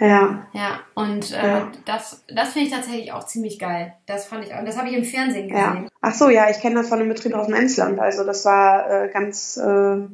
Ja. 0.00 0.46
Ja, 0.52 0.80
und 0.94 1.32
äh, 1.32 1.46
ja. 1.46 1.72
das, 1.84 2.24
das 2.32 2.52
finde 2.52 2.68
ich 2.68 2.74
tatsächlich 2.74 3.12
auch 3.12 3.24
ziemlich 3.24 3.58
geil. 3.58 3.94
Das 4.06 4.26
fand 4.26 4.44
ich 4.44 4.54
auch, 4.54 4.64
das 4.64 4.78
habe 4.78 4.88
ich 4.88 4.96
im 4.96 5.04
Fernsehen 5.04 5.48
gesehen. 5.48 5.82
Ja. 5.82 5.88
Ach 6.00 6.14
so, 6.14 6.28
ja, 6.28 6.48
ich 6.50 6.60
kenne 6.60 6.76
das 6.76 6.88
von 6.88 7.00
einem 7.00 7.08
Betrieb 7.08 7.34
aus 7.34 7.46
dem 7.46 7.56
Emsland. 7.56 7.98
Also 7.98 8.24
das 8.24 8.44
war 8.44 8.88
äh, 8.88 9.08
ganz. 9.08 9.56
Äh, 9.56 9.62
ah, 9.62 10.08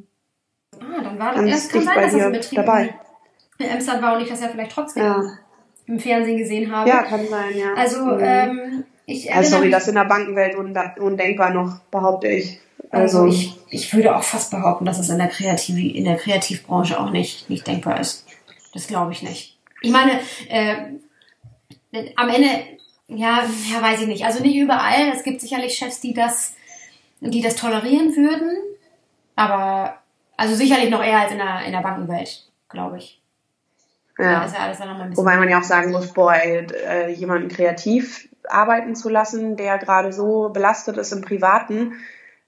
dann 1.03 1.19
war 1.19 1.35
das. 1.35 1.45
Erst 1.45 1.71
kann 1.71 1.83
sein, 1.83 1.95
dass 1.95 2.13
das 2.13 2.21
ein 2.21 2.31
Betrieb 2.31 2.55
dabei. 2.55 2.95
in 3.59 3.67
Emsland 3.67 4.01
war 4.01 4.15
und 4.15 4.23
ich 4.23 4.29
das 4.29 4.41
ja 4.41 4.47
vielleicht 4.47 4.71
trotzdem 4.71 5.03
ja. 5.03 5.23
im 5.85 5.99
Fernsehen 5.99 6.37
gesehen 6.37 6.75
habe. 6.75 6.89
Ja, 6.89 7.03
kann 7.03 7.27
sein, 7.27 7.55
ja. 7.55 7.73
Also, 7.75 8.05
mhm. 8.05 8.19
ähm, 8.21 8.83
ich 9.05 9.31
also 9.31 9.57
sorry, 9.57 9.69
das 9.69 9.87
in 9.87 9.95
der 9.95 10.05
Bankenwelt 10.05 10.55
undenkbar 10.55 11.51
noch, 11.51 11.79
behaupte 11.91 12.27
ich. 12.27 12.59
Also, 12.89 13.21
also 13.21 13.31
ich, 13.31 13.59
ich 13.69 13.93
würde 13.93 14.15
auch 14.15 14.23
fast 14.23 14.49
behaupten, 14.49 14.85
dass 14.85 14.97
es 14.97 15.09
in 15.09 15.19
der, 15.19 15.27
Kreativ 15.27 15.77
in 15.77 16.05
der 16.05 16.17
Kreativbranche 16.17 16.99
auch 16.99 17.11
nicht, 17.11 17.49
nicht 17.51 17.67
denkbar 17.67 17.99
ist. 17.99 18.25
Das 18.73 18.87
glaube 18.87 19.11
ich 19.11 19.21
nicht. 19.21 19.54
Ich 19.85 19.91
meine, 19.91 20.19
äh, 20.49 20.75
am 22.15 22.29
Ende, 22.29 22.49
ja, 23.07 23.43
ja, 23.71 23.81
weiß 23.81 24.01
ich 24.01 24.07
nicht. 24.07 24.25
Also 24.25 24.41
nicht 24.41 24.55
überall. 24.55 25.11
Es 25.13 25.23
gibt 25.23 25.41
sicherlich 25.41 25.75
Chefs, 25.75 26.01
die 26.01 26.13
das, 26.13 26.55
die 27.19 27.41
das 27.41 27.55
tolerieren 27.55 28.15
würden. 28.15 28.57
Aber, 29.35 29.99
also 30.37 30.55
sicherlich 30.55 30.89
noch 30.89 31.03
eher 31.03 31.19
als 31.19 31.31
in 31.31 31.37
der, 31.37 31.65
in 31.65 31.71
der 31.71 31.81
Bankenwelt, 31.81 32.49
glaube 32.69 32.97
ich. 32.97 33.21
Ja. 34.17 34.47
ja 34.47 35.11
Wobei 35.13 35.37
man 35.37 35.49
ja 35.49 35.59
auch 35.59 35.63
sagen 35.63 35.91
muss, 35.91 36.13
boah, 36.13 36.33
ey, 36.33 36.65
äh, 36.87 37.11
jemanden 37.11 37.49
kreativ 37.49 38.29
arbeiten 38.47 38.95
zu 38.95 39.09
lassen, 39.09 39.57
der 39.57 39.77
gerade 39.77 40.13
so 40.13 40.49
belastet 40.49 40.97
ist 40.97 41.11
im 41.11 41.21
Privaten, 41.21 41.93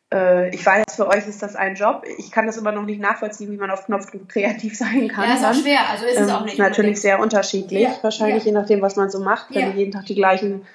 ich 0.10 0.66
weiß, 0.66 0.86
für 0.96 1.08
euch 1.08 1.28
ist 1.28 1.44
das 1.44 1.58
ein 1.58 1.76
Job. 1.76 2.06
Ich 2.18 2.32
kann 2.32 2.46
das 2.46 2.56
immer 2.56 2.72
noch 2.72 2.84
nicht 2.84 3.02
nachvollziehen, 3.02 3.52
wie 3.52 3.58
man 3.58 3.70
auf 3.72 3.86
Knopfdruck 3.86 4.30
kreativ 4.30 4.78
sein 4.78 5.10
kann. 5.10 5.28
Ja, 5.28 5.36
ist 5.36 5.46
auch 5.46 5.62
schwer. 5.62 5.90
Also 5.90 6.06
ist 6.06 6.20
es 6.20 6.30
ähm, 6.30 6.36
auch 6.36 6.46
nicht. 6.46 6.58
Natürlich 6.58 6.78
unbedingt. 6.78 6.98
sehr 7.00 7.20
unterschiedlich. 7.20 7.84
Ja. 7.84 7.96
Wahrscheinlich 8.02 8.44
ja. 8.44 8.52
je 8.52 8.52
nachdem, 8.54 8.82
was 8.82 8.96
man 8.96 9.10
so 9.10 9.20
macht. 9.20 9.54
Wenn 9.54 9.70
ja. 9.70 9.76
jeden 9.76 9.92
Tag 9.92 10.06
die 10.06 10.16
gleichen 10.16 10.66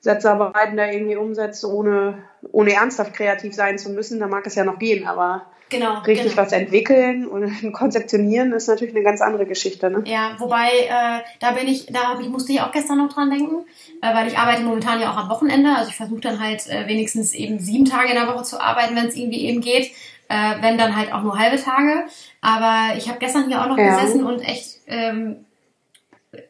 Sätze 0.00 0.30
arbeiten, 0.30 0.76
da 0.76 0.86
irgendwie 0.90 1.16
umsetzt, 1.16 1.64
ohne, 1.64 2.18
ohne 2.50 2.72
ernsthaft 2.72 3.12
kreativ 3.12 3.54
sein 3.54 3.78
zu 3.78 3.90
müssen, 3.90 4.20
dann 4.20 4.30
mag 4.30 4.46
es 4.46 4.54
ja 4.54 4.64
noch 4.64 4.78
gehen. 4.78 5.06
Aber 5.06 5.46
genau, 5.70 5.98
richtig 6.00 6.32
genau. 6.32 6.42
was 6.42 6.52
entwickeln 6.52 7.26
und 7.26 7.72
konzeptionieren 7.72 8.52
ist 8.52 8.68
natürlich 8.68 8.94
eine 8.94 9.04
ganz 9.04 9.20
andere 9.20 9.46
Geschichte. 9.46 9.90
Ne? 9.90 10.02
Ja, 10.06 10.36
wobei, 10.38 10.68
äh, 10.88 11.20
da 11.40 11.52
bin 11.52 11.68
ich, 11.68 11.86
da 11.86 12.18
ich, 12.20 12.28
musste 12.28 12.52
ich 12.52 12.60
auch 12.60 12.72
gestern 12.72 12.98
noch 12.98 13.12
dran 13.12 13.30
denken, 13.30 13.64
äh, 14.02 14.14
weil 14.14 14.28
ich 14.28 14.38
arbeite 14.38 14.62
momentan 14.62 15.00
ja 15.00 15.12
auch 15.12 15.16
am 15.16 15.28
Wochenende. 15.28 15.74
Also 15.74 15.90
ich 15.90 15.96
versuche 15.96 16.20
dann 16.20 16.40
halt 16.40 16.66
äh, 16.68 16.86
wenigstens 16.86 17.34
eben 17.34 17.58
sieben 17.58 17.84
Tage 17.84 18.10
in 18.10 18.14
der 18.14 18.28
Woche 18.28 18.44
zu 18.44 18.60
arbeiten, 18.60 18.96
wenn 18.96 19.06
es 19.06 19.16
irgendwie 19.16 19.44
eben 19.44 19.60
geht. 19.60 19.92
Äh, 20.30 20.60
wenn 20.60 20.76
dann 20.76 20.94
halt 20.94 21.10
auch 21.12 21.22
nur 21.22 21.38
halbe 21.38 21.56
Tage. 21.56 22.04
Aber 22.42 22.96
ich 22.98 23.08
habe 23.08 23.18
gestern 23.18 23.48
hier 23.48 23.62
auch 23.62 23.68
noch 23.68 23.78
ja. 23.78 23.94
gesessen 23.94 24.24
und 24.24 24.40
echt 24.40 24.80
ähm, 24.86 25.46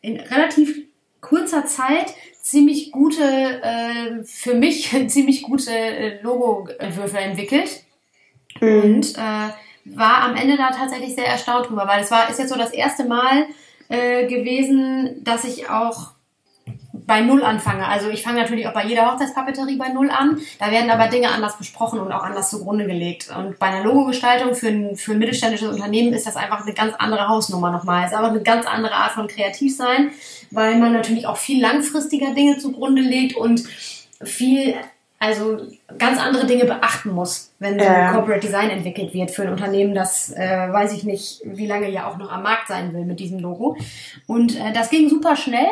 in 0.03 0.19
relativ 0.19 0.83
kurzer 1.21 1.65
Zeit 1.67 2.13
ziemlich 2.41 2.91
gute, 2.91 3.23
äh, 3.23 4.25
für 4.25 4.55
mich 4.55 4.91
ziemlich 5.09 5.43
gute 5.43 5.71
äh, 5.71 6.21
Logo-Entwürfe 6.23 7.19
entwickelt. 7.19 7.85
Mhm. 8.61 8.83
Und 8.83 9.17
äh, 9.17 9.49
war 9.97 10.23
am 10.23 10.37
Ende 10.37 10.57
da 10.57 10.71
tatsächlich 10.71 11.15
sehr 11.15 11.27
erstaunt 11.27 11.69
drüber, 11.69 11.87
weil 11.87 12.03
es 12.03 12.11
war, 12.11 12.29
ist 12.29 12.39
jetzt 12.39 12.51
so 12.51 12.59
das 12.59 12.73
erste 12.73 13.05
Mal 13.05 13.47
äh, 13.89 14.27
gewesen, 14.27 15.23
dass 15.25 15.45
ich 15.45 15.71
auch 15.71 16.13
bei 16.93 17.23
Null 17.23 17.43
anfange. 17.43 17.89
Also 17.89 18.11
ich 18.11 18.23
fange 18.23 18.41
natürlich 18.41 18.69
auch 18.69 18.75
bei 18.75 18.85
jeder 18.85 19.11
Hochzeitspapeterie 19.11 19.77
bei 19.77 19.89
Null 19.89 20.11
an. 20.11 20.39
Da 20.59 20.71
werden 20.71 20.91
aber 20.91 21.09
Dinge 21.09 21.31
anders 21.31 21.57
besprochen 21.57 22.01
und 22.01 22.13
auch 22.13 22.23
anders 22.23 22.51
zugrunde 22.51 22.87
gelegt. 22.87 23.35
Und 23.35 23.59
bei 23.59 23.67
einer 23.67 23.83
Logogestaltung 23.83 24.55
für 24.55 24.69
ein, 24.69 24.95
für 24.97 25.13
ein 25.13 25.19
mittelständisches 25.19 25.69
Unternehmen 25.69 26.13
ist 26.13 26.27
das 26.27 26.37
einfach 26.37 26.65
eine 26.65 26.75
ganz 26.75 26.95
andere 26.99 27.29
Hausnummer 27.29 27.71
nochmal. 27.71 28.05
Es 28.05 28.13
ist 28.13 28.17
einfach 28.19 28.31
eine 28.31 28.43
ganz 28.43 28.67
andere 28.67 28.95
Art 28.95 29.13
von 29.13 29.27
Kreativsein, 29.27 30.11
weil 30.51 30.79
man 30.79 30.93
natürlich 30.93 31.27
auch 31.27 31.39
viel 31.39 31.63
langfristiger 31.63 32.35
Dinge 32.35 32.59
zugrunde 32.59 33.01
legt 33.01 33.37
und 33.37 33.65
viel 34.23 34.75
also 35.21 35.59
ganz 35.99 36.21
andere 36.21 36.47
Dinge 36.47 36.65
beachten 36.65 37.11
muss, 37.11 37.53
wenn 37.59 37.79
so 37.79 37.85
ein 37.85 38.13
Corporate 38.13 38.41
Design 38.41 38.71
entwickelt 38.71 39.13
wird 39.15 39.33
für 39.33 39.43
ein 39.43 39.51
Unternehmen, 39.51 39.95
das 39.95 40.33
äh, 40.33 40.73
weiß 40.73 40.93
ich 40.93 41.03
nicht, 41.03 41.41
wie 41.45 41.67
lange 41.67 41.91
ja 41.91 42.07
auch 42.07 42.19
noch 42.19 42.31
am 42.31 42.45
Markt 42.45 42.69
sein 42.69 42.95
will 42.95 43.05
mit 43.05 43.19
diesem 43.19 43.41
Logo. 43.41 43.77
Und 44.27 44.57
äh, 44.57 44.73
das 44.73 44.91
ging 44.91 45.09
super 45.09 45.35
schnell. 45.35 45.67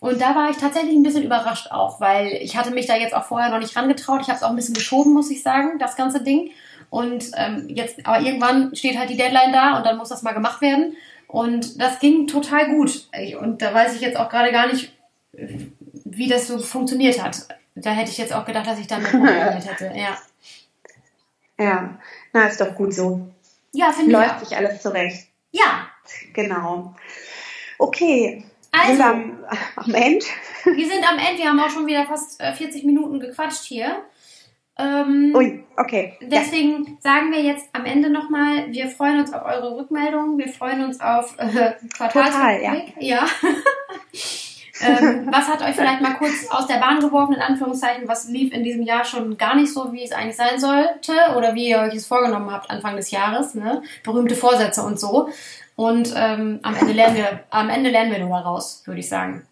Und 0.00 0.20
da 0.20 0.34
war 0.34 0.48
ich 0.50 0.56
tatsächlich 0.56 0.94
ein 0.94 1.02
bisschen 1.02 1.24
überrascht 1.24 1.70
auch, 1.70 2.00
weil 2.00 2.32
ich 2.40 2.56
hatte 2.56 2.70
mich 2.70 2.86
da 2.86 2.96
jetzt 2.96 3.14
auch 3.14 3.24
vorher 3.24 3.50
noch 3.50 3.58
nicht 3.58 3.76
rangetraut. 3.76 4.20
Ich 4.22 4.28
habe 4.28 4.36
es 4.36 4.42
auch 4.42 4.50
ein 4.50 4.56
bisschen 4.56 4.74
geschoben, 4.74 5.12
muss 5.12 5.30
ich 5.30 5.42
sagen, 5.42 5.78
das 5.78 5.96
ganze 5.96 6.22
Ding. 6.22 6.50
Und 6.88 7.32
ähm, 7.36 7.66
jetzt, 7.68 8.06
aber 8.06 8.20
irgendwann 8.20 8.74
steht 8.74 8.98
halt 8.98 9.10
die 9.10 9.16
Deadline 9.16 9.52
da 9.52 9.76
und 9.76 9.84
dann 9.84 9.98
muss 9.98 10.08
das 10.08 10.22
mal 10.22 10.32
gemacht 10.32 10.62
werden. 10.62 10.96
Und 11.26 11.80
das 11.80 11.98
ging 11.98 12.26
total 12.26 12.68
gut. 12.70 13.08
Und 13.40 13.60
da 13.60 13.74
weiß 13.74 13.94
ich 13.94 14.00
jetzt 14.00 14.16
auch 14.16 14.30
gerade 14.30 14.50
gar 14.50 14.68
nicht, 14.68 14.92
wie 15.32 16.28
das 16.28 16.46
so 16.46 16.58
funktioniert 16.58 17.22
hat. 17.22 17.48
Da 17.82 17.90
hätte 17.90 18.10
ich 18.10 18.18
jetzt 18.18 18.32
auch 18.32 18.44
gedacht, 18.44 18.66
dass 18.66 18.78
ich 18.78 18.86
damit 18.86 19.10
programmiert 19.10 19.66
hätte. 19.66 19.92
Ja. 19.96 20.18
Ja, 21.58 21.98
na, 22.32 22.46
ist 22.46 22.60
doch 22.60 22.74
gut 22.74 22.94
so. 22.94 23.28
Ja, 23.72 23.92
finde 23.92 24.12
ich. 24.12 24.16
Läuft 24.16 24.40
sich 24.40 24.56
alles 24.56 24.80
zurecht. 24.80 25.28
Ja. 25.50 25.88
Genau. 26.32 26.94
Okay. 27.78 28.44
Also, 28.70 28.88
sind 28.88 28.98
wir 28.98 29.06
am, 29.06 29.44
am 29.76 29.94
Ende. 29.94 30.26
Wir 30.64 30.88
sind 30.88 31.10
am 31.10 31.18
Ende. 31.18 31.42
Wir 31.42 31.48
haben 31.48 31.60
auch 31.60 31.70
schon 31.70 31.86
wieder 31.86 32.06
fast 32.06 32.40
40 32.40 32.82
äh, 32.82 32.86
Minuten 32.86 33.18
gequatscht 33.18 33.64
hier. 33.64 34.04
Ähm, 34.78 35.32
Ui, 35.34 35.64
okay. 35.76 36.16
Deswegen 36.20 36.84
ja. 36.84 36.92
sagen 37.00 37.32
wir 37.32 37.42
jetzt 37.42 37.68
am 37.72 37.84
Ende 37.84 38.10
nochmal, 38.10 38.70
wir 38.70 38.88
freuen 38.88 39.18
uns 39.18 39.32
auf 39.32 39.44
eure 39.44 39.76
Rückmeldungen, 39.76 40.38
wir 40.38 40.48
freuen 40.48 40.84
uns 40.84 41.00
auf 41.00 41.34
äh, 41.38 41.72
Quartalsrückblick. 41.96 42.94
Ja. 43.00 43.24
ja. 43.24 43.26
ähm, 44.80 45.28
was 45.30 45.48
hat 45.48 45.62
euch 45.62 45.74
vielleicht 45.74 46.00
mal 46.00 46.14
kurz 46.14 46.46
aus 46.50 46.66
der 46.66 46.76
Bahn 46.76 47.00
geworfen, 47.00 47.34
in 47.34 47.40
Anführungszeichen, 47.40 48.08
was 48.08 48.28
lief 48.28 48.52
in 48.52 48.64
diesem 48.64 48.82
Jahr 48.82 49.04
schon 49.04 49.36
gar 49.36 49.56
nicht 49.56 49.72
so, 49.72 49.92
wie 49.92 50.04
es 50.04 50.12
eigentlich 50.12 50.36
sein 50.36 50.58
sollte 50.58 51.12
oder 51.36 51.54
wie 51.54 51.68
ihr 51.68 51.78
euch 51.78 51.94
es 51.94 52.06
vorgenommen 52.06 52.50
habt 52.50 52.70
Anfang 52.70 52.96
des 52.96 53.10
Jahres, 53.10 53.54
ne? 53.54 53.82
berühmte 54.04 54.34
Vorsätze 54.34 54.82
und 54.82 54.98
so. 54.98 55.28
Und 55.76 56.12
ähm, 56.16 56.60
am 56.62 56.74
Ende 56.74 56.92
lernen 56.92 57.16
wir, 57.16 57.44
am 57.50 57.70
Ende 57.70 57.90
lernen 57.90 58.10
wir 58.10 58.18
nur 58.18 58.30
daraus, 58.30 58.82
würde 58.84 59.00
ich 59.00 59.08
sagen. 59.08 59.46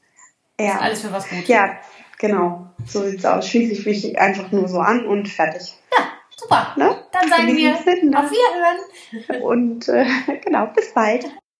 Ja. 0.59 0.75
Ist 0.75 0.83
alles 0.83 1.03
für 1.03 1.13
was 1.13 1.29
gut. 1.29 1.47
Ja, 1.47 1.77
genau. 2.19 2.67
So 2.85 3.03
sieht's 3.03 3.25
aus. 3.25 3.49
Schließe 3.49 3.73
ich 3.73 3.87
mich 3.87 4.19
einfach 4.19 4.51
nur 4.51 4.69
so 4.69 4.79
an 4.81 5.07
und 5.07 5.29
fertig. 5.29 5.75
Ja, 5.97 6.05
super. 6.37 6.75
Ne? 6.77 6.97
Dann 7.13 7.29
sagen 7.29 7.57
wir 7.57 7.75
auf 7.75 7.87
Wiederhören. 7.87 9.43
Und 9.43 9.89
äh, 9.89 10.07
genau, 10.45 10.67
bis 10.75 10.93
bald. 10.93 11.27